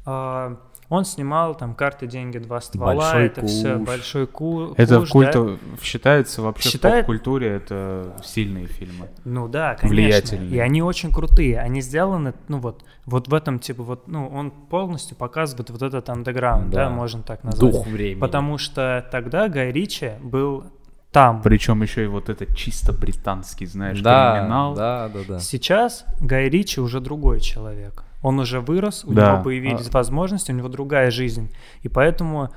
а, 0.04 0.58
Он 0.90 1.04
снимал 1.04 1.54
там 1.54 1.74
карты, 1.74 2.06
деньги, 2.06 2.38
два 2.38 2.60
ствола, 2.60 2.94
Большой 2.96 3.26
это 3.26 3.46
все 3.46 3.78
куш. 3.78 3.86
большой 3.86 4.26
ку- 4.26 4.74
Это 4.76 4.98
куш, 4.98 5.08
в 5.08 5.12
культ... 5.12 5.32
да. 5.32 5.48
считается 5.80 6.42
вообще 6.42 6.68
Считает- 6.68 7.04
в 7.04 7.06
поп-культуре 7.06 7.48
это 7.48 8.16
сильные 8.24 8.66
фильмы. 8.66 9.08
Ну 9.24 9.46
да, 9.48 9.76
конечно. 9.76 9.88
Влиятельные. 9.88 10.50
И 10.50 10.58
они 10.58 10.82
очень 10.82 11.12
крутые. 11.12 11.60
Они 11.60 11.80
сделаны, 11.80 12.34
ну 12.48 12.58
вот, 12.58 12.84
вот 13.06 13.28
в 13.28 13.34
этом 13.34 13.60
типа 13.60 13.84
вот, 13.84 14.08
ну 14.08 14.26
он 14.28 14.50
полностью 14.50 15.16
показывает 15.16 15.70
вот 15.70 15.80
этот 15.80 16.10
андеграунд, 16.10 16.70
да, 16.70 16.86
Да. 16.86 16.90
можно 16.90 17.22
так 17.22 17.44
назвать. 17.44 17.72
Дух 17.72 17.86
времени. 17.86 18.18
Потому 18.20 18.58
что 18.58 19.06
тогда 19.12 19.48
Гай 19.48 19.70
Ричи 19.70 20.10
был 20.20 20.64
там. 21.12 21.40
Причем 21.42 21.82
еще 21.82 22.02
и 22.04 22.06
вот 22.08 22.28
это 22.28 22.52
чисто 22.54 22.92
британский, 22.92 23.66
знаешь, 23.66 24.00
да, 24.00 24.38
криминал. 24.38 24.74
да, 24.74 25.08
да, 25.08 25.20
да. 25.28 25.38
Сейчас 25.38 26.04
Гай 26.20 26.48
Ричи 26.48 26.80
уже 26.80 26.98
другой 27.00 27.40
человек. 27.40 28.02
Он 28.22 28.38
уже 28.38 28.60
вырос, 28.60 29.04
у 29.04 29.12
Да. 29.12 29.32
него 29.34 29.44
появились 29.44 29.88
А- 29.88 29.92
возможности, 29.92 30.52
у 30.52 30.54
него 30.54 30.68
другая 30.68 31.10
жизнь. 31.10 31.50
И 31.82 31.88
поэтому 31.88 32.50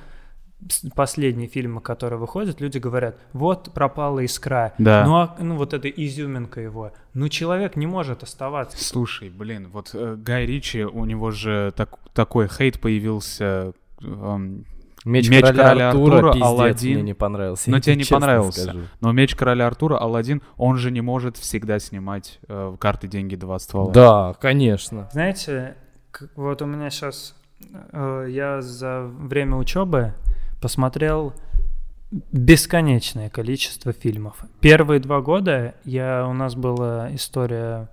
последние 0.95 1.47
фильмы, 1.49 1.81
которые 1.81 2.19
выходят, 2.19 2.61
люди 2.61 2.77
говорят, 2.77 3.17
вот 3.33 3.73
пропала 3.73 4.19
искра. 4.23 4.73
Да. 4.77 5.03
Ну, 5.05 5.15
а, 5.15 5.35
ну 5.39 5.57
вот 5.57 5.73
эта 5.73 5.89
изюминка 5.89 6.61
его. 6.61 6.91
Ну, 7.13 7.27
человек 7.29 7.75
не 7.75 7.85
может 7.87 8.23
оставаться. 8.23 8.81
Слушай, 8.83 9.29
блин, 9.29 9.69
вот 9.71 9.91
э, 9.93 10.15
Гай 10.17 10.45
Ричи, 10.45 10.83
у 10.83 11.05
него 11.05 11.31
же 11.31 11.73
так- 11.75 11.97
такой 12.13 12.47
хейт 12.47 12.79
появился. 12.79 13.73
эм, 14.01 14.65
Меч, 15.05 15.29
Меч 15.29 15.41
короля, 15.41 15.63
короля 15.63 15.89
Артура, 15.89 16.15
Артура, 16.15 16.31
пиздец, 16.33 16.47
Аладдин. 16.47 16.93
мне 16.93 17.01
не 17.03 17.13
понравился. 17.13 17.71
Но 17.71 17.79
тебе 17.79 17.95
не 17.95 18.05
понравился. 18.05 18.61
скажу. 18.63 18.79
но 19.01 19.11
меч 19.11 19.35
короля 19.35 19.67
Артура, 19.67 19.97
Алладин, 19.97 20.41
он 20.57 20.77
же 20.77 20.91
не 20.91 21.01
может 21.01 21.37
всегда 21.37 21.79
снимать 21.79 22.39
э, 22.47 22.75
карты, 22.79 23.07
деньги, 23.07 23.35
два 23.35 23.59
ствола. 23.59 23.91
Да, 23.91 24.33
конечно. 24.39 25.09
Знаете, 25.11 25.75
вот 26.35 26.61
у 26.61 26.65
меня 26.65 26.89
сейчас... 26.89 27.35
я 27.91 28.61
за 28.61 29.03
время 29.03 29.57
учебы 29.57 30.13
посмотрел 30.61 31.33
бесконечное 32.31 33.29
количество 33.29 33.91
фильмов. 33.91 34.43
Первые 34.61 34.99
два 34.99 35.21
года 35.21 35.75
я, 35.83 36.25
у 36.27 36.33
нас 36.33 36.55
была 36.55 37.13
история 37.15 37.89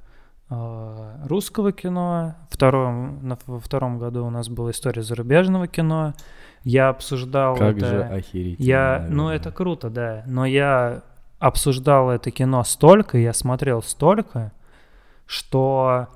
э, 0.51 1.17
русского 1.27 1.73
кино, 1.73 2.35
втором, 2.51 3.27
на- 3.27 3.39
во 3.47 3.61
втором 3.61 3.99
году 3.99 4.27
у 4.27 4.31
нас 4.31 4.49
была 4.49 4.73
история 4.73 5.03
зарубежного 5.03 5.67
кино. 5.67 6.15
Я 6.65 6.89
обсуждал 6.91 7.57
Как 7.57 7.77
это... 7.79 7.87
же 7.87 8.03
охерительно. 8.03 8.67
Я, 8.67 9.07
ну 9.09 9.25
наверное. 9.25 9.37
это 9.37 9.51
круто, 9.53 9.89
да. 9.91 10.23
Но 10.27 10.45
я 10.45 11.03
обсуждал 11.39 12.11
это 12.11 12.31
кино 12.31 12.63
столько, 12.65 13.17
я 13.19 13.33
смотрел 13.33 13.83
столько, 13.83 14.53
что 15.27 16.09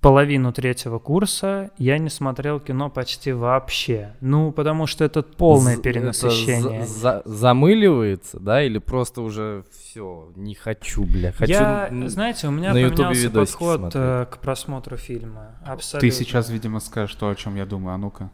половину 0.00 0.52
третьего 0.52 0.98
курса 0.98 1.70
я 1.78 1.96
не 1.98 2.10
смотрел 2.10 2.60
кино 2.60 2.90
почти 2.90 3.32
вообще. 3.32 4.12
Ну, 4.20 4.52
потому 4.52 4.86
что 4.86 5.02
это 5.02 5.22
полное 5.22 5.76
З- 5.76 5.80
перенасыщение. 5.80 6.80
это 6.80 6.86
за- 6.86 7.22
за- 7.24 7.34
замыливается, 7.38 8.38
да, 8.38 8.62
или 8.62 8.78
просто 8.78 9.22
уже 9.22 9.64
все, 9.72 10.28
не 10.36 10.54
хочу, 10.54 11.04
бля, 11.04 11.32
хочу. 11.32 11.52
я, 11.52 11.88
н- 11.88 12.08
знаете, 12.10 12.48
у 12.48 12.50
меня 12.50 12.72
поменялся 12.72 13.30
подход 13.30 13.80
смотреть. 13.80 13.94
э, 14.04 14.26
к 14.30 14.38
просмотру 14.38 14.96
фильма. 14.98 15.52
Абсолютно. 15.64 16.08
Ты 16.08 16.14
сейчас, 16.14 16.50
видимо, 16.50 16.80
скажешь 16.80 17.14
то, 17.16 17.28
о 17.30 17.34
чем 17.34 17.56
я 17.56 17.64
думаю. 17.64 17.94
А 17.94 17.98
ну-ка. 17.98 18.30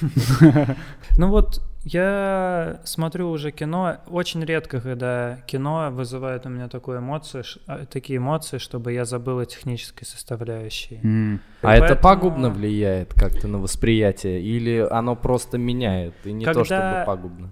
Ну 1.18 1.28
вот 1.30 1.62
я 1.82 2.80
смотрю 2.84 3.30
уже 3.30 3.52
кино, 3.52 3.98
очень 4.08 4.44
редко, 4.44 4.80
когда 4.80 5.38
кино 5.46 5.88
вызывает 5.92 6.44
у 6.44 6.48
меня 6.48 6.68
такую 6.68 6.98
эмоцию, 6.98 7.44
а, 7.68 7.86
такие 7.86 8.16
эмоции, 8.18 8.58
чтобы 8.58 8.92
я 8.92 9.04
забыл 9.04 9.38
о 9.38 9.46
технической 9.46 10.04
составляющей. 10.06 11.00
М. 11.04 11.40
А 11.62 11.72
это 11.74 11.80
поэтому- 11.94 12.00
пагубно 12.02 12.50
влияет 12.50 13.14
как-то 13.14 13.46
на 13.48 13.58
восприятие, 13.58 14.40
или 14.42 14.86
оно 14.90 15.14
просто 15.14 15.58
меняет, 15.58 16.14
и 16.24 16.32
не 16.32 16.44
то 16.44 16.52
Когда- 16.54 16.64
чтобы 16.64 17.04
пагубно? 17.06 17.50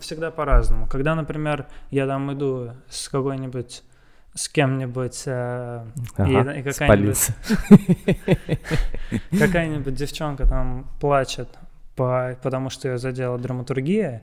Всегда 0.00 0.30
по-разному. 0.30 0.86
Когда, 0.88 1.14
например, 1.14 1.66
я 1.90 2.06
там 2.06 2.32
иду 2.32 2.70
с 2.88 3.08
какой-нибудь, 3.10 3.82
с 4.34 4.48
кем-нибудь, 4.48 5.22
э, 5.26 5.84
Ага, 6.16 6.52
и, 6.54 6.60
и 6.60 6.62
какая-нибудь, 6.62 7.28
какая-нибудь 9.38 9.94
девчонка 9.94 10.46
там 10.46 10.86
плачет, 11.00 11.48
по, 11.96 12.36
потому 12.42 12.70
что 12.70 12.88
ее 12.88 12.98
задела 12.98 13.38
драматургия, 13.38 14.22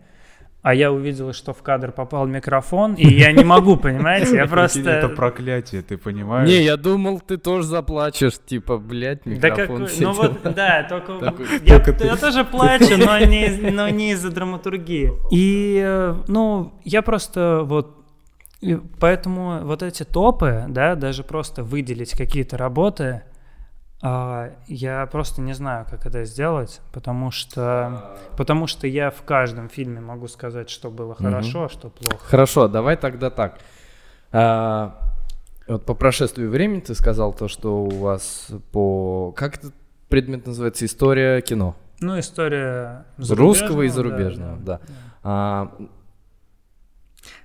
а 0.64 0.74
я 0.74 0.94
увидел, 0.94 1.34
что 1.34 1.54
в 1.54 1.62
кадр 1.62 1.92
попал 1.92 2.26
микрофон, 2.26 2.94
и 2.94 3.06
я 3.06 3.34
не 3.34 3.44
могу, 3.44 3.76
понимаете, 3.78 4.38
я 4.38 4.48
Прикинь, 4.48 4.88
Это 4.88 5.00
просто... 5.02 5.10
проклятие, 5.10 5.82
ты 5.82 5.98
понимаешь? 5.98 6.48
Не, 6.48 6.64
я 6.64 6.78
думал, 6.78 7.20
ты 7.20 7.36
тоже 7.38 7.68
заплачешь, 7.68 8.40
типа, 8.46 8.78
блядь, 8.78 9.26
микрофон 9.26 9.82
ну 9.82 9.88
сидел. 9.90 10.14
вот, 10.14 10.42
да, 10.42 10.88
только 10.88 11.14
я, 11.66 12.16
тоже 12.16 12.46
плачу, 12.46 12.98
но 12.98 13.90
не, 13.90 14.12
из-за 14.14 14.32
драматургии. 14.32 15.12
И, 15.32 15.82
э, 15.84 16.16
ну, 16.30 16.74
я 16.86 17.02
просто 17.02 17.64
вот, 17.66 17.98
поэтому 19.02 19.66
вот 19.66 19.84
эти 19.84 20.04
топы, 20.04 20.64
да, 20.70 20.96
даже 20.96 21.24
просто 21.24 21.64
выделить 21.64 22.14
какие-то 22.14 22.58
работы, 22.58 23.24
я 24.04 25.08
просто 25.10 25.42
не 25.42 25.54
знаю, 25.54 25.86
как 25.90 26.06
это 26.06 26.26
сделать, 26.26 26.82
потому 26.92 27.32
что, 27.32 28.18
потому 28.36 28.68
что 28.68 28.86
я 28.86 29.12
в 29.12 29.22
каждом 29.22 29.70
фильме 29.70 30.02
могу 30.02 30.28
сказать, 30.28 30.70
что 30.70 30.92
было 30.92 31.16
хорошо, 31.16 31.66
а 31.66 31.70
что 31.70 31.90
плохо. 31.90 32.18
Хорошо, 32.26 32.68
давай 32.68 32.98
тогда 32.98 33.30
так. 33.30 33.60
А, 34.34 35.14
вот 35.68 35.86
по 35.86 35.94
прошествии 35.94 36.46
времени 36.46 36.82
ты 36.82 36.96
сказал 36.96 37.34
то, 37.34 37.48
что 37.48 37.84
у 37.84 37.90
вас 37.90 38.50
по... 38.74 39.32
Как 39.38 39.56
этот 39.58 39.74
предмет 40.10 40.46
называется? 40.48 40.86
История 40.86 41.40
кино. 41.42 41.76
Ну, 42.02 42.20
история 42.20 43.06
Русского 43.18 43.84
и 43.84 43.88
зарубежного, 43.88 44.58
зарубежного, 44.58 44.58
да. 44.58 44.80
А, 45.24 45.72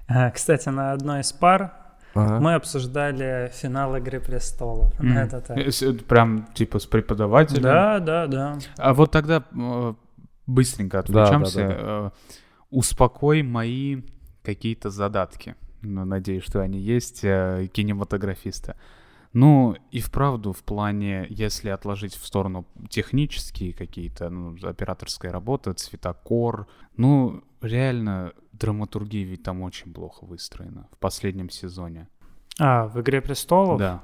А, 0.08 0.30
Кстати, 0.30 0.70
на 0.70 0.90
одной 0.92 1.20
из 1.20 1.32
пар 1.32 1.72
ага. 2.14 2.40
Мы 2.40 2.54
обсуждали 2.54 3.50
финал 3.54 3.96
Игры 3.96 4.20
престолов. 4.20 4.98
М. 5.00 5.16
Это 5.16 5.40
так. 5.40 5.58
Прям 6.06 6.46
типа 6.54 6.78
с 6.78 6.86
преподавателем. 6.86 7.62
Да, 7.62 7.98
да, 8.00 8.26
да. 8.26 8.58
А 8.76 8.94
вот 8.94 9.10
тогда 9.10 9.44
э, 9.52 9.94
быстренько 10.46 11.02
Да, 11.02 11.12
да, 11.12 11.22
отвлечемся. 11.24 11.58
да, 11.58 11.68
да. 11.68 11.74
Э, 11.78 12.10
Успокой 12.70 13.42
мои 13.42 14.02
какие-то 14.42 14.90
задатки. 14.90 15.54
Ну, 15.80 16.04
надеюсь, 16.04 16.44
что 16.44 16.60
они 16.60 16.78
есть, 16.78 17.20
э, 17.22 17.68
кинематографиста. 17.72 18.76
Ну, 19.32 19.76
и 19.90 20.00
вправду, 20.00 20.52
в 20.52 20.62
плане, 20.64 21.26
если 21.30 21.68
отложить 21.68 22.14
в 22.14 22.26
сторону 22.26 22.66
технические 22.88 23.72
какие-то, 23.72 24.28
ну, 24.30 24.56
операторская 24.62 25.30
работа, 25.30 25.74
цветокор, 25.74 26.66
ну, 26.96 27.42
реально, 27.60 28.32
драматургия 28.58 29.24
ведь 29.24 29.42
там 29.42 29.62
очень 29.62 29.92
плохо 29.92 30.24
выстроена 30.24 30.88
в 30.92 30.98
последнем 30.98 31.50
сезоне. 31.50 32.08
А, 32.60 32.86
в 32.88 33.00
Игре 33.00 33.20
престолов? 33.20 33.78
Да. 33.78 34.02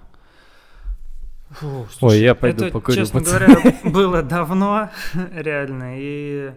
Фу, 1.50 1.66
Ой, 1.66 1.86
слушай, 1.90 2.20
я 2.20 2.34
пойду 2.34 2.64
это, 2.64 2.72
покурю, 2.72 2.96
честно 2.96 3.20
пацаны. 3.20 3.46
говоря, 3.46 3.74
было 3.84 4.22
давно, 4.22 4.90
реально, 5.32 5.92
и 5.98 6.52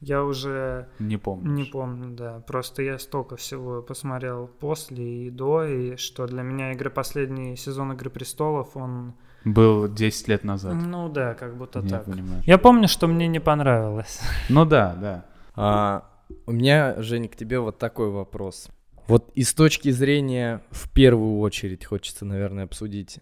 я 0.00 0.24
уже 0.24 0.88
Не 0.98 1.18
помню. 1.18 1.50
не 1.52 1.64
помню, 1.64 2.16
да. 2.16 2.40
Просто 2.46 2.82
я 2.82 2.98
столько 2.98 3.36
всего 3.36 3.82
посмотрел 3.82 4.48
после 4.48 5.26
и 5.26 5.30
до, 5.30 5.64
и 5.64 5.96
что 5.96 6.26
для 6.26 6.42
меня 6.42 6.72
игры 6.72 6.90
последний 6.90 7.56
сезон 7.56 7.92
Игры 7.92 8.10
престолов, 8.10 8.76
он, 8.76 9.14
Был 9.44 9.88
10 9.88 10.28
лет 10.28 10.42
назад. 10.42 10.74
ну 10.74 11.08
да, 11.08 11.34
как 11.34 11.56
будто 11.56 11.80
Я 11.80 11.88
так. 11.88 12.04
понимаю. 12.06 12.42
Я 12.46 12.58
помню, 12.58 12.88
что 12.88 13.06
мне 13.06 13.28
не 13.28 13.40
понравилось. 13.40 14.20
Ну 14.48 14.64
да, 14.64 14.94
да. 15.00 15.24
А, 15.54 16.09
у 16.46 16.52
меня, 16.52 17.00
Женя, 17.02 17.28
к 17.28 17.36
тебе 17.36 17.60
вот 17.60 17.78
такой 17.78 18.10
вопрос. 18.10 18.68
Вот 19.06 19.30
и 19.34 19.42
с 19.42 19.54
точки 19.54 19.90
зрения, 19.90 20.62
в 20.70 20.90
первую 20.90 21.40
очередь, 21.40 21.84
хочется, 21.84 22.24
наверное, 22.24 22.64
обсудить, 22.64 23.18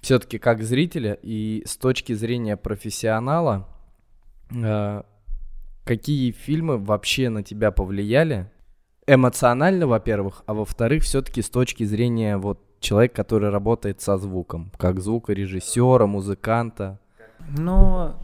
все-таки 0.00 0.38
как 0.38 0.62
зрителя 0.62 1.18
и 1.20 1.64
с 1.66 1.76
точки 1.76 2.12
зрения 2.12 2.56
профессионала, 2.56 3.68
а, 4.54 5.04
какие 5.84 6.30
фильмы 6.30 6.78
вообще 6.78 7.28
на 7.28 7.42
тебя 7.42 7.70
повлияли? 7.72 8.50
Эмоционально, 9.08 9.86
во-первых, 9.86 10.44
а 10.46 10.54
во-вторых, 10.54 11.02
все-таки 11.02 11.42
с 11.42 11.50
точки 11.50 11.84
зрения 11.84 12.36
вот 12.36 12.60
человека, 12.80 13.16
который 13.16 13.50
работает 13.50 14.00
со 14.00 14.16
звуком, 14.16 14.70
как 14.78 15.00
звукорежиссера, 15.00 16.06
музыканта. 16.06 17.00
Ну, 17.56 18.14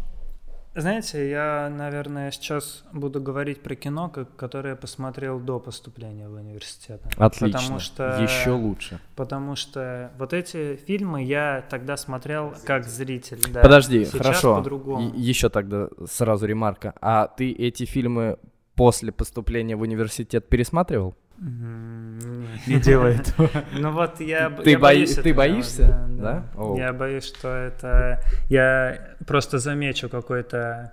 знаете, 0.75 1.29
я, 1.29 1.71
наверное, 1.71 2.31
сейчас 2.31 2.85
буду 2.93 3.21
говорить 3.21 3.63
про 3.63 3.75
кино, 3.75 4.09
которое 4.37 4.71
я 4.71 4.77
посмотрел 4.77 5.39
до 5.39 5.61
поступления 5.61 6.29
в 6.29 6.35
университет. 6.35 7.03
Отлично. 7.17 7.59
Потому 7.59 7.79
что, 7.79 8.19
Еще 8.23 8.51
лучше. 8.51 9.01
Потому 9.15 9.55
что 9.55 10.11
вот 10.19 10.33
эти 10.33 10.77
фильмы 10.77 11.25
я 11.25 11.65
тогда 11.69 11.97
смотрел 11.97 12.55
как 12.65 12.87
зритель. 12.87 13.41
Да. 13.53 13.61
Подожди, 13.61 14.05
Сейчас 14.05 14.21
хорошо. 14.21 14.57
по-другому. 14.57 15.13
Еще 15.15 15.49
тогда 15.51 15.89
сразу 16.09 16.47
ремарка. 16.47 16.95
А 17.01 17.29
ты 17.29 17.53
эти 17.53 17.85
фильмы 17.85 18.39
после 18.75 19.13
поступления 19.13 19.77
в 19.77 19.83
университет 19.83 20.49
пересматривал? 20.49 21.15
Не 22.67 22.79
делай 22.81 23.17
этого. 23.17 23.51
Ну 23.73 23.91
вот 23.91 24.21
я, 24.21 24.49
б- 24.51 24.63
Ты 24.63 24.71
я 24.71 24.79
бои- 24.79 24.97
боюсь 24.99 25.15
ты 25.17 25.35
боишься? 25.35 26.07
Да? 26.11 26.45
О. 26.57 26.77
Я 26.79 26.93
боюсь, 26.93 27.25
что 27.25 27.49
это... 27.49 28.21
Я 28.49 29.17
просто 29.27 29.59
замечу 29.59 30.09
какой-то... 30.09 30.93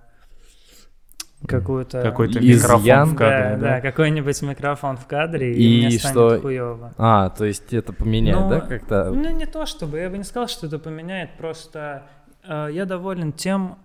Какую-то... 1.48 2.02
Какой-то 2.02 2.40
микрофон 2.42 2.82
в 2.82 2.86
Да, 2.86 3.16
кадре, 3.16 3.58
да, 3.58 3.58
да? 3.76 3.82
какой-нибудь 3.82 4.42
микрофон 4.42 4.98
в 4.98 5.06
кадре, 5.08 5.54
и, 5.54 5.84
И 5.84 5.86
мне 5.88 5.98
что- 6.00 6.10
станет 6.10 6.42
хуёво. 6.42 6.94
А, 6.98 7.30
то 7.30 7.46
есть 7.46 7.72
это 7.74 7.94
поменяет, 7.94 8.40
Ну, 8.40 8.50
да, 8.50 8.60
как-то? 8.62 9.12
Ну, 9.12 9.30
не 9.32 9.46
то 9.46 9.66
чтобы, 9.66 10.00
я 10.00 10.10
бы 10.10 10.18
не 10.18 10.24
сказал, 10.26 10.48
что 10.50 10.68
это 10.68 10.80
поменяет, 10.80 11.30
просто 11.38 12.04
э, 12.46 12.70
я 12.74 12.86
доволен 12.86 13.32
тем 13.32 13.78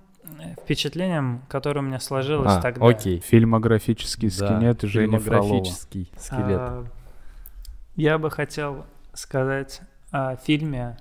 впечатлением, 0.62 1.42
которое 1.48 1.80
у 1.80 1.82
меня 1.82 2.00
сложилось 2.00 2.52
А, 2.52 2.60
тогда. 2.62 2.86
окей. 2.86 3.18
Да, 3.20 3.26
Фильмографический 3.26 4.30
скелет 4.30 4.82
Жени 4.82 5.18
Фролова. 5.18 5.46
Фильмографический 5.48 6.10
скелет. 6.18 6.60
А, 6.60 6.84
Я 7.96 8.18
бы 8.18 8.30
хотел 8.30 8.86
сказать 9.12 9.80
о 10.10 10.36
фильме. 10.36 10.96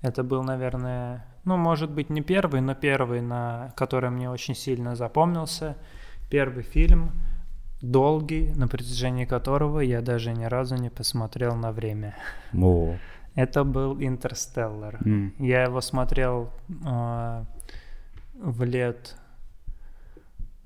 Это 0.00 0.22
был, 0.22 0.42
наверное, 0.42 1.24
ну, 1.44 1.56
может 1.56 1.90
быть, 1.90 2.10
не 2.10 2.22
первый, 2.22 2.60
но 2.60 2.74
первый, 2.74 3.20
на 3.20 3.72
который 3.76 4.10
мне 4.10 4.30
очень 4.30 4.54
сильно 4.54 4.96
запомнился. 4.96 5.76
Первый 6.30 6.62
фильм, 6.62 7.12
долгий, 7.82 8.52
на 8.54 8.68
протяжении 8.68 9.24
которого 9.24 9.80
я 9.80 10.00
даже 10.00 10.32
ни 10.32 10.44
разу 10.44 10.76
не 10.76 10.88
посмотрел 10.90 11.54
на 11.56 11.72
время. 11.72 12.14
О, 12.56 12.96
Это 13.34 13.64
был 13.64 13.96
«Интерстеллар». 14.00 14.98
М. 15.04 15.34
Я 15.38 15.62
его 15.64 15.80
смотрел 15.80 16.50
а, 16.84 17.44
в 18.42 18.64
лет 18.64 19.16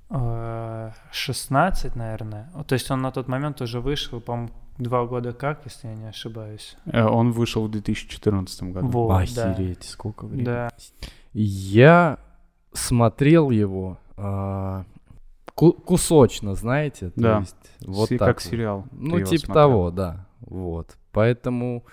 а, 0.09 0.93
16, 1.13 1.97
наверное. 1.97 2.51
То 2.67 2.75
есть 2.75 2.91
он 2.91 3.03
на 3.03 3.11
тот 3.11 3.29
момент 3.29 3.61
уже 3.61 3.81
вышел, 3.81 4.21
по-моему, 4.21 4.51
два 4.79 5.05
года 5.07 5.33
как, 5.33 5.65
если 5.65 5.89
я 5.89 5.95
не 5.95 6.07
ошибаюсь. 6.09 6.77
Э, 6.87 7.05
Он 7.05 7.33
вышел 7.33 7.67
в 7.67 7.71
2014 7.71 8.63
году. 8.73 8.87
Вот, 8.89 9.35
да. 9.35 9.51
охереть, 9.53 9.85
сколько 9.85 10.27
времени. 10.27 10.45
Да. 10.45 10.71
Я 11.33 12.19
смотрел 12.73 13.51
его 13.51 13.99
а, 14.17 14.85
ку- 15.55 15.73
кусочно, 15.73 16.55
знаете, 16.55 17.11
то 17.11 17.21
Да. 17.21 17.39
есть 17.41 17.57
вот 17.87 18.09
Се- 18.09 18.19
так 18.19 18.29
как 18.37 18.45
вот. 18.45 18.51
сериал. 18.51 18.85
Ну, 18.93 19.19
типа 19.21 19.39
смотрел. 19.47 19.55
того, 19.55 19.91
да. 19.91 20.27
Вот. 20.41 20.97
Поэтому, 21.13 21.85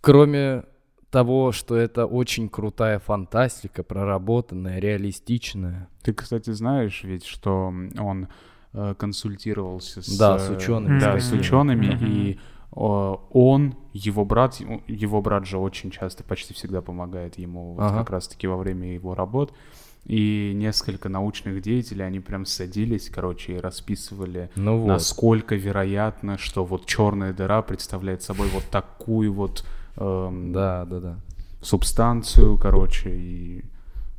кроме 0.00 0.64
того, 1.14 1.52
что 1.52 1.76
это 1.76 2.06
очень 2.06 2.48
крутая 2.48 2.98
фантастика, 2.98 3.82
проработанная, 3.82 4.78
реалистичная. 4.80 5.88
Ты, 6.02 6.12
кстати, 6.12 6.50
знаешь 6.50 7.02
ведь, 7.04 7.24
что 7.24 7.72
он 7.98 8.28
э, 8.72 8.94
консультировался 8.98 10.02
с... 10.02 10.18
Да, 10.18 10.38
с 10.38 10.50
учеными 10.50 10.98
Да, 11.00 11.18
с 11.20 11.32
учеными, 11.32 11.86
Мгм. 11.94 12.06
и 12.06 12.32
э, 12.76 13.14
он, 13.30 13.74
его 13.92 14.24
брат, 14.24 14.60
его 14.88 15.22
брат 15.22 15.46
же 15.46 15.58
очень 15.58 15.90
часто, 15.90 16.24
почти 16.24 16.52
всегда 16.54 16.80
помогает 16.82 17.38
ему 17.38 17.74
вот 17.74 17.82
Ага. 17.84 17.98
как 17.98 18.10
раз-таки 18.10 18.46
во 18.48 18.56
время 18.56 18.92
его 18.92 19.14
работ. 19.14 19.52
И 20.06 20.52
несколько 20.54 21.08
научных 21.08 21.62
деятелей, 21.62 22.04
они 22.04 22.20
прям 22.20 22.44
садились, 22.44 23.08
короче, 23.08 23.54
и 23.54 23.58
расписывали, 23.58 24.50
Ну 24.56 24.76
вот. 24.78 24.88
насколько 24.88 25.54
вероятно, 25.54 26.36
что 26.36 26.64
вот 26.64 26.84
черная 26.84 27.32
дыра 27.32 27.62
представляет 27.62 28.22
собой 28.22 28.48
вот 28.48 28.64
такую 28.70 29.32
вот 29.32 29.64
эм, 29.96 30.52
Да, 30.52 30.84
да, 30.84 31.00
да. 31.00 31.20
субстанцию, 31.60 32.58
короче, 32.58 33.10
и... 33.10 33.64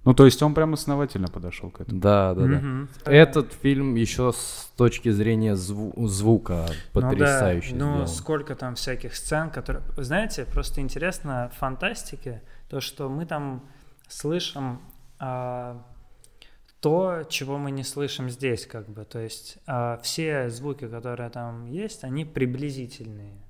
Ну, 0.04 0.14
то 0.14 0.26
есть 0.26 0.42
он 0.44 0.54
прям 0.54 0.74
основательно 0.74 1.28
подошел 1.28 1.72
к 1.72 1.82
этому. 1.82 2.00
Да, 2.00 2.36
да, 2.36 2.42
да. 2.42 2.48
Мгм. 2.48 2.90
Этот 3.06 3.54
фильм 3.54 3.96
еще 3.96 4.32
с 4.32 4.72
точки 4.78 5.10
зрения 5.10 5.54
зву- 5.54 6.06
звука 6.08 6.68
потрясающе 6.94 7.74
Ну, 7.74 7.80
да, 7.80 8.00
ну 8.02 8.08
сколько 8.08 8.56
там 8.56 8.76
всяких 8.76 9.16
сцен, 9.16 9.50
которые... 9.50 9.84
Знаете, 9.98 10.46
просто 10.46 10.82
интересно 10.82 11.50
в 11.54 11.58
фантастике, 11.58 12.44
то, 12.70 12.82
что 12.82 13.10
мы 13.10 13.26
там 13.26 13.64
слышим 14.08 14.80
а, 15.20 15.82
то, 16.82 17.24
чего 17.30 17.58
мы 17.58 17.72
не 17.72 17.84
слышим 17.84 18.30
здесь, 18.30 18.68
как 18.68 18.88
бы. 18.88 19.06
То 19.06 19.20
есть 19.20 19.58
а, 19.66 20.00
все 20.04 20.50
звуки, 20.50 20.88
которые 20.88 21.32
там 21.32 21.66
есть, 21.66 22.04
они 22.04 22.26
приблизительные. 22.26 23.42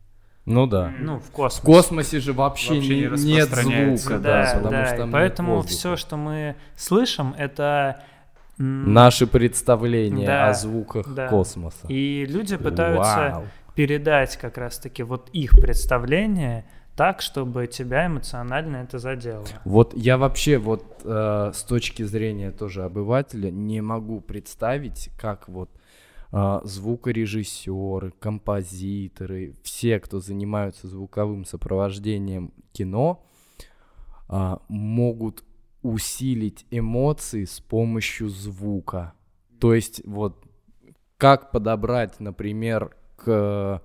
Ну 0.46 0.68
да. 0.68 0.94
Ну, 1.00 1.20
в 1.20 1.24
В 1.24 1.32
космосе. 1.32 1.66
космосе 1.66 2.20
же 2.20 2.34
вообще, 2.34 2.76
Вообще 2.76 2.96
не 2.96 3.18
не- 3.18 3.34
нет 3.34 3.50
звука, 3.50 4.20
Да, 4.20 4.20
да, 4.20 4.54
да, 4.54 4.60
потому 4.62 4.86
что 4.86 4.96
и 4.96 4.98
там 5.00 5.12
поэтому 5.12 5.62
все, 5.64 5.96
что 5.96 6.18
мы 6.18 6.56
слышим, 6.76 7.34
это... 7.38 8.02
Наши 8.58 9.28
представления 9.28 10.26
Да, 10.28 10.48
о 10.50 10.54
звуках 10.54 11.14
да. 11.14 11.28
космоса. 11.28 11.88
И 11.90 12.26
люди 12.26 12.56
пытаются 12.56 13.32
Вау. 13.34 13.44
передать 13.76 14.38
как 14.38 14.58
раз-таки 14.58 15.04
вот 15.04 15.30
их 15.34 15.52
представление 15.60 16.64
так, 16.96 17.22
чтобы 17.22 17.68
тебя 17.68 18.06
эмоционально 18.08 18.78
это 18.78 18.98
задело. 19.00 19.44
Вот 19.66 19.94
я 19.94 20.18
вообще 20.18 20.58
вот 20.58 21.02
э, 21.04 21.52
с 21.54 21.64
точки 21.64 22.04
зрения 22.04 22.52
тоже 22.52 22.84
обывателя 22.86 23.52
не 23.52 23.82
могу 23.82 24.22
представить, 24.22 25.10
как 25.20 25.50
вот 25.50 25.70
звукорежиссеры, 26.32 28.12
композиторы, 28.20 29.56
все, 29.64 30.00
кто 30.00 30.20
занимаются 30.20 30.88
звуковым 30.88 31.46
сопровождением 31.46 32.54
кино, 32.72 33.26
а, 34.28 34.62
могут 34.68 35.44
усилить 35.82 36.66
эмоции 36.72 37.46
с 37.46 37.60
помощью 37.60 38.30
звука. 38.30 39.14
То 39.60 39.74
есть 39.74 40.02
вот 40.06 40.44
как 41.18 41.52
подобрать, 41.52 42.20
например, 42.20 42.96
к 43.16 43.82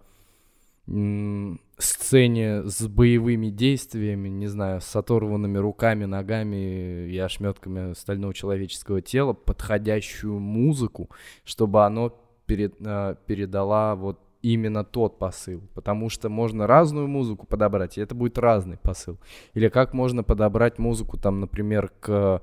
сцене 1.78 2.64
с 2.64 2.88
боевыми 2.88 3.50
действиями, 3.50 4.28
не 4.28 4.48
знаю, 4.48 4.80
с 4.80 4.96
оторванными 4.96 5.58
руками, 5.58 6.04
ногами 6.04 7.06
и 7.08 7.16
ошметками 7.18 7.94
стального 7.94 8.34
человеческого 8.34 9.00
тела, 9.00 9.32
подходящую 9.32 10.40
музыку, 10.40 11.10
чтобы 11.44 11.84
оно 11.84 12.18
перед- 12.50 12.74
а, 12.86 13.14
передала 13.26 13.94
вот 13.94 14.18
именно 14.42 14.84
тот 14.84 15.18
посыл. 15.18 15.60
Потому 15.74 16.08
что 16.10 16.28
можно 16.28 16.66
разную 16.66 17.06
музыку 17.08 17.46
подобрать, 17.46 17.98
и 17.98 18.00
это 18.00 18.14
будет 18.14 18.38
разный 18.38 18.76
посыл. 18.78 19.18
Или 19.54 19.68
как 19.68 19.94
можно 19.94 20.22
подобрать 20.24 20.78
музыку, 20.78 21.16
там, 21.18 21.40
например, 21.40 21.92
к, 22.00 22.40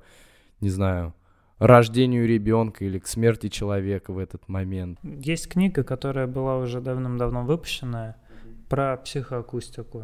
не 0.61 0.69
знаю, 0.69 1.13
рождению 1.59 2.27
ребенка 2.27 2.85
или 2.85 2.99
к 2.99 3.07
смерти 3.07 3.49
человека 3.49 4.13
в 4.13 4.19
этот 4.19 4.47
момент. 4.47 4.99
Есть 5.03 5.47
книга, 5.49 5.83
которая 5.83 6.27
была 6.27 6.57
уже 6.57 6.81
давным-давно 6.81 7.43
выпущена 7.43 8.15
про 8.69 8.97
психоакустику. 8.97 10.03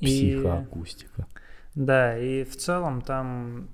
И- 0.00 0.06
Психоакустика. 0.06 1.26
Да, 1.74 2.16
и 2.18 2.44
в 2.44 2.56
целом 2.56 3.02
там 3.02 3.68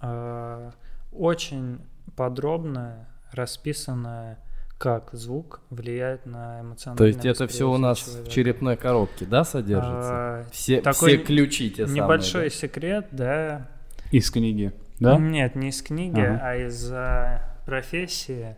э, 0.00 0.70
очень 1.12 1.80
подробно 2.16 3.08
расписано, 3.32 4.38
как 4.82 5.10
звук 5.12 5.60
влияет 5.70 6.26
на 6.26 6.60
эмоциональное 6.60 6.96
То 6.98 7.04
есть 7.06 7.24
это 7.24 7.46
все 7.46 7.70
у 7.70 7.78
нас 7.78 8.00
человека. 8.00 8.28
в 8.28 8.32
черепной 8.32 8.76
коробке, 8.76 9.24
да, 9.26 9.44
содержится? 9.44 10.10
А, 10.12 10.44
все, 10.50 10.80
такой 10.80 11.10
все 11.10 11.18
ключи 11.18 11.70
те 11.70 11.86
самые, 11.86 12.02
Небольшой 12.02 12.44
да? 12.44 12.50
секрет, 12.50 13.06
да. 13.12 13.68
Из 14.10 14.28
книги, 14.28 14.72
да? 14.98 15.18
Нет, 15.18 15.54
не 15.54 15.68
из 15.68 15.80
книги, 15.82 16.18
Ага. 16.18 16.40
а 16.42 16.56
из 16.56 16.92
а, 16.92 17.56
профессии. 17.64 18.56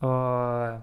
А, 0.00 0.82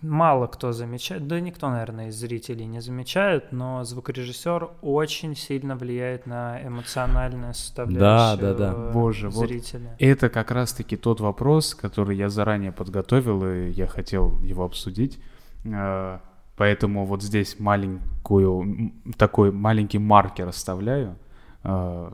Мало 0.00 0.46
кто 0.46 0.72
замечает, 0.72 1.26
да 1.26 1.40
никто, 1.40 1.68
наверное, 1.68 2.08
из 2.08 2.16
зрителей 2.16 2.64
не 2.64 2.80
замечает, 2.80 3.52
но 3.52 3.84
звукорежиссер 3.84 4.70
очень 4.80 5.36
сильно 5.36 5.76
влияет 5.76 6.26
на 6.26 6.58
эмоциональную 6.66 7.52
составляющую 7.52 8.40
да, 8.40 8.54
да. 8.54 8.72
э, 8.74 8.92
Боже, 8.92 9.28
вот 9.28 9.46
зрителя. 9.46 9.94
Это 9.98 10.30
как 10.30 10.50
раз-таки 10.50 10.96
тот 10.96 11.20
вопрос, 11.20 11.74
который 11.74 12.16
я 12.16 12.30
заранее 12.30 12.72
подготовил, 12.72 13.46
и 13.46 13.70
я 13.72 13.86
хотел 13.86 14.38
его 14.40 14.64
обсудить. 14.64 15.18
Э, 15.64 16.18
Поэтому 16.56 17.04
вот 17.04 17.22
здесь 17.22 17.58
маленькую, 17.58 18.92
такой 19.16 19.50
маленький 19.50 19.98
маркер 19.98 20.48
оставляю. 20.48 21.16
Э, 21.64 22.12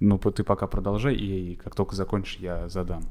Ну, 0.00 0.18
ты 0.18 0.44
пока 0.44 0.66
продолжай, 0.66 1.14
и 1.14 1.56
как 1.56 1.74
только 1.74 1.94
закончишь, 1.94 2.36
я 2.40 2.68
задам. 2.70 3.02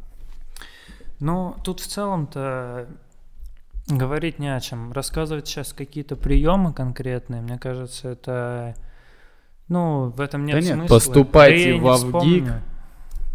Ну, 1.19 1.55
тут 1.63 1.81
в 1.81 1.87
целом-то 1.87 2.87
говорить 3.89 4.39
не 4.39 4.53
о 4.55 4.59
чем. 4.59 4.91
Рассказывать 4.93 5.47
сейчас 5.47 5.73
какие-то 5.73 6.15
приемы 6.15 6.73
конкретные, 6.73 7.41
мне 7.41 7.57
кажется, 7.57 8.09
это... 8.09 8.75
Ну, 9.67 10.09
в 10.09 10.19
этом 10.21 10.45
нет 10.45 10.55
Да 10.55 10.61
нет, 10.61 10.73
смысла. 10.75 10.95
поступайте 10.95 11.73
Да 11.73 11.79
в 11.79 11.87
Авгик. 11.87 12.53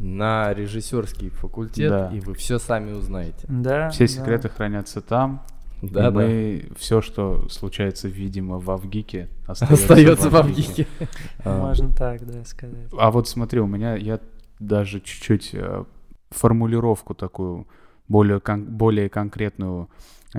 На 0.00 0.52
режиссерский 0.52 1.30
факультет, 1.30 1.88
Да. 1.90 2.10
и 2.12 2.18
вы 2.20 2.34
все 2.34 2.58
сами 2.58 2.92
узнаете. 2.92 3.46
Да, 3.48 3.90
Все 3.90 4.04
да. 4.06 4.12
секреты 4.12 4.48
хранятся 4.48 5.00
там. 5.00 5.42
и 5.82 5.88
Да, 5.88 6.10
да. 6.10 6.10
мы 6.10 6.68
все, 6.76 7.00
что 7.00 7.48
случается, 7.48 8.08
видимо, 8.08 8.58
в 8.58 8.68
Авгике, 8.72 9.28
Остается 9.46 10.28
в 10.30 10.36
Авгике. 10.36 10.88
Можно 11.44 11.90
так, 11.94 12.26
да, 12.26 12.44
сказать. 12.44 12.88
А 12.98 13.10
вот 13.12 13.28
смотри, 13.28 13.60
у 13.60 13.66
меня 13.68 13.94
я 13.94 14.18
даже 14.58 14.98
чуть-чуть 15.00 15.50
э, 15.52 15.84
формулировку 16.30 17.14
такую 17.14 17.68
более, 18.08 18.40
кон- 18.40 18.64
более 18.64 19.08
конкретную 19.08 19.88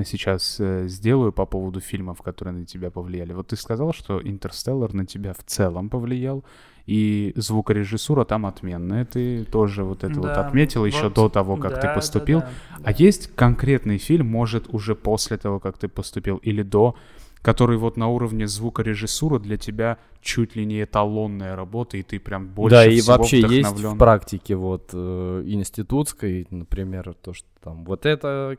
сейчас 0.04 0.58
э, 0.60 0.88
сделаю 0.88 1.32
по 1.32 1.46
поводу 1.46 1.80
фильмов, 1.80 2.22
которые 2.22 2.54
на 2.54 2.66
тебя 2.66 2.92
повлияли. 2.92 3.34
Вот 3.34 3.48
ты 3.48 3.56
сказал, 3.56 3.94
что 3.94 4.22
«Интерстеллар» 4.22 4.94
на 4.94 5.06
тебя 5.06 5.34
в 5.34 5.44
целом 5.46 5.90
повлиял, 5.90 6.44
и 6.86 7.34
звукорежиссура 7.36 8.26
там 8.26 8.46
отменная. 8.46 9.06
Ты 9.06 9.46
тоже 9.46 9.84
вот 9.84 10.04
это 10.04 10.20
вот 10.20 10.28
Да, 10.28 10.48
отметил 10.48 10.86
еще 10.86 11.06
вот, 11.06 11.14
до 11.14 11.30
того, 11.30 11.56
как 11.58 11.72
да, 11.76 11.82
ты 11.82 11.88
да, 11.88 11.94
поступил. 11.94 12.42
да, 12.42 12.50
А 12.84 12.84
да. 12.84 12.92
есть 12.98 13.34
конкретный 13.36 13.98
фильм, 13.98 14.28
может, 14.28 14.74
уже 14.74 14.96
после 14.96 15.38
того, 15.38 15.60
как 15.60 15.78
ты 15.78 15.88
поступил, 15.88 16.38
или 16.38 16.62
до, 16.62 16.96
который 17.42 17.78
вот 17.78 17.98
на 17.98 18.08
уровне 18.08 18.48
звукорежиссуры 18.48 19.40
для 19.40 19.58
тебя 19.58 19.98
чуть 20.22 20.56
ли 20.56 20.66
не 20.66 20.84
эталонная 20.84 21.56
работа, 21.56 21.98
и 21.98 22.04
ты 22.04 22.20
прям 22.20 22.48
больше 22.48 22.76
да, 22.76 22.86
и 22.86 23.00
всего 23.00 23.18
вообще 23.18 23.40
есть 23.40 23.70
вдохновлен? 23.70 23.96
в 23.96 23.98
практике 23.98 24.56
вот 24.56 24.90
э, 24.94 25.44
институтской, 25.46 26.48
например, 26.50 27.16
то, 27.22 27.34
что 27.34 27.48
там 27.64 27.86
вот 27.86 28.06
это 28.06 28.58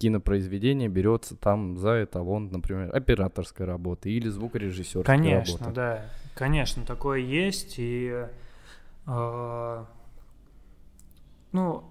кинопроизведение 0.00 0.88
берется 0.88 1.36
там 1.36 1.76
за 1.76 2.04
эталон, 2.04 2.48
например, 2.50 2.94
операторской 2.96 3.66
работы 3.66 4.10
или 4.10 4.28
звукорежиссерской 4.28 5.04
Конечно, 5.04 5.58
работы. 5.58 5.74
да. 5.74 6.06
Конечно, 6.34 6.86
такое 6.86 7.18
есть. 7.18 7.74
И 7.76 8.26
э, 9.06 9.84
ну, 11.52 11.84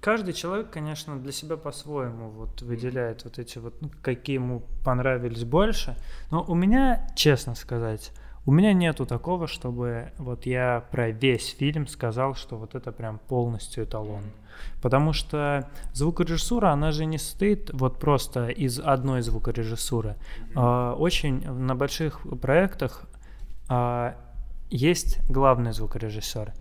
каждый 0.00 0.34
человек, 0.34 0.70
конечно, 0.70 1.18
для 1.18 1.32
себя 1.32 1.56
по-своему 1.56 2.28
вот 2.28 2.60
выделяет 2.60 3.24
вот 3.24 3.38
эти 3.38 3.56
вот, 3.56 3.80
ну, 3.80 3.90
какие 4.02 4.34
ему 4.34 4.62
понравились 4.84 5.44
больше. 5.44 5.96
Но 6.30 6.44
у 6.46 6.54
меня, 6.54 7.08
честно 7.16 7.54
сказать, 7.54 8.12
у 8.48 8.50
меня 8.50 8.72
нету 8.72 9.04
такого, 9.04 9.46
чтобы 9.46 10.10
вот 10.16 10.46
я 10.46 10.82
про 10.90 11.10
весь 11.10 11.54
фильм 11.54 11.86
сказал, 11.86 12.34
что 12.34 12.56
вот 12.56 12.74
это 12.74 12.92
прям 12.92 13.18
полностью 13.28 13.84
эталон. 13.84 14.22
Потому 14.80 15.12
что 15.12 15.68
звукорежиссура, 15.92 16.68
она 16.70 16.90
же 16.90 17.04
не 17.04 17.18
состоит 17.18 17.70
вот 17.74 17.98
просто 17.98 18.48
из 18.48 18.80
одной 18.80 19.20
звукорежиссуры. 19.20 20.16
А, 20.54 20.94
Очень 20.94 21.46
на 21.46 21.74
больших 21.74 22.22
проектах 22.40 23.04
а, 23.68 24.16
есть 24.70 25.18
главный 25.28 25.74
звукорежиссер, 25.74 26.54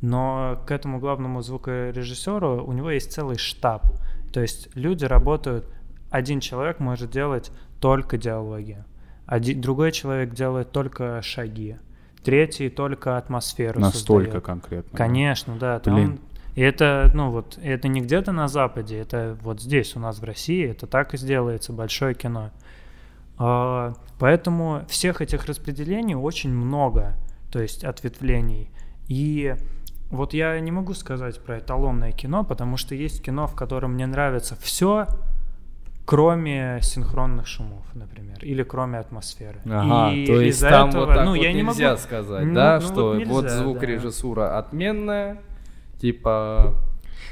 но 0.00 0.64
к 0.66 0.70
этому 0.70 0.98
главному 0.98 1.42
звукорежиссеру 1.42 2.64
у 2.64 2.72
него 2.72 2.90
есть 2.90 3.12
целый 3.12 3.36
штаб. 3.36 3.84
То 4.32 4.40
есть 4.40 4.74
люди 4.74 5.04
работают, 5.04 5.66
один 6.08 6.40
человек 6.40 6.80
может 6.80 7.10
делать 7.10 7.52
только 7.80 8.16
диалоги, 8.16 8.82
один, 9.26 9.60
другой 9.60 9.92
человек 9.92 10.34
делает 10.34 10.72
только 10.72 11.20
шаги, 11.22 11.76
третий 12.22 12.68
только 12.68 13.16
атмосферу 13.16 13.80
Настолько 13.80 14.24
создает. 14.24 14.44
конкретно. 14.44 14.98
Конечно, 14.98 15.56
да. 15.56 15.78
Там, 15.80 15.94
Блин. 15.94 16.20
и 16.54 16.60
это, 16.60 17.10
ну 17.14 17.30
вот, 17.30 17.58
это 17.62 17.88
не 17.88 18.00
где-то 18.00 18.32
на 18.32 18.48
Западе, 18.48 18.98
это 18.98 19.36
вот 19.42 19.60
здесь 19.60 19.96
у 19.96 20.00
нас 20.00 20.18
в 20.18 20.24
России, 20.24 20.68
это 20.68 20.86
так 20.86 21.14
и 21.14 21.16
сделается, 21.16 21.72
большое 21.72 22.14
кино. 22.14 22.50
А, 23.36 23.94
поэтому 24.18 24.84
всех 24.88 25.20
этих 25.20 25.46
распределений 25.46 26.14
очень 26.14 26.52
много, 26.52 27.14
то 27.50 27.60
есть 27.60 27.84
ответвлений. 27.84 28.70
И 29.08 29.54
вот 30.10 30.32
я 30.34 30.58
не 30.60 30.70
могу 30.70 30.94
сказать 30.94 31.40
про 31.40 31.58
эталонное 31.58 32.12
кино, 32.12 32.44
потому 32.44 32.76
что 32.76 32.94
есть 32.94 33.22
кино, 33.22 33.46
в 33.46 33.54
котором 33.54 33.94
мне 33.94 34.06
нравится 34.06 34.56
все, 34.60 35.08
кроме 36.04 36.80
синхронных 36.82 37.46
шумов, 37.46 37.84
например, 37.94 38.38
или 38.42 38.62
кроме 38.62 38.98
атмосферы. 38.98 39.60
Ага, 39.64 40.14
и 40.14 40.26
то 40.26 40.40
есть 40.40 40.60
там 40.60 40.90
этого, 40.90 41.06
вот 41.06 41.14
так 41.14 41.24
ну, 41.24 41.30
вот 41.30 41.42
я 41.42 41.52
не 41.52 41.62
нельзя 41.62 41.90
могу, 41.90 42.00
сказать, 42.00 42.44
Ну, 42.44 42.54
да, 42.54 42.80
ну, 42.80 42.86
что 42.86 43.04
вот 43.08 43.26
вот, 43.26 43.44
нельзя, 43.44 43.56
да. 43.56 43.62
звукорежиссура 43.62 44.58
отменная, 44.58 45.40
типа 45.98 46.74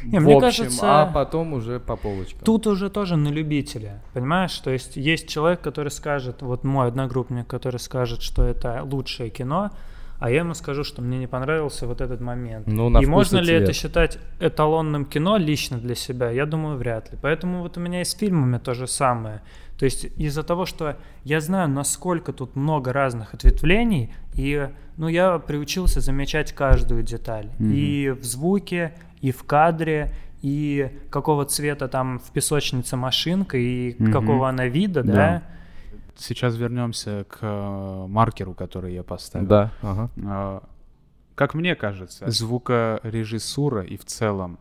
Не, 0.04 0.18
в 0.18 0.22
мне 0.22 0.36
общем, 0.36 0.64
кажется, 0.64 1.02
а 1.02 1.06
потом 1.06 1.52
уже 1.52 1.80
по 1.80 1.96
полочкам. 1.96 2.40
Тут 2.44 2.66
уже 2.66 2.88
тоже 2.88 3.16
на 3.16 3.28
любителя, 3.28 4.02
понимаешь? 4.14 4.56
То 4.58 4.70
есть 4.70 4.96
есть 4.96 5.28
человек, 5.28 5.60
который 5.60 5.90
скажет, 5.90 6.42
вот 6.42 6.64
мой 6.64 6.88
одногруппник, 6.88 7.46
который 7.46 7.78
скажет, 7.78 8.22
что 8.22 8.44
это 8.44 8.82
лучшее 8.82 9.30
кино, 9.30 9.70
а 10.22 10.30
я 10.30 10.38
ему 10.38 10.54
скажу, 10.54 10.84
что 10.84 11.02
мне 11.02 11.18
не 11.18 11.26
понравился 11.26 11.86
вот 11.88 12.00
этот 12.00 12.20
момент. 12.20 12.68
Ну, 12.68 12.88
на 12.88 12.98
и 13.02 13.06
можно 13.06 13.38
и 13.38 13.42
ли 13.42 13.54
это 13.54 13.66
цвет. 13.66 13.76
считать 13.76 14.18
эталонным 14.38 15.04
кино 15.04 15.36
лично 15.36 15.78
для 15.78 15.96
себя? 15.96 16.30
Я 16.30 16.46
думаю, 16.46 16.76
вряд 16.78 17.10
ли. 17.10 17.18
Поэтому 17.20 17.60
вот 17.62 17.76
у 17.76 17.80
меня 17.80 18.02
и 18.02 18.04
с 18.04 18.14
фильмами 18.14 18.58
то 18.58 18.72
же 18.72 18.86
самое. 18.86 19.40
То 19.78 19.84
есть 19.84 20.04
из-за 20.16 20.44
того, 20.44 20.64
что 20.64 20.96
я 21.24 21.40
знаю, 21.40 21.68
насколько 21.68 22.32
тут 22.32 22.54
много 22.54 22.92
разных 22.92 23.34
ответвлений, 23.34 24.14
и 24.34 24.68
ну, 24.96 25.08
я 25.08 25.40
приучился 25.40 26.00
замечать 26.00 26.52
каждую 26.52 27.02
деталь. 27.02 27.48
Мгм. 27.58 27.72
И 27.72 28.10
в 28.10 28.22
звуке, 28.22 28.92
и 29.20 29.32
в 29.32 29.42
кадре, 29.42 30.12
и 30.40 30.88
какого 31.10 31.46
цвета 31.46 31.88
там 31.88 32.20
в 32.20 32.30
песочнице 32.30 32.96
машинка, 32.96 33.56
и 33.58 33.96
Мгм. 33.98 34.12
какого 34.12 34.48
она 34.48 34.66
вида, 34.68 35.02
да. 35.02 35.12
Да. 35.12 35.42
Сейчас 36.16 36.56
вернемся 36.56 37.24
к 37.28 37.38
э, 37.42 38.06
маркеру, 38.08 38.54
который 38.54 38.94
я 38.94 39.02
поставил. 39.02 39.46
Да, 39.48 39.70
ага. 39.82 40.10
А, 40.26 40.62
Как 41.34 41.54
мне 41.54 41.74
кажется, 41.74 42.30
звукорежиссура 42.30 43.82
и 43.82 43.96
в 43.96 44.04
целом 44.04 44.58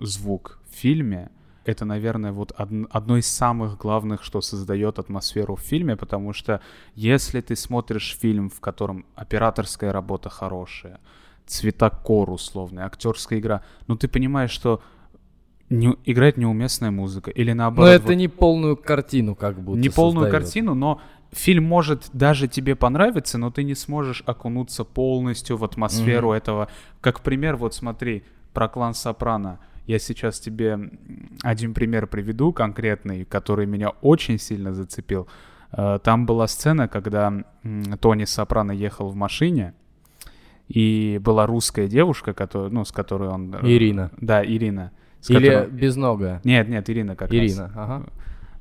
звук 0.00 0.58
в 0.70 0.74
фильме 0.74 1.30
это, 1.66 1.84
наверное, 1.86 2.32
вот 2.32 2.52
од- 2.58 2.88
одно 2.90 3.16
из 3.16 3.26
самых 3.26 3.78
главных, 3.78 4.22
что 4.22 4.40
создает 4.42 4.98
атмосферу 4.98 5.54
в 5.56 5.60
фильме, 5.60 5.96
потому 5.96 6.32
что 6.34 6.60
если 6.94 7.40
ты 7.40 7.56
смотришь 7.56 8.16
фильм, 8.20 8.50
в 8.50 8.60
котором 8.60 9.04
операторская 9.14 9.90
работа 9.92 10.28
хорошая, 10.28 10.98
цветокор 11.46 12.30
условный, 12.30 12.82
актерская 12.82 13.38
игра, 13.38 13.62
ну 13.86 13.96
ты 13.96 14.08
понимаешь, 14.08 14.50
что 14.50 14.80
не, 15.70 15.96
играет 16.04 16.36
неуместная 16.36 16.90
музыка 16.90 17.30
или 17.30 17.52
Но 17.52 17.64
наоборот. 17.64 17.90
это 17.90 18.06
вот 18.08 18.14
не 18.14 18.28
полную 18.28 18.76
картину 18.76 19.34
как 19.34 19.58
будто 19.60 19.78
не 19.80 19.88
полную 19.88 20.24
создает. 20.26 20.44
картину, 20.44 20.74
но 20.74 21.00
фильм 21.32 21.64
может 21.64 22.10
даже 22.12 22.48
тебе 22.48 22.76
понравиться, 22.76 23.38
но 23.38 23.50
ты 23.50 23.64
не 23.64 23.74
сможешь 23.74 24.22
окунуться 24.26 24.84
полностью 24.84 25.56
в 25.56 25.64
атмосферу 25.64 26.28
Мгм. 26.28 26.36
этого. 26.36 26.68
Как 27.00 27.20
пример, 27.22 27.56
вот 27.56 27.74
смотри, 27.74 28.22
про 28.52 28.68
клан 28.68 28.94
Сопрано. 28.94 29.58
Я 29.86 29.98
сейчас 29.98 30.38
тебе 30.40 30.78
один 31.42 31.74
пример 31.74 32.06
приведу 32.06 32.52
конкретный, 32.52 33.24
который 33.24 33.66
меня 33.66 33.90
очень 34.00 34.38
сильно 34.38 34.72
зацепил. 34.72 35.26
Э, 35.72 35.98
Там 36.02 36.24
была 36.24 36.46
сцена, 36.46 36.86
когда 36.88 37.32
Тони 38.00 38.24
Сопрано 38.24 38.72
ехал 38.72 39.08
в 39.08 39.16
машине, 39.16 39.74
и 40.68 41.18
была 41.22 41.46
русская 41.46 41.88
девушка, 41.88 42.32
которая, 42.32 42.70
ну, 42.70 42.84
с 42.84 42.92
которой 42.92 43.28
он... 43.28 43.54
э, 43.54 43.58
Ирина. 43.66 44.10
Да, 44.20 44.44
Ирина. 44.44 44.92
С 45.24 45.30
Или 45.30 45.48
которой- 45.48 45.70
безногая. 45.70 46.40
Нет, 46.44 46.68
нет, 46.68 46.90
Ирина 46.90 47.16
как 47.16 47.30
раз 47.30 47.36
Ирина, 47.40 47.70
ага. 47.74 48.02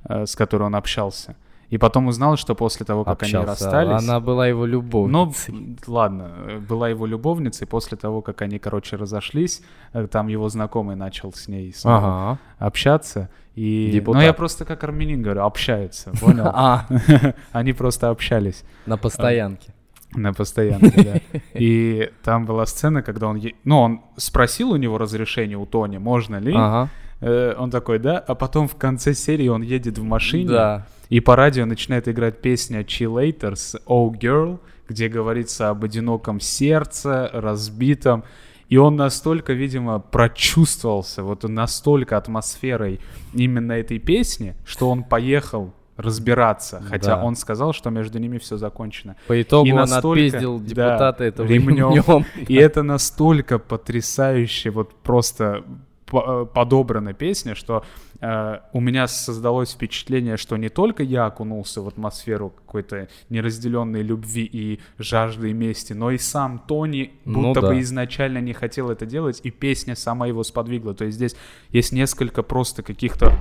э, 0.07 0.25
с 0.25 0.35
которой 0.35 0.63
он 0.63 0.75
общался. 0.75 1.35
И 1.69 1.77
потом 1.77 2.07
узнал, 2.07 2.37
что 2.37 2.55
после 2.55 2.85
того, 2.85 3.03
как 3.03 3.23
они 3.23 3.33
Общался. 3.33 3.65
расстались... 3.65 4.03
Она 4.07 4.19
была 4.19 4.47
его 4.47 4.61
Ну, 4.61 4.71
любовницей. 4.71 5.77
ладно, 5.87 6.31
э, 6.47 6.59
была 6.59 6.87
его 6.89 7.05
любовницей, 7.07 7.67
после 7.67 7.97
того, 7.97 8.21
как 8.21 8.41
они, 8.43 8.59
короче, 8.59 8.95
разошлись, 8.95 9.61
э, 9.93 10.07
там 10.07 10.27
его 10.29 10.47
знакомый 10.49 10.95
начал 10.95 11.33
с 11.33 11.47
ней 11.47 11.73
снова 11.73 11.97
Ага. 11.97 12.39
общаться. 12.59 13.29
И... 13.55 13.89
Депутат. 13.91 14.21
Ну, 14.21 14.25
я 14.27 14.33
просто 14.33 14.65
как 14.65 14.83
армянин 14.83 15.21
говорю, 15.23 15.41
общаются, 15.43 16.11
понял? 16.21 16.45
А, 16.53 16.85
Они 17.51 17.73
просто 17.73 18.09
общались 18.09 18.63
на 18.85 18.97
постоянке. 18.97 19.72
На 20.15 20.33
постоянке, 20.33 21.03
да. 21.03 21.39
И 21.59 22.09
там 22.23 22.45
была 22.45 22.65
сцена, 22.65 23.01
когда 23.01 23.27
он... 23.27 23.37
е- 23.37 23.53
Ну, 23.63 23.79
он 23.79 24.01
спросил 24.17 24.71
у 24.71 24.75
него 24.77 24.97
разрешение 24.97 25.57
у 25.57 25.65
Тони, 25.65 25.97
можно 25.97 26.37
ли. 26.37 26.53
Ага. 26.55 26.89
Э, 27.21 27.55
Он 27.57 27.69
такой, 27.71 27.99
да. 27.99 28.17
А 28.19 28.35
потом 28.35 28.67
в 28.67 28.75
конце 28.75 29.13
серии 29.13 29.47
он 29.49 29.61
едет 29.61 29.97
в 29.97 30.03
машине. 30.03 30.49
Да. 30.49 30.85
И 31.09 31.19
по 31.19 31.35
радио 31.35 31.65
начинает 31.65 32.07
играть 32.07 32.41
песня 32.41 32.81
Chillator 32.81 33.55
с 33.55 33.75
Oh 33.85 34.11
Girl, 34.11 34.59
где 34.89 35.07
говорится 35.09 35.69
об 35.69 35.83
одиноком 35.83 36.39
сердце, 36.39 37.29
разбитом. 37.33 38.23
И 38.69 38.77
он 38.77 38.95
настолько, 38.95 39.53
видимо, 39.53 39.99
прочувствовался, 39.99 41.23
вот 41.23 41.43
настолько 41.43 42.17
атмосферой 42.17 42.99
именно 43.33 43.73
этой 43.73 43.99
песни, 43.99 44.55
что 44.65 44.89
он 44.89 45.03
поехал 45.03 45.73
разбираться. 45.97 46.81
Хотя 46.89 47.15
Да. 47.17 47.23
он 47.23 47.35
сказал, 47.35 47.73
что 47.73 47.89
между 47.89 48.19
ними 48.19 48.37
все 48.37 48.57
закончено. 48.57 49.15
По 49.27 49.41
итогу 49.41 49.67
И 49.67 49.71
он 49.71 49.79
настолько, 49.79 50.25
отпиздил 50.25 50.59
да, 50.59 50.65
депутата 50.65 51.23
этого 51.23 51.47
ремнем. 51.47 51.93
ремнем. 51.95 52.25
И 52.47 52.55
это 52.55 52.83
настолько 52.83 53.59
потрясающе, 53.59 54.71
вот 54.71 54.93
просто 55.03 55.63
э, 56.11 56.45
подобрана 56.53 57.13
песня, 57.13 57.53
что 57.55 57.83
э, 58.21 58.59
у 58.73 58.79
меня 58.79 59.07
создалось 59.07 59.73
впечатление, 59.73 60.37
что 60.37 60.57
не 60.57 60.69
только 60.69 61.03
я 61.03 61.25
окунулся 61.27 61.81
в 61.81 61.87
атмосферу 61.87 62.49
какой-то 62.49 63.07
неразделенной 63.29 64.01
любви 64.01 64.49
и 64.51 64.79
жажды 64.97 65.53
мести, 65.53 65.93
но 65.93 66.09
и 66.11 66.17
сам 66.17 66.59
Тони 66.67 67.11
Ну 67.25 67.41
будто 67.41 67.61
да. 67.61 67.67
бы 67.67 67.79
изначально 67.81 68.39
не 68.39 68.53
хотел 68.53 68.89
это 68.89 69.05
делать, 69.05 69.41
и 69.43 69.51
песня 69.51 69.95
сама 69.95 70.25
его 70.27 70.43
сподвигла. 70.43 70.93
То 70.95 71.05
есть 71.05 71.17
здесь 71.17 71.35
есть 71.69 71.91
несколько 71.91 72.41
просто 72.43 72.81
каких-то... 72.83 73.31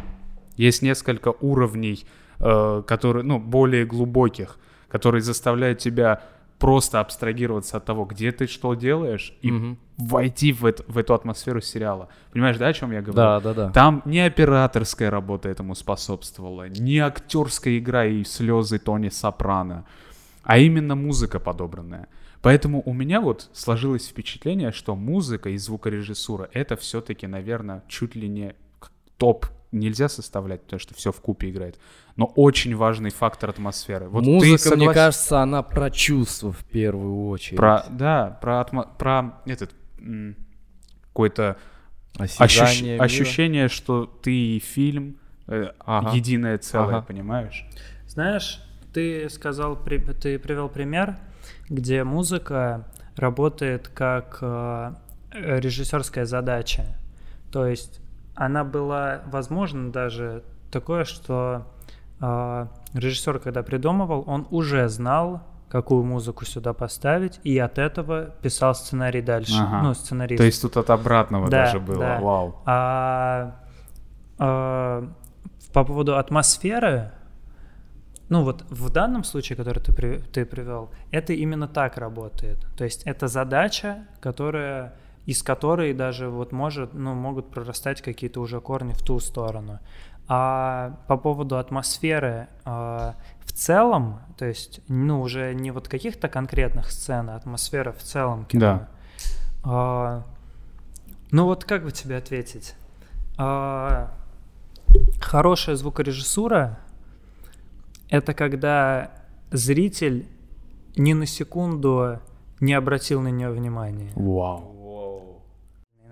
Есть 0.59 0.83
несколько 0.83 1.33
уровней, 1.41 2.05
э, 2.43 2.83
которые, 2.87 3.23
ну, 3.25 3.39
более 3.39 3.87
глубоких, 3.87 4.59
которые 4.89 5.23
заставляют 5.23 5.79
тебя 5.79 6.23
просто 6.59 7.01
абстрагироваться 7.01 7.77
от 7.79 7.85
того, 7.85 8.05
где 8.05 8.31
ты 8.31 8.47
что 8.47 8.75
делаешь, 8.75 9.35
и 9.43 9.51
Мгм. 9.51 9.79
войти 9.99 10.53
в, 10.53 10.65
это- 10.65 10.85
в 10.87 10.97
эту 10.99 11.15
атмосферу 11.15 11.61
сериала. 11.61 12.09
Понимаешь, 12.33 12.57
да, 12.57 12.69
о 12.69 12.73
чем 12.73 12.93
я 12.93 13.01
говорю? 13.01 13.17
Да, 13.17 13.41
да, 13.41 13.55
да. 13.55 13.71
Там 13.71 14.03
не 14.05 14.21
операторская 14.21 15.11
работа 15.11 15.49
этому 15.49 15.75
способствовала, 15.75 16.69
не 16.69 16.99
актерская 16.99 17.79
игра 17.79 18.05
и 18.07 18.23
слезы 18.25 18.79
Тони 18.79 19.09
Сопрано, 19.09 19.85
а 20.45 20.59
именно 20.59 20.95
музыка 20.95 21.41
подобранная. 21.41 22.07
Поэтому 22.43 22.83
у 22.87 22.93
меня 22.93 23.21
вот 23.21 23.49
сложилось 23.53 24.07
впечатление, 24.09 24.71
что 24.73 24.95
музыка 24.97 25.51
и 25.51 25.57
звукорежиссура 25.57 26.49
это 26.53 26.77
все-таки, 26.77 27.27
наверное, 27.27 27.83
чуть 27.89 28.15
ли 28.17 28.29
не 28.29 28.55
топ 29.17 29.47
нельзя 29.73 30.09
составлять, 30.09 30.63
потому 30.63 30.79
что 30.81 30.95
все 30.95 31.11
в 31.13 31.21
купе 31.21 31.51
играет. 31.51 31.79
Но 32.17 32.27
очень 32.27 32.77
важный 32.77 33.11
фактор 33.11 33.51
атмосферы. 33.51 34.09
Вот 34.09 34.25
Музыка, 34.25 34.77
мне 34.77 34.87
соглас- 34.89 34.95
кажется, 34.95 35.41
она 35.41 35.63
про 35.63 35.91
чувства 35.91 36.53
в 36.53 36.65
первую 36.67 37.27
очередь. 37.29 37.57
про 37.57 37.85
да, 37.91 38.39
про 38.41 38.61
атмо- 38.61 38.89
про 38.99 39.41
этот 39.47 39.71
м, 39.99 40.37
какой-то 41.09 41.57
Ощущ- 42.19 42.83
мира. 42.83 43.03
Ощущение, 43.03 43.69
что 43.69 44.05
ты 44.07 44.57
и 44.57 44.59
фильм 44.59 45.17
э, 45.49 45.73
Ага. 45.81 46.15
единое 46.15 46.59
целое, 46.59 46.97
Ага. 46.99 47.03
понимаешь? 47.07 47.67
Знаешь, 48.07 48.61
ты 48.93 49.29
сказал, 49.31 49.75
при- 49.77 49.99
ты 49.99 50.39
привел 50.39 50.69
пример, 50.69 51.17
где 51.71 52.05
музыка 52.05 52.87
работает 53.17 53.89
как 53.89 54.39
э, 54.43 54.95
режиссерская 55.33 56.27
задача. 56.27 56.85
То 57.51 57.67
есть 57.67 58.02
она 58.35 58.65
была, 58.65 59.23
возможно, 59.27 59.91
даже 59.93 60.43
такое, 60.71 61.05
что 61.05 61.67
э, 62.21 62.67
режиссер, 62.95 63.39
когда 63.41 63.63
придумывал, 63.63 64.25
он 64.27 64.47
уже 64.51 64.89
знал, 64.89 65.43
какую 65.69 66.05
музыку 66.05 66.45
сюда 66.45 66.73
поставить, 66.75 67.41
и 67.45 67.59
от 67.59 67.79
этого 67.79 68.27
писал 68.43 68.75
сценарий 68.75 69.23
дальше. 69.23 69.59
Ага. 69.59 69.83
Ну, 69.83 69.95
сценарист. 69.95 70.39
То 70.39 70.45
есть 70.45 70.61
тут 70.63 70.77
от 70.77 70.91
обратного 70.91 71.49
Да, 71.49 71.65
даже 71.65 71.81
было. 71.81 71.99
да. 71.99 72.21
Вау. 72.21 72.57
А, 72.67 73.57
а, 74.39 75.09
по 75.73 75.85
поводу 75.85 76.17
атмосферы, 76.19 77.11
ну 78.29 78.45
вот 78.45 78.65
в 78.71 78.91
данном 78.91 79.25
случае, 79.25 79.57
который 79.57 79.81
ты, 79.83 79.93
при- 79.95 80.19
ты 80.19 80.45
привел, 80.45 80.91
это 81.11 81.33
именно 81.33 81.69
так 81.69 81.97
работает. 81.97 82.67
То 82.77 82.85
есть 82.85 83.03
это 83.05 83.29
задача, 83.29 84.07
которая 84.21 84.95
из 85.27 85.43
которой 85.43 85.93
даже 85.95 86.29
вот 86.29 86.53
может, 86.53 86.95
ну, 86.95 87.15
могут 87.15 87.51
прорастать 87.51 88.03
какие-то 88.03 88.41
уже 88.41 88.61
корни 88.61 88.93
в 88.93 89.03
ту 89.03 89.21
сторону. 89.21 89.79
А 90.29 90.99
по 91.09 91.17
поводу 91.17 91.59
атмосферы 91.59 92.49
а, 92.65 93.17
в 93.41 93.53
целом, 93.53 94.21
то 94.39 94.47
есть, 94.47 94.81
ну, 94.89 95.21
уже 95.21 95.55
не 95.55 95.71
вот 95.71 95.89
каких-то 95.89 96.29
конкретных 96.29 96.91
сцен, 96.91 97.29
а 97.31 97.37
атмосфера 97.37 97.93
в 97.93 98.03
целом 98.03 98.45
кино. 98.47 98.61
Да. 98.61 98.89
А, 99.65 100.25
ну 101.31 101.45
вот 101.45 101.65
как 101.65 101.85
бы 101.85 101.93
тебе 101.93 102.17
ответить? 102.17 102.75
А, 103.39 104.13
хорошая 105.21 105.77
звукорежиссура— 105.77 106.79
это 108.11 108.35
когда 108.35 109.11
зритель 109.51 110.27
ни 110.97 111.13
на 111.13 111.27
секунду 111.27 112.21
не 112.61 112.75
обратил 112.75 113.21
на 113.23 113.29
нее 113.29 113.51
внимания. 113.51 114.13
Вау. 114.15 114.73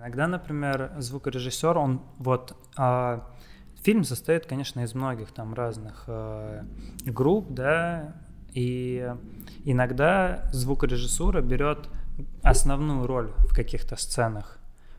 Иногда, 0.01 0.25
например, 0.25 0.93
звукорежиссер, 0.97 1.77
он 1.77 2.01
вот 2.17 2.57
а, 2.75 3.29
фильм 3.83 4.03
состоит, 4.03 4.47
конечно, 4.47 4.79
из 4.79 4.95
многих 4.95 5.31
там 5.31 5.53
разных 5.53 6.05
а, 6.07 6.65
групп, 7.05 7.51
да, 7.51 8.15
и 8.51 9.13
иногда 9.63 10.49
звукорежиссура 10.53 11.41
берет 11.41 11.87
основную 12.41 13.05
роль 13.05 13.31
в 13.47 13.53
каких-то 13.53 13.95
сценах. 13.95 14.57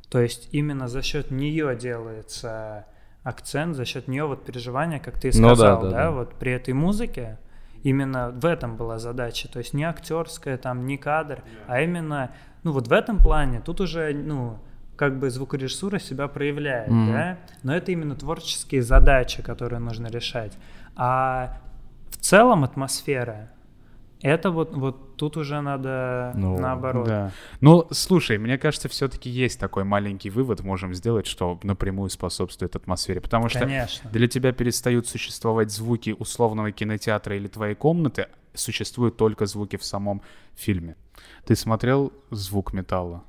То 0.09 0.21
есть 0.21 0.49
именно 0.53 0.87
за 0.87 1.03
счет 1.03 1.33
нее 1.33 1.75
делается 1.75 2.87
акцент, 3.25 3.75
за 3.75 3.85
счет 3.85 4.07
нее 4.07 4.27
вот 4.27 4.45
переживания, 4.45 5.01
как 5.01 5.21
ты 5.21 5.31
и 5.31 5.33
Ну 5.35 5.49
да, 5.49 5.55
сказал, 5.57 5.83
да, 5.83 5.91
да, 5.91 5.97
да. 5.97 6.11
вот 6.13 6.35
при 6.37 6.53
этой 6.53 6.75
музыке 6.75 7.41
именно 7.83 8.31
в 8.31 8.47
этом 8.47 8.77
была 8.77 9.01
задача, 9.01 9.49
то 9.49 9.59
есть 9.59 9.75
не 9.75 9.83
актерская 9.83 10.59
там, 10.59 10.87
не 10.87 10.97
кадр, 10.97 11.43
а 11.67 11.81
именно, 11.81 12.31
ну 12.63 12.71
вот 12.71 12.87
в 12.87 12.93
этом 12.93 13.19
плане 13.19 13.61
тут 13.61 13.81
уже, 13.81 14.15
ну, 14.15 14.61
как 15.03 15.19
бы 15.19 15.31
звукорежиссура 15.31 15.99
себя 15.99 16.29
проявляет, 16.29 16.89
Мгм. 16.89 17.13
да, 17.13 17.39
но 17.65 17.75
это 17.75 17.91
именно 17.91 18.15
творческие 18.15 18.83
задачи, 18.83 19.43
которые 19.43 19.81
нужно 19.81 20.07
решать. 20.07 20.57
А 20.95 21.59
в 22.11 22.19
целом 22.19 22.63
атмосфера, 22.63 23.51
это 24.21 24.53
вот, 24.53 24.77
вот 24.77 25.17
тут 25.17 25.37
уже 25.37 25.61
надо 25.61 26.31
Ну, 26.37 26.57
наоборот. 26.57 27.09
Да. 27.09 27.33
Ну, 27.61 27.89
слушай, 27.91 28.39
мне 28.39 28.59
кажется, 28.59 28.89
все-таки 28.89 29.29
есть 29.29 29.59
такой 29.59 29.83
маленький 29.83 30.31
вывод, 30.31 30.61
можем 30.61 30.95
сделать, 30.95 31.27
что 31.27 31.59
напрямую 31.65 32.09
способствует 32.09 32.77
атмосфере. 32.77 33.21
Потому 33.21 33.49
что 33.49 33.59
Конечно. 33.59 34.09
для 34.13 34.29
тебя 34.29 34.53
перестают 34.53 35.09
существовать 35.09 35.73
звуки 35.73 36.15
условного 36.17 36.71
кинотеатра 36.71 37.35
или 37.37 37.49
твоей 37.49 37.75
комнаты, 37.75 38.29
существуют 38.55 39.17
только 39.17 39.47
звуки 39.47 39.75
в 39.75 39.85
самом 39.85 40.23
фильме. 40.55 40.95
Ты 41.45 41.57
смотрел 41.57 42.13
звук 42.31 42.73
металла? 42.73 43.25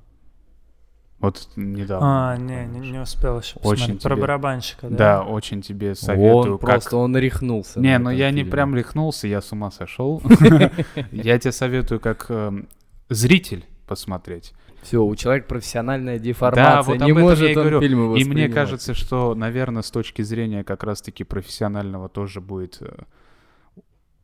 Вот 1.24 1.47
недавно. 1.55 2.34
А, 2.34 2.38
не, 2.38 2.65
не, 2.65 2.91
не 2.91 2.99
успел 2.99 3.39
еще 3.39 3.55
Очень 3.59 3.69
посмотреть. 3.69 4.03
Про 4.03 4.15
тебе- 4.15 4.21
барабанщика, 4.21 4.88
да? 4.89 4.95
Да, 4.97 5.24
очень 5.24 5.61
тебе 5.61 5.95
советую. 5.95 6.36
Он 6.53 6.59
как- 6.59 6.69
просто, 6.69 6.97
он 6.97 7.15
рехнулся. 7.17 7.80
Не, 7.80 7.97
ну 7.97 8.09
я 8.09 8.30
не 8.30 8.39
фильме. 8.39 8.51
прям 8.51 8.76
рехнулся, 8.76 9.28
я 9.30 9.41
с 9.41 9.51
ума 9.53 9.71
сошел. 9.71 10.21
Я 11.11 11.39
тебе 11.39 11.53
советую 11.53 11.99
как 12.01 12.26
эм, 12.30 12.67
зритель 13.09 13.65
посмотреть. 13.88 14.53
Все, 14.82 15.01
у 15.01 15.15
человека 15.15 15.47
профессиональная 15.47 16.19
деформация, 16.19 16.65
Да, 16.76 16.82
вот 16.82 16.97
не 16.97 17.11
об 17.11 17.17
этом 17.17 17.21
может 17.21 17.43
я 17.45 17.51
и 17.53 17.55
он 17.55 17.61
говорю. 17.61 17.80
фильмы 17.82 18.19
И 18.19 18.26
мне 18.26 18.49
кажется, 18.49 18.93
что, 18.93 19.34
наверное, 19.34 19.82
с 19.82 19.91
точки 19.91 20.21
зрения 20.24 20.65
как 20.65 20.84
раз-таки 20.84 21.24
профессионального 21.24 22.09
тоже 22.09 22.41
будет 22.41 22.80
э, 22.82 22.91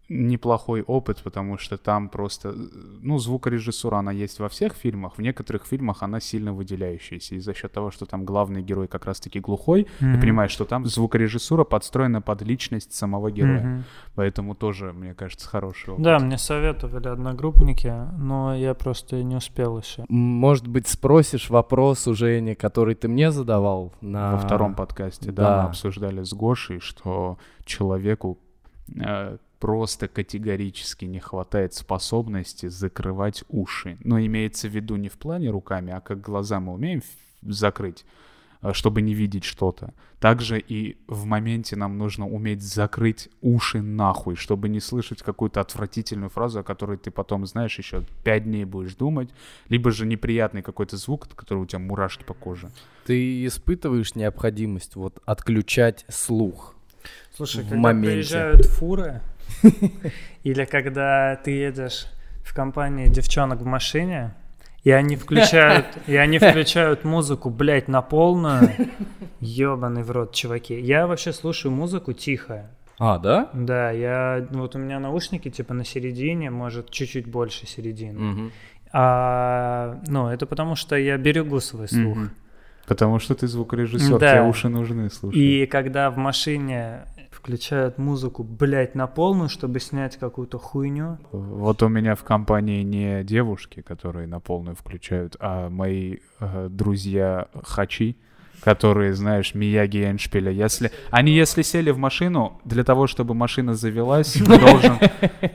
неплохой 0.09 0.81
опыт, 0.81 1.21
потому 1.23 1.57
что 1.57 1.77
там 1.77 2.09
просто, 2.09 2.49
э, 2.49 2.53
ну, 3.01 3.19
звукорежиссура, 3.19 3.97
она 3.97 4.11
есть 4.11 4.39
во 4.39 4.49
всех 4.49 4.73
фильмах, 4.73 5.17
в 5.17 5.21
некоторых 5.21 5.65
фильмах 5.65 6.01
она 6.03 6.19
сильно 6.19 6.51
выделяющаяся, 6.51 7.35
и 7.35 7.39
за 7.39 7.53
счет 7.53 7.71
того, 7.71 7.91
что 7.91 8.05
там 8.05 8.25
главный 8.25 8.61
герой 8.63 8.87
как 8.87 9.05
раз-таки 9.05 9.39
глухой, 9.39 9.87
ты 9.99 10.05
Мгм. 10.05 10.19
понимаешь, 10.21 10.51
что 10.51 10.65
там 10.65 10.85
звукорежиссура 10.85 11.63
подстроена 11.63 12.21
под 12.21 12.41
личность 12.41 12.93
самого 12.93 13.29
героя, 13.31 13.61
Мгм. 13.63 13.83
поэтому 14.15 14.55
тоже, 14.55 14.93
мне 14.93 15.13
кажется, 15.13 15.47
хороший 15.47 15.91
опыт. 15.93 16.03
Да, 16.03 16.19
мне 16.19 16.37
советовали 16.37 17.07
одногруппники, 17.07 17.93
но 18.17 18.55
я 18.55 18.73
просто 18.73 19.23
не 19.23 19.35
успел 19.35 19.77
еще. 19.77 20.05
Может 20.09 20.67
быть, 20.67 20.87
спросишь 20.87 21.49
вопрос 21.49 22.07
у 22.07 22.15
Жени, 22.15 22.55
который 22.55 22.95
ты 22.95 23.07
мне 23.07 23.31
задавал 23.31 23.93
на... 24.01 24.31
Во 24.31 24.37
втором 24.39 24.73
подкасте, 24.73 25.31
да, 25.31 25.43
да. 25.43 25.61
мы 25.63 25.69
обсуждали 25.69 26.23
с 26.23 26.33
Гошей, 26.33 26.79
что 26.79 27.37
человеку 27.65 28.39
э, 28.99 29.37
просто 29.59 30.07
категорически 30.07 31.05
не 31.05 31.19
хватает 31.19 31.73
способности 31.73 32.67
закрывать 32.67 33.43
уши. 33.49 33.97
Но 34.03 34.19
имеется 34.19 34.67
в 34.67 34.71
виду 34.75 34.95
не 34.95 35.09
в 35.09 35.17
плане 35.17 35.49
руками, 35.49 35.91
а 35.93 36.01
как 36.01 36.21
глаза 36.21 36.59
мы 36.59 36.73
умеем 36.73 37.01
закрыть, 37.41 38.05
э, 38.61 38.73
чтобы 38.73 39.01
не 39.01 39.13
видеть 39.13 39.43
что-то. 39.43 39.93
Также 40.19 40.59
и 40.59 40.97
в 41.07 41.25
моменте 41.25 41.77
нам 41.77 41.97
нужно 41.97 42.27
уметь 42.27 42.61
закрыть 42.61 43.29
уши 43.41 43.81
нахуй, 43.81 44.35
чтобы 44.35 44.67
не 44.67 44.81
слышать 44.81 45.21
какую-то 45.21 45.61
отвратительную 45.61 46.29
фразу, 46.29 46.59
о 46.59 46.63
которой 46.63 46.97
ты 46.97 47.09
потом, 47.09 47.45
знаешь, 47.45 47.77
еще 47.77 48.03
пять 48.23 48.43
дней 48.43 48.65
будешь 48.65 48.95
думать, 48.95 49.29
либо 49.69 49.91
же 49.91 50.05
неприятный 50.05 50.61
какой-то 50.61 50.97
звук, 50.97 51.25
от 51.25 51.33
которого 51.35 51.63
у 51.63 51.65
тебя 51.65 51.79
мурашки 51.79 52.23
по 52.23 52.33
коже. 52.33 52.69
Ты 53.05 53.45
испытываешь 53.45 54.15
необходимость 54.15 54.95
вот 54.95 55.19
отключать 55.25 56.05
слух? 56.09 56.75
Слушай, 57.33 57.63
В 57.63 57.69
когда 57.69 57.77
моменте. 57.77 58.11
приезжают 58.11 58.65
фуры, 58.65 59.21
или 60.43 60.65
когда 60.65 61.35
ты 61.35 61.51
едешь 61.51 62.07
в 62.43 62.53
компании 62.53 63.07
девчонок 63.07 63.61
в 63.61 63.65
машине, 63.65 64.33
и 64.83 64.91
они 64.91 65.15
включают, 65.15 65.85
и 66.07 66.15
они 66.15 66.39
включают 66.39 67.03
музыку, 67.03 67.49
блядь, 67.49 67.87
на 67.87 68.01
полную, 68.01 68.71
ебаный 69.39 70.03
в 70.03 70.11
рот, 70.11 70.33
чуваки. 70.33 70.79
Я 70.79 71.05
вообще 71.07 71.33
слушаю 71.33 71.71
музыку 71.71 72.13
тихо. 72.13 72.69
А, 72.97 73.17
да? 73.17 73.49
Да, 73.53 73.91
я, 73.91 74.45
вот 74.51 74.75
у 74.75 74.79
меня 74.79 74.99
наушники 74.99 75.49
типа 75.49 75.73
на 75.73 75.85
середине, 75.85 76.49
может, 76.49 76.89
чуть-чуть 76.91 77.27
больше 77.27 77.65
середины. 77.65 78.19
Мгм. 78.19 78.51
А, 78.91 79.99
ну, 80.07 80.27
это 80.27 80.45
потому 80.45 80.75
что 80.75 80.95
я 80.95 81.17
берегу 81.17 81.59
свой 81.59 81.87
слух. 81.87 82.17
Мгм. 82.17 82.31
Потому 82.87 83.19
что 83.19 83.35
ты 83.35 83.47
звукорежиссер, 83.47 84.17
Да. 84.17 84.31
тебе 84.31 84.49
уши 84.49 84.67
нужны, 84.67 85.09
слушай. 85.09 85.39
И 85.39 85.65
когда 85.67 86.09
в 86.09 86.17
машине 86.17 87.05
включают 87.39 87.97
музыку, 87.97 88.43
блядь, 88.43 88.95
на 88.95 89.07
полную, 89.07 89.49
чтобы 89.49 89.79
снять 89.79 90.17
какую-то 90.17 90.59
хуйню, 90.59 91.17
Вот 91.31 91.81
у 91.81 91.87
меня 91.87 92.15
в 92.15 92.23
компании 92.23 92.83
не 92.83 93.23
девушки, 93.23 93.81
которые 93.81 94.27
на 94.27 94.39
полную 94.39 94.75
включают, 94.75 95.35
а 95.39 95.69
мои 95.69 96.17
э, 96.39 96.67
друзья 96.69 97.47
хачи, 97.63 98.17
которые, 98.61 99.13
знаешь, 99.13 99.53
Мияги 99.53 99.97
и 99.97 100.05
Эншпиля. 100.05 100.51
Если, 100.51 100.91
они 101.11 101.31
если 101.31 101.61
сели 101.61 101.91
в 101.91 101.97
машину, 101.97 102.59
для 102.65 102.83
того, 102.83 103.07
чтобы 103.07 103.33
машина 103.33 103.73
завелась, 103.75 104.33
ты 104.33 104.45
должен, 104.59 104.99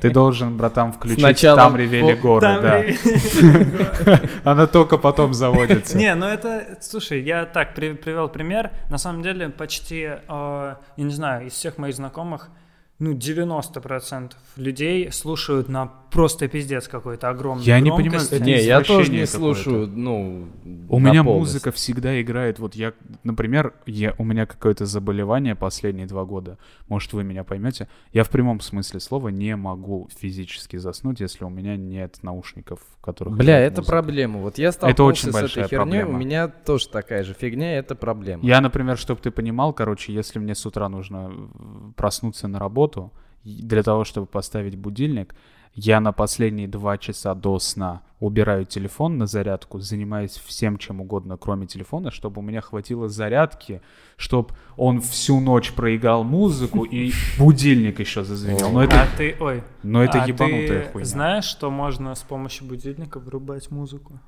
ты 0.00 0.10
должен 0.10 0.56
братан, 0.56 0.92
включить 0.92 1.20
Сначала 1.20 1.56
«Там 1.56 1.76
ревели 1.76 2.14
горы», 2.14 2.40
да. 2.62 4.20
Она 4.50 4.66
только 4.66 4.98
потом 4.98 5.34
заводится. 5.34 5.96
Не, 5.96 6.14
ну 6.14 6.26
это, 6.26 6.78
слушай, 6.80 7.22
я 7.22 7.44
так 7.44 7.74
при- 7.74 7.94
привел 7.94 8.28
пример. 8.28 8.70
На 8.90 8.98
самом 8.98 9.22
деле 9.22 9.48
почти, 9.48 10.02
э, 10.02 10.18
я 10.28 10.76
не 10.96 11.12
знаю, 11.12 11.46
из 11.46 11.52
всех 11.52 11.78
моих 11.78 11.94
знакомых, 11.94 12.50
ну, 12.98 13.12
90% 13.14 14.32
людей 14.56 15.10
слушают 15.10 15.68
на 15.68 15.86
просто 16.14 16.48
пиздец 16.48 16.86
какой-то 16.86 17.28
огромный 17.28 17.64
Я 17.64 17.80
не 17.80 17.90
понимаю, 17.90 18.22
это 18.22 18.40
Не, 18.40 18.62
я 18.62 18.80
тоже 18.80 19.10
не 19.10 19.26
слушаю, 19.26 19.88
ну, 19.88 20.48
У 20.88 20.98
меня 20.98 21.22
музыка 21.22 21.72
всегда 21.72 22.20
играет. 22.22 22.58
Вот 22.58 22.74
я, 22.74 22.94
например, 23.24 23.74
я, 23.86 24.14
у 24.18 24.24
меня 24.24 24.46
какое-то 24.46 24.86
заболевание 24.86 25.54
последние 25.56 26.06
два 26.06 26.24
года. 26.24 26.58
Может, 26.88 27.12
вы 27.12 27.24
меня 27.24 27.42
поймете. 27.44 27.88
Я 28.12 28.24
в 28.24 28.30
прямом 28.30 28.60
смысле 28.60 29.00
слова 29.00 29.28
не 29.28 29.56
могу 29.56 30.08
физически 30.16 30.76
заснуть, 30.76 31.20
если 31.20 31.44
у 31.44 31.50
меня 31.50 31.76
нет 31.76 32.18
наушников, 32.22 32.80
которых 33.02 33.36
Бля, 33.36 33.58
это 33.58 33.80
музыка. 33.80 33.90
проблема. 33.90 34.40
Вот 34.40 34.58
я 34.58 34.70
столкнулся 34.70 35.02
очень 35.02 35.30
с 35.30 35.34
большая 35.34 35.64
этой 35.64 35.76
херней, 35.76 36.02
у 36.02 36.06
проблема. 36.06 36.18
меня 36.18 36.48
тоже 36.48 36.88
такая 36.88 37.24
же 37.24 37.34
фигня, 37.34 37.76
это 37.76 37.96
проблема. 37.96 38.44
Я, 38.44 38.60
например, 38.60 38.96
чтобы 38.96 39.20
ты 39.20 39.30
понимал, 39.32 39.72
короче, 39.72 40.12
если 40.12 40.38
мне 40.38 40.54
с 40.54 40.64
утра 40.64 40.88
нужно 40.88 41.32
э, 41.32 41.92
проснуться 41.96 42.46
на 42.46 42.58
работу, 42.60 43.12
для 43.44 43.82
того, 43.82 44.04
чтобы 44.04 44.26
поставить 44.26 44.76
будильник, 44.76 45.34
я 45.74 46.00
на 46.00 46.12
последние 46.12 46.68
два 46.68 46.98
часа 46.98 47.34
до 47.34 47.58
сна 47.58 48.02
убираю 48.20 48.64
телефон 48.64 49.18
на 49.18 49.26
зарядку, 49.26 49.80
занимаюсь 49.80 50.40
всем 50.46 50.78
чем 50.78 51.00
угодно, 51.00 51.36
кроме 51.36 51.66
телефона, 51.66 52.10
чтобы 52.10 52.40
у 52.40 52.42
меня 52.42 52.60
хватило 52.60 53.08
зарядки, 53.08 53.82
чтобы 54.16 54.54
он 54.76 55.00
всю 55.00 55.40
ночь 55.40 55.72
проиграл 55.72 56.24
музыку 56.24 56.84
и 56.84 57.12
будильник 57.38 58.00
еще 58.00 58.24
зазвенел. 58.24 58.70
Но 58.70 58.82
это, 58.84 59.02
А 59.02 59.06
ты, 59.16 59.36
ой, 59.40 59.62
но 59.82 60.02
это 60.02 60.22
а 60.22 60.26
ебанутая 60.26 60.84
ты 60.86 60.92
хуйня. 60.92 61.04
знаешь, 61.06 61.44
что 61.44 61.70
можно 61.70 62.14
с 62.14 62.22
помощью 62.22 62.66
будильника 62.66 63.18
врубать 63.20 63.70
музыку 63.70 64.18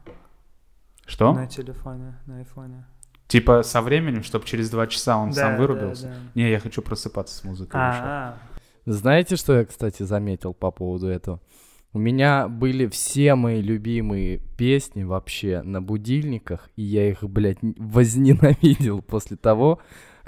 Что? 1.06 1.32
на 1.32 1.46
телефоне, 1.46 2.18
на 2.26 2.38
айфоне? 2.38 2.84
Типа 3.28 3.62
со 3.62 3.80
временем, 3.82 4.22
чтобы 4.22 4.44
через 4.44 4.68
два 4.70 4.86
часа 4.86 5.16
он 5.16 5.30
Да, 5.30 5.34
сам 5.42 5.52
да, 5.52 5.58
вырубился? 5.58 6.08
да. 6.08 6.14
Не, 6.34 6.50
я 6.50 6.60
хочу 6.60 6.82
просыпаться 6.82 7.34
с 7.36 7.44
музыкой. 7.44 7.80
еще. 7.80 8.34
Знаете, 8.86 9.34
что 9.36 9.58
я, 9.58 9.64
кстати, 9.64 10.04
заметил 10.04 10.54
по 10.54 10.70
поводу 10.70 11.08
этого? 11.08 11.40
У 11.92 11.98
меня 11.98 12.46
были 12.48 12.86
все 12.86 13.34
мои 13.34 13.60
любимые 13.60 14.38
песни 14.56 15.02
вообще 15.02 15.62
на 15.62 15.82
будильниках, 15.82 16.70
и 16.76 16.82
я 16.82 17.08
их, 17.08 17.22
блядь, 17.22 17.58
возненавидел 17.62 19.02
после 19.02 19.36
того, 19.36 19.80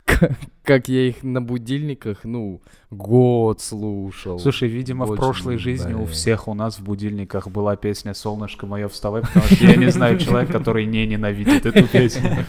как, 0.04 0.32
как 0.62 0.88
я 0.88 1.08
их 1.08 1.22
на 1.22 1.42
будильниках, 1.42 2.24
ну, 2.24 2.62
год 2.90 3.60
слушал. 3.60 4.38
Слушай, 4.38 4.68
видимо, 4.68 5.04
в 5.04 5.08
Больше 5.08 5.22
прошлой 5.22 5.54
не 5.54 5.58
жизни 5.60 5.92
у 5.92 5.96
знаю. 5.96 6.06
всех 6.06 6.48
у 6.48 6.54
нас 6.54 6.78
в 6.78 6.82
будильниках 6.82 7.48
была 7.48 7.76
песня 7.76 8.14
«Солнышко 8.14 8.66
мое, 8.66 8.88
вставай», 8.88 9.22
потому 9.22 9.44
что 9.44 9.66
я 9.66 9.76
не 9.76 9.90
знаю 9.90 10.18
человека, 10.18 10.54
который 10.54 10.86
не 10.86 11.06
ненавидит 11.06 11.66
эту 11.66 11.86
песню. 11.86 12.30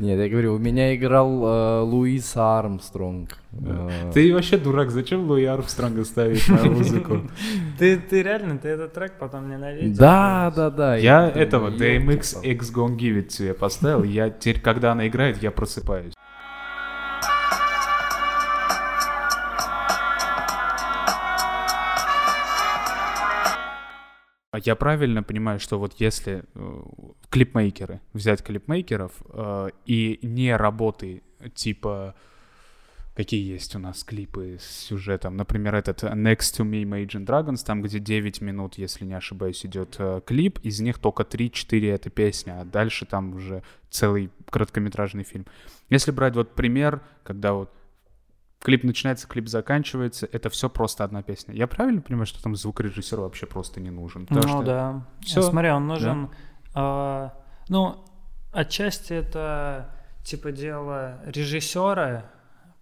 Нет, 0.00 0.18
я 0.18 0.30
говорю, 0.30 0.54
у 0.54 0.58
меня 0.58 0.96
играл 0.96 1.44
э, 1.44 1.80
Луис 1.82 2.32
Армстронг. 2.34 3.36
Э, 3.52 4.10
Ты 4.14 4.32
вообще 4.32 4.56
дурак, 4.56 4.90
зачем 4.90 5.28
Луи 5.28 5.44
Армстронга 5.44 6.04
ставить 6.04 6.48
на 6.48 6.64
музыку? 6.64 7.20
ты, 7.78 7.98
ты 7.98 8.22
реально, 8.22 8.56
ты 8.56 8.68
этот 8.68 8.94
трек 8.94 9.18
потом 9.18 9.50
ненавидел? 9.50 9.94
Да, 9.98 10.50
да, 10.56 10.70
да. 10.70 10.96
Я 10.96 11.28
этого 11.28 11.68
DMX. 11.68 12.42
X 12.42 12.72
Gonna 12.74 12.96
Give 12.96 13.26
It 13.26 13.44
я 13.44 13.52
поставил, 13.52 14.02
я 14.04 14.30
теперь, 14.30 14.60
когда 14.60 14.92
она 14.92 15.06
играет, 15.06 15.42
я 15.42 15.50
просыпаюсь. 15.50 16.14
Я 24.64 24.76
правильно 24.76 25.22
понимаю, 25.22 25.60
что 25.60 25.78
вот 25.78 25.94
если 25.98 26.44
э, 26.54 26.82
клипмейкеры, 27.30 28.00
взять 28.12 28.42
клипмейкеров 28.42 29.12
э, 29.32 29.70
и 29.86 30.18
не 30.22 30.56
работы 30.56 31.22
типа 31.54 32.14
какие 33.14 33.52
есть 33.52 33.74
у 33.76 33.78
нас 33.78 34.02
клипы 34.02 34.56
с 34.58 34.86
сюжетом, 34.86 35.36
например, 35.36 35.74
этот 35.74 36.04
Next 36.04 36.56
to 36.56 36.64
Me 36.64 36.82
Imagine 36.84 37.26
Dragons, 37.26 37.64
там 37.64 37.82
где 37.82 37.98
9 37.98 38.40
минут, 38.40 38.78
если 38.78 39.04
не 39.04 39.14
ошибаюсь, 39.14 39.66
идет 39.66 39.96
э, 39.98 40.22
клип, 40.24 40.58
из 40.60 40.80
них 40.80 40.98
только 40.98 41.24
3-4 41.24 41.92
это 41.92 42.08
песня, 42.08 42.60
а 42.60 42.64
дальше 42.64 43.04
там 43.06 43.34
уже 43.34 43.62
целый 43.90 44.30
короткометражный 44.48 45.24
фильм. 45.24 45.44
Если 45.90 46.12
брать 46.12 46.34
вот 46.34 46.54
пример, 46.54 47.02
когда 47.22 47.52
вот 47.52 47.70
клип 48.60 48.84
начинается, 48.84 49.26
клип 49.26 49.48
заканчивается, 49.48 50.28
это 50.30 50.50
все 50.50 50.68
просто 50.68 51.04
одна 51.04 51.22
песня. 51.22 51.54
Я 51.54 51.66
правильно 51.66 52.00
понимаю, 52.02 52.26
что 52.26 52.42
там 52.42 52.54
звукорежиссер 52.54 53.18
вообще 53.20 53.46
просто 53.46 53.80
не 53.80 53.90
нужен? 53.90 54.26
Ну 54.30 54.42
что- 54.42 54.62
да. 54.62 55.06
Всё. 55.20 55.42
Смотри, 55.42 55.70
он 55.70 55.86
нужен... 55.86 56.30
а, 56.74 57.32
ну, 57.68 58.04
отчасти 58.52 59.14
это 59.14 59.94
типа 60.22 60.52
дело 60.52 61.20
режиссера, 61.24 62.26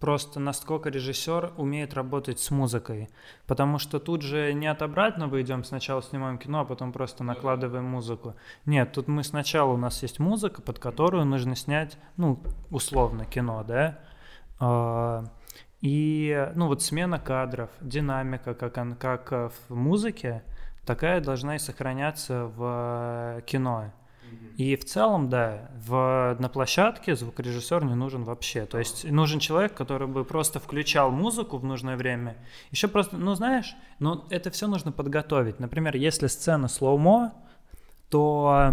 просто 0.01 0.41
насколько 0.41 0.91
режиссер 0.91 1.53
умеет 1.57 1.95
работать 1.95 2.41
с 2.41 2.51
музыкой. 2.51 3.09
Потому 3.47 3.79
что 3.79 3.99
тут 4.01 4.23
же 4.23 4.53
не 4.53 4.67
от 4.67 4.83
обратного 4.83 5.41
идем, 5.41 5.65
сначала 5.65 6.03
снимаем 6.03 6.39
кино, 6.39 6.61
а 6.61 6.65
потом 6.65 6.93
просто 6.93 7.23
накладываем 7.25 7.85
музыку. 7.85 8.35
Нет, 8.67 8.93
тут 8.93 9.09
мы 9.09 9.23
сначала, 9.25 9.73
у 9.73 9.77
нас 9.77 10.03
есть 10.03 10.19
музыка, 10.19 10.61
под 10.61 10.79
которую 10.79 11.25
нужно 11.25 11.55
снять, 11.57 11.99
ну, 12.17 12.41
условно, 12.71 13.25
кино, 13.25 13.65
да? 13.67 13.99
И, 15.81 16.51
ну, 16.55 16.67
вот 16.67 16.83
смена 16.83 17.19
кадров, 17.21 17.71
динамика, 17.81 18.55
как, 18.55 18.77
он, 18.79 18.95
как 18.95 19.33
э, 19.33 19.51
в 19.69 19.75
музыке, 19.75 20.43
такая 20.85 21.21
должна 21.21 21.57
и 21.57 21.59
сохраняться 21.59 22.47
в 22.47 23.39
э, 23.39 23.43
кино. 23.47 23.93
И 24.57 24.75
в 24.75 24.85
целом, 24.85 25.29
да, 25.29 25.71
в, 25.87 26.37
на 26.41 26.49
площадке 26.49 27.15
звукорежиссер 27.15 27.85
не 27.85 27.95
нужен 27.95 28.25
вообще. 28.25 28.67
То 28.67 28.79
есть 28.79 29.09
нужен 29.09 29.39
человек, 29.39 29.75
который 29.75 30.09
бы 30.09 30.25
просто 30.25 30.59
включал 30.59 31.13
музыку 31.13 31.59
в 31.59 31.65
нужное 31.65 31.97
время. 31.97 32.37
Еще 32.71 32.89
просто, 32.89 33.17
ну 33.17 33.35
знаешь, 33.35 33.77
ну 34.01 34.25
это 34.31 34.51
все 34.51 34.67
нужно 34.67 34.91
подготовить. 34.91 35.61
Например, 35.61 35.95
если 35.95 36.27
сцена 36.27 36.67
слоумо, 36.67 37.33
то 38.11 38.73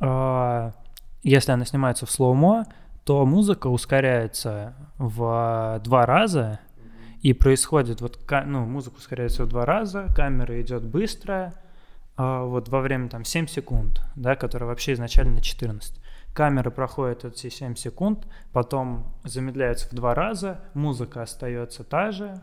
э, 0.00 0.70
если 1.24 1.52
она 1.52 1.64
снимается 1.64 2.06
в 2.06 2.10
слоумо, 2.10 2.66
то 3.10 3.26
музыка 3.26 3.66
ускоряется 3.66 4.72
в 4.96 5.80
два 5.82 6.06
раза, 6.06 6.60
и 7.22 7.32
происходит 7.32 8.00
вот, 8.00 8.20
ну, 8.46 8.64
музыка 8.66 8.98
ускоряется 8.98 9.42
в 9.42 9.48
два 9.48 9.66
раза, 9.66 10.06
камера 10.14 10.62
идет 10.62 10.84
быстро, 10.84 11.52
а, 12.16 12.44
вот 12.44 12.68
во 12.68 12.80
время 12.80 13.08
там 13.08 13.24
7 13.24 13.48
секунд, 13.48 14.00
да, 14.14 14.36
которая 14.36 14.68
вообще 14.68 14.92
изначально 14.92 15.40
14. 15.40 16.00
Камера 16.32 16.70
проходит 16.70 17.24
эти 17.24 17.48
7 17.48 17.74
секунд, 17.74 18.28
потом 18.52 19.12
замедляется 19.24 19.88
в 19.88 19.92
два 19.92 20.14
раза, 20.14 20.60
музыка 20.74 21.22
остается 21.22 21.82
та 21.82 22.12
же, 22.12 22.40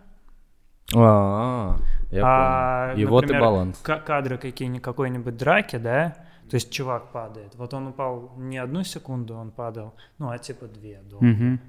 А, 0.93 1.77
я 2.11 2.23
а, 2.25 2.89
понял. 2.89 3.01
И 3.01 3.05
вот 3.05 3.23
и 3.23 3.27
например, 3.27 3.41
баланс. 3.41 3.77
ка- 3.77 4.01
кадры 4.05 4.37
какие-нибудь 4.37 4.83
какой-нибудь 4.83 5.37
драки, 5.37 5.77
да, 5.77 6.17
то 6.49 6.55
есть 6.55 6.71
чувак 6.71 7.11
падает. 7.11 7.55
Вот 7.55 7.73
он 7.73 7.87
упал 7.87 8.31
не 8.37 8.57
одну 8.57 8.83
секунду, 8.83 9.35
он 9.35 9.51
падал, 9.51 9.93
ну, 10.17 10.29
а 10.29 10.37
типа 10.37 10.67
две 10.67 11.01
долго. 11.09 11.25
Мгм, 11.25 11.59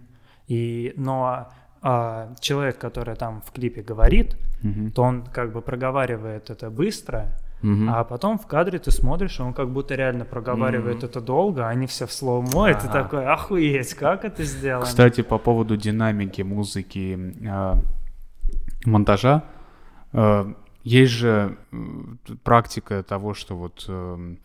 И, 0.46 0.94
но 0.96 1.48
а, 1.82 2.34
человек, 2.40 2.78
который 2.78 3.16
там 3.16 3.42
в 3.46 3.52
клипе 3.52 3.82
говорит, 3.82 4.36
мгм. 4.62 4.90
то 4.92 5.02
он 5.02 5.22
как 5.22 5.52
бы 5.52 5.60
проговаривает 5.62 6.50
это 6.50 6.70
быстро, 6.70 7.26
Мгм. 7.62 7.88
а 7.90 8.04
потом 8.04 8.38
в 8.38 8.46
кадре 8.46 8.78
ты 8.78 8.90
смотришь, 8.92 9.40
и 9.40 9.42
он 9.42 9.52
как 9.52 9.68
будто 9.70 9.94
реально 9.96 10.24
проговаривает 10.24 10.98
Мгм. 10.98 11.06
это 11.06 11.20
долго, 11.20 11.66
а 11.66 11.70
они 11.70 11.86
все 11.86 12.06
в 12.06 12.12
слоумо, 12.12 12.70
и 12.70 12.74
ты 12.74 12.88
такой, 12.88 13.26
охуеть, 13.26 13.94
как 13.94 14.24
это 14.24 14.44
сделано? 14.44 14.86
Кстати, 14.86 15.22
по 15.22 15.38
поводу 15.38 15.76
динамики, 15.76 16.42
музыки, 16.42 17.34
э, 17.44 17.74
монтажа, 18.84 19.42
э, 20.12 20.52
есть 20.84 21.12
же 21.12 21.56
практика 22.44 23.02
того, 23.02 23.34
что 23.34 23.56
вот 23.56 23.84
э, 23.88 24.36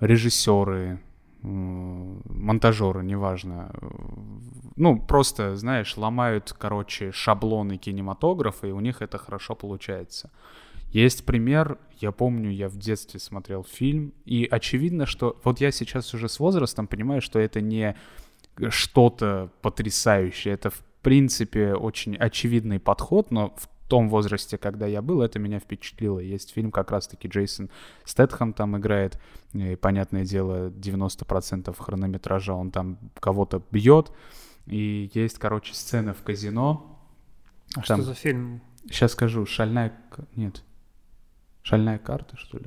режиссеры, 0.00 1.00
э, 1.42 1.46
монтажеры, 1.46 3.04
неважно, 3.04 3.72
ну, 4.76 4.98
просто, 5.00 5.56
знаешь, 5.56 5.96
ломают, 5.96 6.54
короче, 6.58 7.12
шаблоны 7.12 7.78
кинематографа, 7.78 8.66
и 8.66 8.72
у 8.72 8.80
них 8.80 9.00
это 9.00 9.18
хорошо 9.18 9.54
получается. 9.54 10.30
Есть 10.90 11.24
пример, 11.24 11.78
я 11.98 12.12
помню, 12.12 12.50
я 12.50 12.68
в 12.68 12.76
детстве 12.76 13.20
смотрел 13.20 13.64
фильм, 13.64 14.12
и 14.24 14.46
очевидно, 14.50 15.06
что 15.06 15.38
вот 15.44 15.60
я 15.60 15.70
сейчас 15.72 16.14
уже 16.14 16.28
с 16.28 16.38
возрастом 16.38 16.86
понимаю, 16.86 17.20
что 17.20 17.38
это 17.38 17.60
не 17.60 17.96
что-то 18.68 19.50
потрясающее, 19.62 20.54
это 20.54 20.70
в 20.70 20.82
принципе 21.02 21.74
очень 21.74 22.16
очевидный 22.16 22.80
подход, 22.80 23.30
но 23.30 23.54
в 23.56 23.68
том 23.86 24.08
возрасте, 24.08 24.58
когда 24.58 24.86
я 24.86 25.02
был, 25.02 25.22
это 25.22 25.38
меня 25.38 25.58
впечатлило. 25.60 26.18
Есть 26.18 26.52
фильм 26.52 26.70
как 26.70 26.90
раз-таки 26.90 27.28
Джейсон 27.28 27.70
Стэтхэм 28.04 28.52
там 28.52 28.76
играет, 28.76 29.20
и, 29.52 29.76
понятное 29.76 30.24
дело, 30.24 30.70
90% 30.70 31.74
хронометража 31.78 32.54
он 32.54 32.70
там 32.70 32.98
кого-то 33.20 33.62
бьет, 33.70 34.12
и 34.66 35.10
есть, 35.14 35.38
короче, 35.38 35.74
сцена 35.74 36.12
в 36.12 36.22
казино. 36.22 36.98
А 37.76 37.82
Там- 37.82 38.00
что 38.00 38.08
за 38.08 38.14
фильм? 38.14 38.60
Сейчас 38.86 39.12
скажу, 39.12 39.46
шальная... 39.46 39.92
Нет. 40.34 40.62
Шальная 41.62 41.98
карта, 41.98 42.36
что 42.36 42.58
ли? 42.58 42.66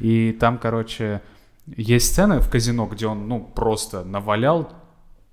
И 0.00 0.32
там, 0.32 0.58
короче, 0.58 1.22
есть 1.66 2.12
сцена 2.12 2.40
в 2.40 2.50
казино, 2.50 2.86
где 2.86 3.06
он, 3.06 3.28
ну, 3.28 3.44
просто 3.44 4.04
навалял. 4.04 4.72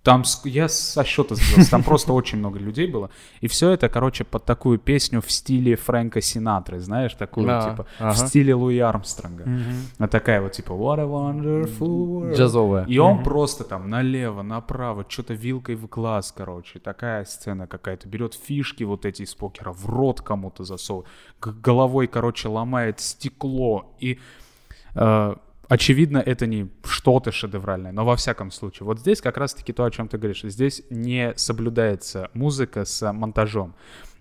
Там 0.10 0.23
я 0.45 0.68
со 0.68 1.03
счета 1.03 1.36
сбился, 1.36 1.69
там 1.69 1.84
просто 1.84 2.14
очень 2.14 2.40
много 2.40 2.57
людей 2.57 2.88
было. 2.88 3.11
И 3.41 3.48
все 3.48 3.69
это, 3.69 3.90
короче, 3.90 4.23
под 4.23 4.44
такую 4.44 4.80
песню 4.80 5.22
в 5.22 5.31
стиле 5.31 5.76
Фрэнка 5.76 6.19
Синатры, 6.19 6.80
знаешь, 6.80 7.14
такую, 7.14 7.45
Да, 7.45 7.69
типа, 7.69 7.86
ага. 7.99 8.11
в 8.14 8.18
стиле 8.18 8.56
Луи 8.56 8.80
Армстронга. 8.80 9.44
Мгм. 9.45 9.73
А 9.99 10.07
такая 10.07 10.41
вот, 10.41 10.53
типа, 10.53 10.72
what 10.72 10.99
a 10.99 11.03
wonderful 11.03 11.88
world. 11.88 12.36
Джазовая. 12.36 12.86
И 12.86 12.98
он 12.98 13.15
Мгм. 13.18 13.23
просто 13.23 13.64
там 13.64 13.88
налево, 13.88 14.41
направо, 14.41 15.06
что-то 15.07 15.36
вилкой 15.36 15.76
в 15.76 15.88
глаз, 15.88 16.34
короче. 16.36 16.80
Такая 16.80 17.23
сцена 17.26 17.68
какая-то. 17.68 18.07
Берет 18.07 18.34
фишки 18.34 18.84
вот 18.84 19.06
эти 19.06 19.22
из 19.22 19.36
покера, 19.36 19.72
в 19.72 19.86
рот 19.86 20.22
кому-то 20.22 20.64
засовывает. 20.64 21.07
Головой, 21.40 22.07
короче, 22.07 22.48
ломает 22.48 22.99
стекло. 22.99 23.94
И 23.99 24.18
э, 24.95 25.36
очевидно, 25.70 26.18
это 26.18 26.46
не 26.46 26.70
что-то 26.84 27.32
шедевральное, 27.32 27.94
но 27.94 28.04
во 28.04 28.16
всяком 28.18 28.52
случае. 28.52 28.86
Вот 28.86 29.00
здесь 29.00 29.22
как 29.22 29.38
раз-таки 29.38 29.72
то, 29.72 29.86
о 29.86 29.91
чем 29.91 30.08
ты 30.10 30.18
говоришь. 30.18 30.41
Здесь 30.44 30.82
не 30.90 31.34
соблюдается 31.38 32.30
музыка 32.34 32.84
с 32.84 33.12
монтажом. 33.14 33.76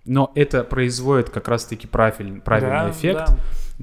Но 0.05 0.31
это 0.35 0.63
производит 0.63 1.29
как 1.29 1.47
раз-таки 1.49 1.85
правиль- 1.87 2.39
правильный 2.41 2.85
Да, 2.85 2.91
эффект. 2.91 3.25
да. 3.27 3.37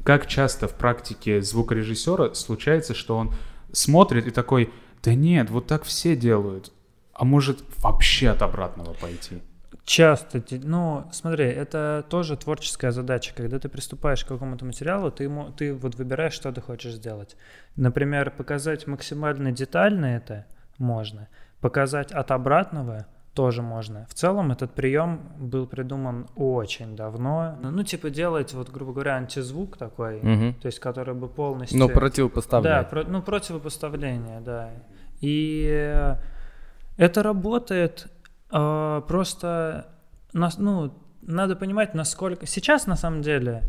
Как 0.04 0.26
часто 0.26 0.66
в 0.68 0.72
практике 0.74 1.42
звукорежиссера 1.42 2.32
случается, 2.34 2.94
что 2.94 3.16
он 3.16 3.32
смотрит 3.72 4.26
и 4.26 4.30
такой, 4.30 4.70
да 5.02 5.14
нет, 5.14 5.50
вот 5.50 5.66
так 5.66 5.84
все 5.84 6.16
делают. 6.16 6.72
А 7.12 7.24
может 7.24 7.62
вообще 7.78 8.28
от 8.30 8.42
обратного 8.42 8.92
пойти? 8.94 9.42
Часто, 9.86 10.42
ну, 10.64 11.04
смотри, 11.12 11.44
это 11.44 12.04
тоже 12.10 12.36
творческая 12.36 12.90
задача. 12.90 13.32
Когда 13.36 13.60
ты 13.60 13.68
приступаешь 13.68 14.24
к 14.24 14.28
какому-то 14.28 14.64
материалу, 14.64 15.12
ты, 15.12 15.24
ему, 15.24 15.50
ты 15.52 15.72
вот 15.74 15.94
выбираешь, 15.94 16.32
что 16.32 16.50
ты 16.52 16.60
хочешь 16.60 16.94
сделать. 16.94 17.36
Например, 17.76 18.32
показать 18.32 18.88
максимально 18.88 19.52
детально 19.52 20.06
это 20.16 20.44
можно, 20.78 21.28
показать 21.60 22.10
от 22.10 22.32
обратного 22.32 23.06
тоже 23.32 23.62
можно. 23.62 24.06
В 24.10 24.14
целом 24.14 24.50
этот 24.50 24.72
прием 24.72 25.20
был 25.38 25.68
придуман 25.68 26.26
очень 26.34 26.96
давно. 26.96 27.56
Ну, 27.62 27.84
типа 27.84 28.10
делать, 28.10 28.54
вот, 28.54 28.70
грубо 28.70 28.92
говоря, 28.92 29.14
антизвук 29.16 29.76
такой, 29.76 30.20
Мгм. 30.20 30.54
то 30.54 30.66
есть 30.66 30.80
который 30.80 31.14
бы 31.14 31.28
полностью... 31.28 31.78
Ну, 31.78 31.86
Да, 31.86 31.94
противопоставлять. 31.94 32.90
про- 32.90 33.04
ну, 33.04 33.22
противопоставление, 33.22 34.40
да. 34.40 34.70
И 35.20 36.12
это 36.96 37.22
работает 37.22 38.06
просто, 38.48 39.86
нас- 40.32 40.58
ну, 40.58 40.92
надо 41.22 41.56
понимать, 41.56 41.94
насколько... 41.94 42.46
Сейчас, 42.46 42.86
на 42.86 42.96
самом 42.96 43.22
деле, 43.22 43.62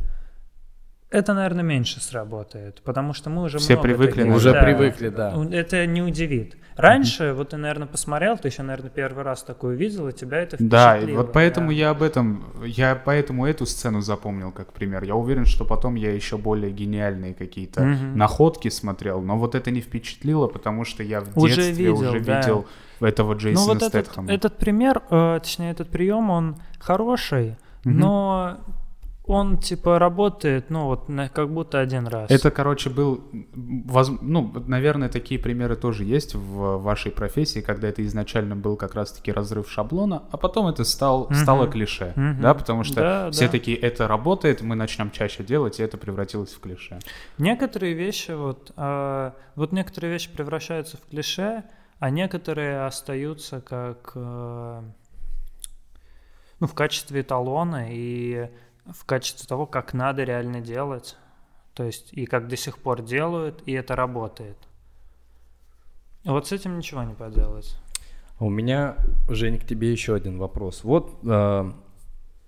это, 1.09 1.33
наверное, 1.33 1.63
меньше 1.63 2.01
сработает, 2.01 2.81
потому 2.83 3.13
что 3.13 3.29
мы 3.29 3.43
уже 3.43 3.57
Все 3.59 3.73
много 3.73 3.83
привыкли 3.83 4.21
таких- 4.21 4.35
Уже 4.35 4.53
да. 4.53 4.61
привыкли, 4.63 5.09
да. 5.09 5.33
Это 5.51 5.85
не 5.85 6.01
удивит. 6.01 6.57
Раньше, 6.77 7.33
вот 7.33 7.49
ты, 7.49 7.57
наверное, 7.57 7.87
посмотрел, 7.87 8.37
ты 8.37 8.47
еще, 8.49 8.61
наверное, 8.63 8.89
первый 8.91 9.23
раз 9.23 9.43
такую 9.43 9.75
видел, 9.75 10.07
и 10.09 10.13
тебя 10.13 10.37
это 10.37 10.57
Да, 10.59 10.93
и 10.95 10.99
впечатлило. 10.99 11.21
вот 11.23 11.33
поэтому 11.33 11.67
да. 11.69 11.73
я 11.73 11.89
об 11.89 12.03
этом, 12.03 12.43
я 12.63 12.95
поэтому 13.03 13.45
эту 13.45 13.65
сцену 13.65 14.01
запомнил 14.01 14.51
как 14.51 14.73
пример. 14.73 15.03
Я 15.03 15.15
уверен, 15.15 15.45
что 15.45 15.65
потом 15.65 15.95
я 15.95 16.13
еще 16.13 16.37
более 16.37 16.71
гениальные 16.71 17.33
какие-то 17.33 17.81
Мгм. 17.83 18.17
находки 18.17 18.69
смотрел, 18.69 19.21
но 19.21 19.37
вот 19.37 19.55
это 19.55 19.71
не 19.71 19.81
впечатлило, 19.81 20.47
потому 20.47 20.85
что 20.85 21.03
я 21.03 21.21
в 21.21 21.37
Уже 21.37 21.55
детстве 21.55 21.73
видел, 21.73 21.93
уже 21.99 22.19
да. 22.21 22.39
видел 22.41 22.65
этого 22.99 23.33
Джейсона 23.33 23.67
ну 23.67 23.73
вот 23.73 23.83
этот, 23.83 24.05
Стэтхэма. 24.05 24.31
этот 24.31 24.57
пример, 24.57 25.01
э, 25.09 25.39
точнее 25.41 25.71
этот 25.71 25.89
прием, 25.89 26.29
он 26.29 26.55
хороший, 26.79 27.55
но 27.83 28.57
он 29.27 29.57
типа 29.57 29.99
работает, 29.99 30.69
ну 30.69 30.85
вот 30.85 31.09
на- 31.09 31.27
как 31.29 31.49
будто 31.53 31.79
один 31.79 32.07
раз. 32.07 32.31
Это, 32.31 32.49
короче, 32.49 32.89
был, 32.89 33.23
воз- 33.53 34.11
ну, 34.21 34.53
наверное, 34.67 35.09
такие 35.09 35.39
примеры 35.39 35.75
тоже 35.75 36.03
есть 36.05 36.33
в 36.35 36.77
вашей 36.77 37.11
профессии, 37.11 37.59
когда 37.59 37.89
это 37.89 38.05
изначально 38.05 38.55
был 38.55 38.77
как 38.77 38.95
раз-таки 38.95 39.31
разрыв 39.33 39.69
шаблона, 39.69 40.23
а 40.31 40.37
потом 40.37 40.67
это 40.67 40.83
стал, 40.85 41.25
Мгм. 41.25 41.35
стало 41.35 41.67
клише, 41.67 42.13
Мгм. 42.15 42.41
да, 42.41 42.53
потому 42.53 42.83
что 42.85 42.95
Да, 43.01 43.31
все 43.31 43.45
да. 43.45 43.51
такие, 43.51 43.77
это 43.77 44.07
работает, 44.07 44.61
мы 44.61 44.75
начнем 44.75 45.11
чаще 45.11 45.43
делать, 45.43 45.79
и 45.79 45.83
это 45.83 45.97
превратилось 45.97 46.53
в 46.53 46.59
клише. 46.61 46.99
Некоторые 47.37 47.93
вещи 47.93 48.31
вот, 48.31 48.71
э, 48.77 49.31
вот 49.55 49.71
некоторые 49.73 50.13
вещи 50.13 50.29
превращаются 50.31 50.97
в 50.97 51.01
клише, 51.09 51.63
а 51.99 52.09
некоторые 52.09 52.85
остаются 52.85 53.59
как, 53.59 54.11
э, 54.15 54.81
ну 56.59 56.67
в 56.67 56.73
качестве 56.73 57.21
эталона 57.21 57.87
и 57.89 58.49
в 58.93 59.05
качестве 59.05 59.47
того, 59.47 59.65
как 59.65 59.93
надо 59.93 60.23
реально 60.23 60.61
делать, 60.61 61.17
то 61.73 61.83
есть 61.83 62.13
и 62.13 62.25
как 62.25 62.47
до 62.47 62.57
сих 62.57 62.77
пор 62.79 63.01
делают, 63.01 63.61
и 63.65 63.71
это 63.73 63.95
работает. 63.95 64.57
Вот 66.23 66.47
с 66.47 66.51
этим 66.51 66.77
ничего 66.77 67.03
не 67.03 67.13
поделать. 67.13 67.75
А 68.39 68.45
У 68.45 68.49
меня, 68.49 68.95
Жень, 69.29 69.59
к 69.59 69.65
тебе 69.65 69.91
еще 69.91 70.13
один 70.15 70.37
вопрос. 70.37 70.83
Вот 70.83 71.17
э, 71.23 71.71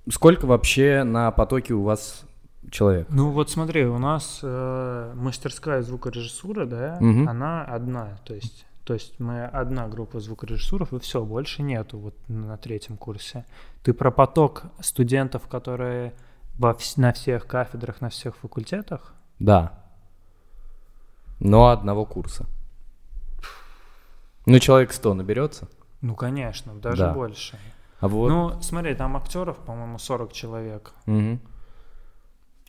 сколько 0.10 0.45
вообще 0.45 1.03
на 1.03 1.32
потоке 1.32 1.74
у 1.74 1.84
вас 1.84 2.24
человек? 2.70 3.07
Ну 3.10 3.32
вот 3.32 3.49
смотри, 3.49 3.86
у 3.86 3.98
нас 3.98 4.40
э, 4.44 5.14
мастерская 5.16 5.82
звукорежиссура, 5.82 6.66
да, 6.66 6.98
Мгм. 6.99 7.28
она 7.28 7.64
одна, 7.64 8.18
то 8.26 8.34
есть, 8.34 8.66
то 8.84 8.94
есть 8.94 9.20
мы 9.20 9.45
одна 9.45 9.88
группа 9.88 10.20
звукорежиссуров 10.20 10.94
и 10.94 10.99
все, 10.99 11.24
больше 11.24 11.64
нету 11.64 11.98
вот 11.98 12.16
на 12.28 12.57
третьем 12.57 12.98
курсе. 12.98 13.45
Ты 13.84 13.94
про 13.94 14.11
поток 14.11 14.64
студентов, 14.82 15.48
которые 15.48 16.14
во 16.60 16.77
на 16.98 17.14
всех 17.14 17.48
кафедрах, 17.48 18.02
на 18.02 18.10
всех 18.10 18.36
факультетах? 18.36 19.14
Да. 19.40 19.72
Но 21.40 21.69
одного 21.69 22.06
курса. 22.06 22.45
Ну, 24.45 24.60
человек 24.60 24.91
100 24.91 25.14
наберется. 25.14 25.68
Ну 26.02 26.15
конечно, 26.15 26.73
даже 26.76 27.03
Да. 27.03 27.14
больше. 27.14 27.57
А 27.99 28.07
вот... 28.07 28.30
Ну 28.30 28.61
смотри, 28.61 28.94
там 28.95 29.15
актеров, 29.18 29.57
по-моему, 29.57 29.98
40 29.99 30.31
человек. 30.34 30.94
Мгм. 31.06 31.40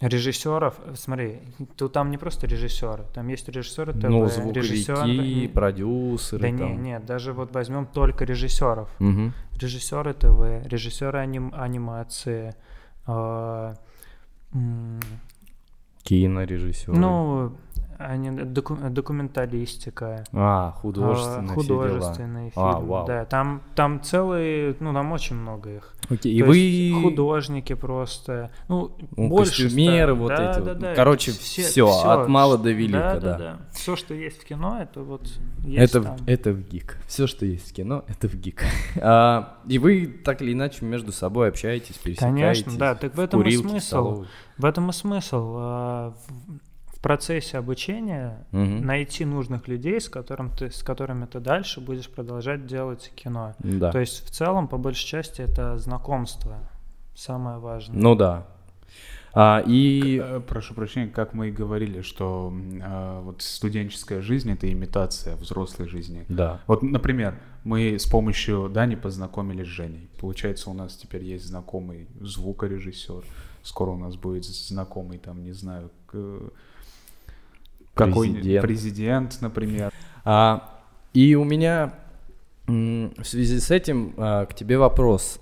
Режиссеров, 0.00 0.74
смотри, 0.94 1.40
тут 1.76 1.92
там 1.92 2.10
не 2.10 2.16
просто 2.16 2.46
режиссеры, 2.46 3.04
там 3.12 3.28
есть 3.28 3.46
режиссеры 3.48 3.92
ТВ, 3.92 4.04
Ну, 4.08 4.24
режиссеры- 4.24 4.96
звуковики, 4.96 5.48
продюсеры. 5.48 6.40
Да 6.40 6.50
не, 6.50 6.58
там. 6.58 6.82
нет, 6.82 7.04
даже 7.04 7.32
вот 7.34 7.52
возьмем 7.52 7.84
только 7.86 8.24
режиссеров. 8.24 8.88
Мгм. 8.98 9.34
Режиссеры 9.60 10.14
ТВ, 10.14 10.66
режиссеры 10.66 11.18
аним- 11.18 11.52
анимации, 11.54 12.54
а, 13.12 13.74
м, 14.54 15.00
Ну, 18.00 18.06
они, 18.06 18.30
доку- 18.30 18.90
документалистика, 18.90 20.24
А, 20.32 20.68
а, 20.68 20.72
художественные 20.72 21.56
все 21.58 21.66
дела. 21.66 21.82
художественные 21.82 22.52
А, 22.56 22.72
фильмы. 22.74 22.86
вау. 22.88 23.06
Да, 23.06 23.24
там, 23.26 23.62
там 23.74 24.02
целые, 24.02 24.74
ну, 24.80 24.92
там 24.92 25.12
очень 25.12 25.36
много 25.36 25.70
их. 25.76 25.94
Окей, 26.08 26.32
и 26.34 26.40
То 26.40 26.46
вы... 26.48 26.56
есть 26.58 27.02
художники 27.02 27.74
просто, 27.74 28.50
ну, 28.68 28.90
Ну, 29.16 29.28
больше 29.28 29.64
костюмеры 29.64 30.12
ста- 30.14 30.20
вот 30.20 30.28
да, 30.28 30.50
эти 30.50 30.58
да, 30.58 30.64
вот. 30.72 30.78
да, 30.78 30.94
Короче, 30.94 31.30
это 31.30 31.40
всё, 31.40 31.86
от 31.88 32.28
мала 32.28 32.58
до 32.58 32.70
велика, 32.72 33.20
да. 33.20 33.38
да. 33.38 33.58
Все, 33.72 33.94
что 33.96 34.14
есть 34.14 34.40
в 34.42 34.44
кино, 34.44 34.78
это 34.80 35.02
вот 35.02 35.28
есть 35.64 35.94
Это, 35.94 36.02
там. 36.02 36.16
это 36.26 36.52
в 36.52 36.68
ГИК. 36.68 36.96
Все, 37.06 37.26
что 37.26 37.46
есть 37.46 37.70
в 37.70 37.72
кино, 37.74 38.04
это 38.08 38.28
в 38.28 38.34
ГИК. 38.34 38.64
А, 39.02 39.58
и 39.68 39.78
вы 39.78 40.06
так 40.06 40.42
или 40.42 40.52
иначе 40.52 40.84
между 40.84 41.12
собой 41.12 41.48
общаетесь, 41.48 41.96
пересекаетесь. 41.96 42.64
Конечно, 42.64 42.78
да, 42.78 42.94
так 42.94 43.14
в 43.14 43.20
этом 43.20 43.40
и 43.40 43.44
курилке, 43.44 43.66
в 43.68 43.70
смысл. 43.70 43.86
столовой. 43.86 44.26
В 44.58 44.64
этом 44.64 44.90
и 44.90 44.92
смысл. 44.92 46.12
А, 47.00 47.02
В 47.02 47.02
процессе 47.02 47.56
обучения 47.58 48.46
Мгм. 48.52 48.84
найти 48.86 49.24
нужных 49.24 49.68
людей, 49.68 50.00
с, 50.00 50.08
которым 50.10 50.50
ты, 50.50 50.70
с 50.70 50.82
которыми 50.82 51.24
ты 51.26 51.40
дальше 51.40 51.80
будешь 51.80 52.08
продолжать 52.10 52.66
делать 52.66 53.10
кино. 53.14 53.54
Да. 53.58 53.90
То 53.90 53.98
есть 54.00 54.26
в 54.26 54.30
целом, 54.30 54.68
по 54.68 54.76
большей 54.76 55.06
части, 55.06 55.40
это 55.40 55.78
знакомство. 55.78 56.58
Самое 57.14 57.58
важное. 57.58 57.98
Ну 57.98 58.14
да. 58.14 58.46
А, 59.32 59.62
и... 59.66 60.20
Э, 60.22 60.40
Прошу 60.40 60.74
прощения, 60.74 61.08
как 61.08 61.34
мы 61.34 61.48
и 61.48 61.50
говорили, 61.52 62.02
что 62.02 62.52
э, 62.52 63.20
вот 63.22 63.42
студенческая 63.42 64.20
жизнь— 64.22 64.50
это 64.52 64.70
имитация 64.70 65.36
взрослой 65.36 65.88
жизни. 65.88 66.24
Да. 66.28 66.60
Вот, 66.66 66.82
например, 66.82 67.38
мы 67.64 67.94
с 67.98 68.06
помощью 68.06 68.68
Дани 68.68 68.96
познакомились 68.96 69.66
с 69.66 69.70
Женей. 69.70 70.08
Получается, 70.20 70.68
у 70.70 70.74
нас 70.74 70.96
теперь 70.96 71.24
есть 71.24 71.46
знакомый 71.46 72.08
звукорежиссер. 72.20 73.24
Скоро 73.62 73.90
у 73.90 73.96
нас 73.98 74.16
будет 74.16 74.44
знакомый, 74.44 75.18
там, 75.18 75.44
не 75.44 75.52
знаю, 75.52 75.90
к- 76.06 76.50
какой 78.06 78.30
Президент. 78.30 78.62
президент, 78.62 79.38
например. 79.40 79.92
А, 80.24 80.78
и 81.12 81.34
у 81.34 81.44
меня 81.44 81.94
в 82.66 83.24
связи 83.24 83.58
с 83.58 83.70
этим 83.70 84.14
а, 84.16 84.46
к 84.46 84.54
тебе 84.54 84.78
вопрос. 84.78 85.40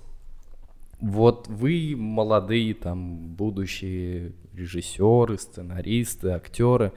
вот 0.99 1.47
вы 1.47 1.95
молодые, 1.95 2.73
там, 2.73 3.35
будущие 3.35 4.33
режиссеры, 4.53 5.37
сценаристы, 5.37 6.29
актеры, 6.29 6.91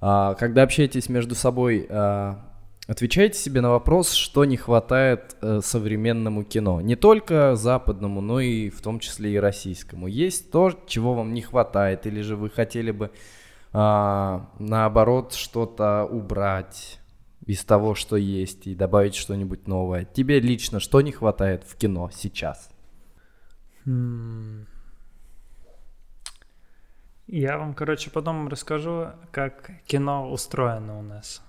а, 0.00 0.34
когда 0.34 0.62
общаетесь 0.62 1.08
между 1.08 1.34
собой, 1.34 1.86
а, 1.90 2.38
отвечайте 2.86 3.38
себе 3.38 3.60
на 3.60 3.70
вопрос, 3.70 4.12
что 4.12 4.44
не 4.44 4.56
хватает 4.56 5.36
а, 5.40 5.60
современному 5.62 6.44
кино. 6.44 6.80
Не 6.80 6.96
только 6.96 7.56
западному, 7.56 8.20
но 8.20 8.40
и 8.40 8.70
в 8.70 8.80
том 8.80 8.98
числе 9.00 9.34
и 9.34 9.36
российскому. 9.36 10.06
Есть 10.06 10.50
то, 10.50 10.72
чего 10.86 11.14
вам 11.14 11.34
не 11.34 11.42
хватает, 11.42 12.06
или 12.06 12.20
же 12.20 12.36
вы 12.36 12.50
хотели 12.50 12.90
бы 12.90 13.10
а, 13.74 14.48
наоборот 14.58 15.34
что-то 15.34 16.04
убрать 16.04 17.00
из 17.44 17.64
того, 17.64 17.94
что 17.94 18.16
есть, 18.16 18.66
и 18.66 18.74
добавить 18.74 19.14
что-нибудь 19.16 19.66
новое. 19.66 20.04
Тебе 20.04 20.40
лично 20.40 20.80
что 20.80 21.00
не 21.02 21.12
хватает 21.12 21.64
в 21.64 21.76
кино 21.76 22.08
сейчас? 22.14 22.70
Я 27.26 27.58
вам, 27.58 27.74
короче, 27.74 28.10
потом 28.10 28.48
расскажу, 28.48 29.08
как 29.32 29.70
кино 29.86 30.30
устроено 30.30 30.98
у 30.98 31.02
нас. 31.02 31.42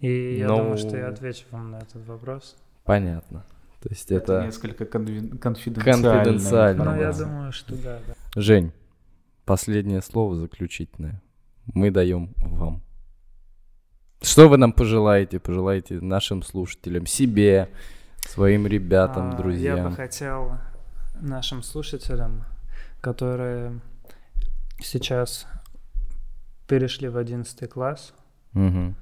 И 0.00 0.38
я 0.38 0.48
Ну, 0.48 0.56
думаю, 0.56 0.78
что 0.78 0.96
я 0.96 1.08
отвечу 1.08 1.44
вам 1.50 1.70
на 1.70 1.76
этот 1.78 2.04
вопрос. 2.06 2.56
Понятно. 2.84 3.44
То 3.80 3.88
есть 3.90 4.10
Это, 4.10 4.34
это... 4.38 4.46
несколько 4.46 4.84
конфи- 4.84 5.38
конфиденциальная 5.38 6.24
Конфиденциально. 6.24 6.84
Ну, 6.84 7.00
я 7.00 7.12
думаю, 7.12 7.52
что 7.52 7.74
да, 7.76 7.98
да. 8.06 8.14
Жень, 8.40 8.72
последнее 9.44 10.02
слово 10.02 10.36
заключительное. 10.36 11.22
Мы 11.66 11.90
даем 11.90 12.34
вам. 12.38 12.82
Что 14.20 14.48
вы 14.48 14.56
нам 14.56 14.72
пожелаете? 14.72 15.40
Пожелаете 15.40 16.00
нашим 16.00 16.42
слушателям, 16.42 17.06
себе, 17.06 17.68
своим 18.28 18.66
ребятам, 18.66 19.30
А, 19.32 19.36
друзьям. 19.36 19.76
Я 19.78 19.88
бы 19.88 19.96
хотел 19.96 20.52
нашим 21.20 21.62
слушателям, 21.62 22.44
которые 23.00 23.80
сейчас 24.80 25.46
перешли 26.68 27.08
в 27.08 27.16
11 27.16 27.66
класс, 27.68 28.14
Мгм. 28.52 28.94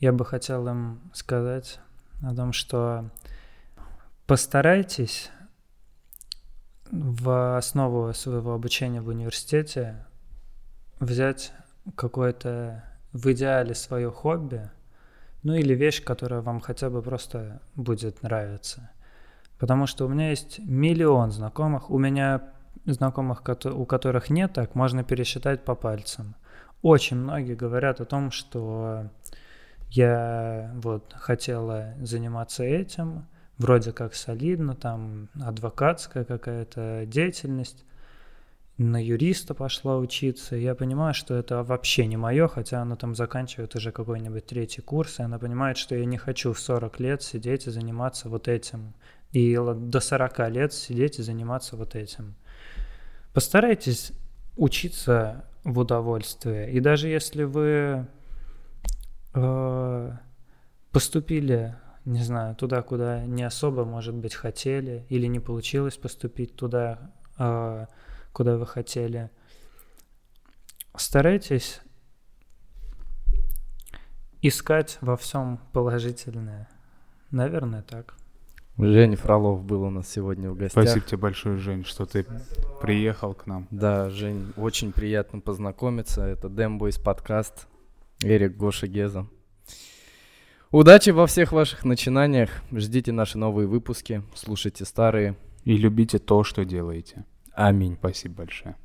я 0.00 0.12
бы 0.12 0.24
хотел 0.24 0.66
им 0.68 1.00
сказать 1.14 1.78
о 2.22 2.34
том, 2.34 2.52
что 2.52 3.08
постарайтесь 4.26 5.30
в 6.90 7.56
основу 7.56 8.12
своего 8.14 8.54
обучения 8.54 9.00
в 9.00 9.08
университете 9.08 10.04
взять 11.00 11.52
какое-то 11.96 12.84
в 13.12 13.30
идеале 13.32 13.74
свое 13.74 14.10
хобби, 14.10 14.70
ну 15.42 15.54
или 15.54 15.74
вещь, 15.74 16.02
которая 16.02 16.40
вам 16.40 16.60
хотя 16.60 16.90
бы 16.90 17.02
просто 17.02 17.60
будет 17.74 18.22
нравиться. 18.22 18.90
Потому 19.58 19.86
что 19.86 20.06
у 20.06 20.08
меня 20.08 20.30
есть 20.30 20.58
миллион 20.60 21.30
знакомых, 21.30 21.90
у 21.90 21.98
меня 21.98 22.42
знакомых, 22.84 23.42
у 23.64 23.86
которых 23.86 24.30
нет 24.30 24.52
так, 24.52 24.74
можно 24.74 25.04
пересчитать 25.04 25.64
по 25.64 25.74
пальцам. 25.74 26.34
Очень 26.82 27.16
многие 27.18 27.54
говорят 27.54 28.00
о 28.00 28.04
том, 28.04 28.30
что 28.30 29.10
я 29.90 30.72
вот 30.76 31.12
хотела 31.16 31.94
заниматься 32.00 32.62
этим, 32.62 33.26
вроде 33.58 33.92
как 33.92 34.14
солидно, 34.14 34.74
там 34.74 35.28
адвокатская 35.40 36.24
какая-то 36.24 37.04
деятельность, 37.06 37.84
на 38.78 39.04
юриста 39.04 39.54
пошла 39.54 39.98
учиться, 39.98 40.54
я 40.54 40.76
понимаю, 40.76 41.12
что 41.12 41.34
это 41.34 41.64
вообще 41.64 42.06
не 42.06 42.16
мое, 42.16 42.46
хотя 42.46 42.80
она 42.80 42.94
там 42.94 43.16
заканчивает 43.16 43.74
уже 43.74 43.90
какой-нибудь 43.90 44.46
третий 44.46 44.82
курс, 44.82 45.18
и 45.18 45.24
она 45.24 45.40
понимает, 45.40 45.76
что 45.76 45.96
я 45.96 46.04
не 46.04 46.16
хочу 46.16 46.52
в 46.52 46.60
40 46.60 47.00
лет 47.00 47.22
сидеть 47.22 47.66
и 47.66 47.70
заниматься 47.70 48.28
вот 48.28 48.46
этим, 48.46 48.94
и 49.32 49.56
до 49.56 49.98
40 49.98 50.50
лет 50.50 50.72
сидеть 50.72 51.18
и 51.18 51.22
заниматься 51.22 51.76
вот 51.76 51.96
этим. 51.96 52.36
Постарайтесь 53.34 54.12
учиться 54.56 55.44
в 55.64 55.80
удовольствие, 55.80 56.70
и 56.70 56.78
даже 56.78 57.08
если 57.08 57.42
вы 57.42 58.06
э, 59.34 60.12
поступили, 60.92 61.74
не 62.08 62.22
знаю, 62.22 62.56
туда, 62.56 62.80
куда 62.82 63.24
не 63.26 63.42
особо, 63.42 63.84
может 63.84 64.14
быть, 64.14 64.34
хотели, 64.34 65.04
или 65.10 65.26
не 65.26 65.40
получилось 65.40 65.98
поступить 65.98 66.56
туда, 66.56 67.12
э, 67.38 67.86
куда 68.32 68.56
вы 68.56 68.66
хотели, 68.66 69.30
старайтесь 70.96 71.82
искать 74.40 74.96
во 75.02 75.18
всем 75.18 75.60
положительное. 75.74 76.68
Наверное, 77.30 77.82
так. 77.82 78.14
Женя 78.78 79.16
Фролов 79.18 79.62
был 79.64 79.82
у 79.82 79.90
нас 79.90 80.08
сегодня 80.08 80.50
в 80.50 80.56
гостях. 80.56 80.84
Спасибо 80.84 81.04
тебе 81.04 81.18
большое, 81.18 81.58
Жень, 81.58 81.84
что 81.84 82.06
ты 82.06 82.24
приехал 82.80 83.34
к 83.34 83.46
нам. 83.46 83.66
Да, 83.70 84.08
Жень, 84.08 84.54
очень 84.56 84.92
приятно 84.92 85.40
познакомиться. 85.40 86.22
Это 86.22 86.48
Demboys 86.48 87.02
подкаст. 87.02 87.66
Эрик 88.22 88.56
Гоша 88.56 88.86
Геза. 88.86 89.26
Удачи 90.70 91.10
во 91.10 91.26
всех 91.26 91.52
ваших 91.52 91.86
начинаниях. 91.86 92.50
Ждите 92.70 93.10
наши 93.10 93.38
новые 93.38 93.66
выпуски. 93.66 94.22
Слушайте 94.34 94.84
старые. 94.84 95.34
И 95.64 95.78
любите 95.78 96.18
то, 96.18 96.44
что 96.44 96.66
делаете. 96.66 97.24
Аминь. 97.54 97.96
Спасибо 97.98 98.34
большое. 98.34 98.76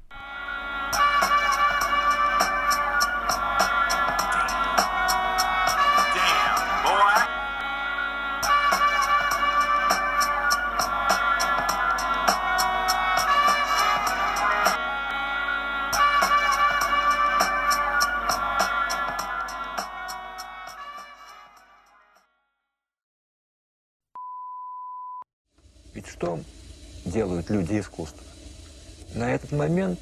Момент 29.73 29.99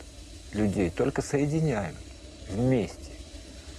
людей 0.52 0.89
только 0.89 1.22
соединяют 1.22 1.95
вместе. 2.49 3.11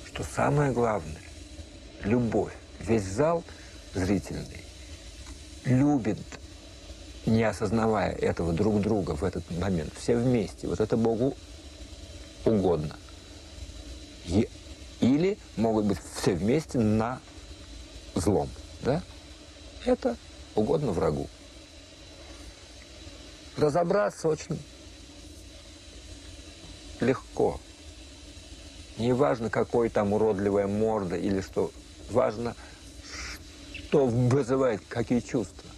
Что 0.06 0.24
самое 0.24 0.72
главное– 0.72 1.20
любовь. 2.04 2.54
Весь 2.80 3.04
зал 3.04 3.44
зрительный 3.94 4.64
любит, 5.64 6.18
не 7.26 7.44
осознавая 7.44 8.12
этого 8.12 8.52
друг 8.54 8.80
друга 8.80 9.14
в 9.14 9.22
этот 9.22 9.48
момент. 9.50 9.92
Все 9.96 10.16
вместе. 10.16 10.66
Вот 10.66 10.80
это 10.80 10.96
Богу 10.96 11.36
угодно. 12.46 12.96
Или 15.00 15.38
могут 15.56 15.84
быть 15.84 15.98
все 16.20 16.34
вместе 16.34 16.78
на 16.78 17.20
злом. 18.14 18.48
Да? 18.80 19.02
Это 19.84 20.16
угодно 20.54 20.92
врагу. 20.92 21.28
Разобраться 23.58 24.28
очень 24.28 24.58
легко. 27.02 27.60
Не 28.98 29.12
важно, 29.12 29.50
какой 29.50 29.88
там 29.88 30.12
уродливая 30.12 30.66
морда 30.66 31.16
или 31.16 31.40
что. 31.40 31.70
Важно, 32.10 32.54
что 33.72 34.06
вызывает 34.06 34.82
какие 34.88 35.20
чувства. 35.20 35.70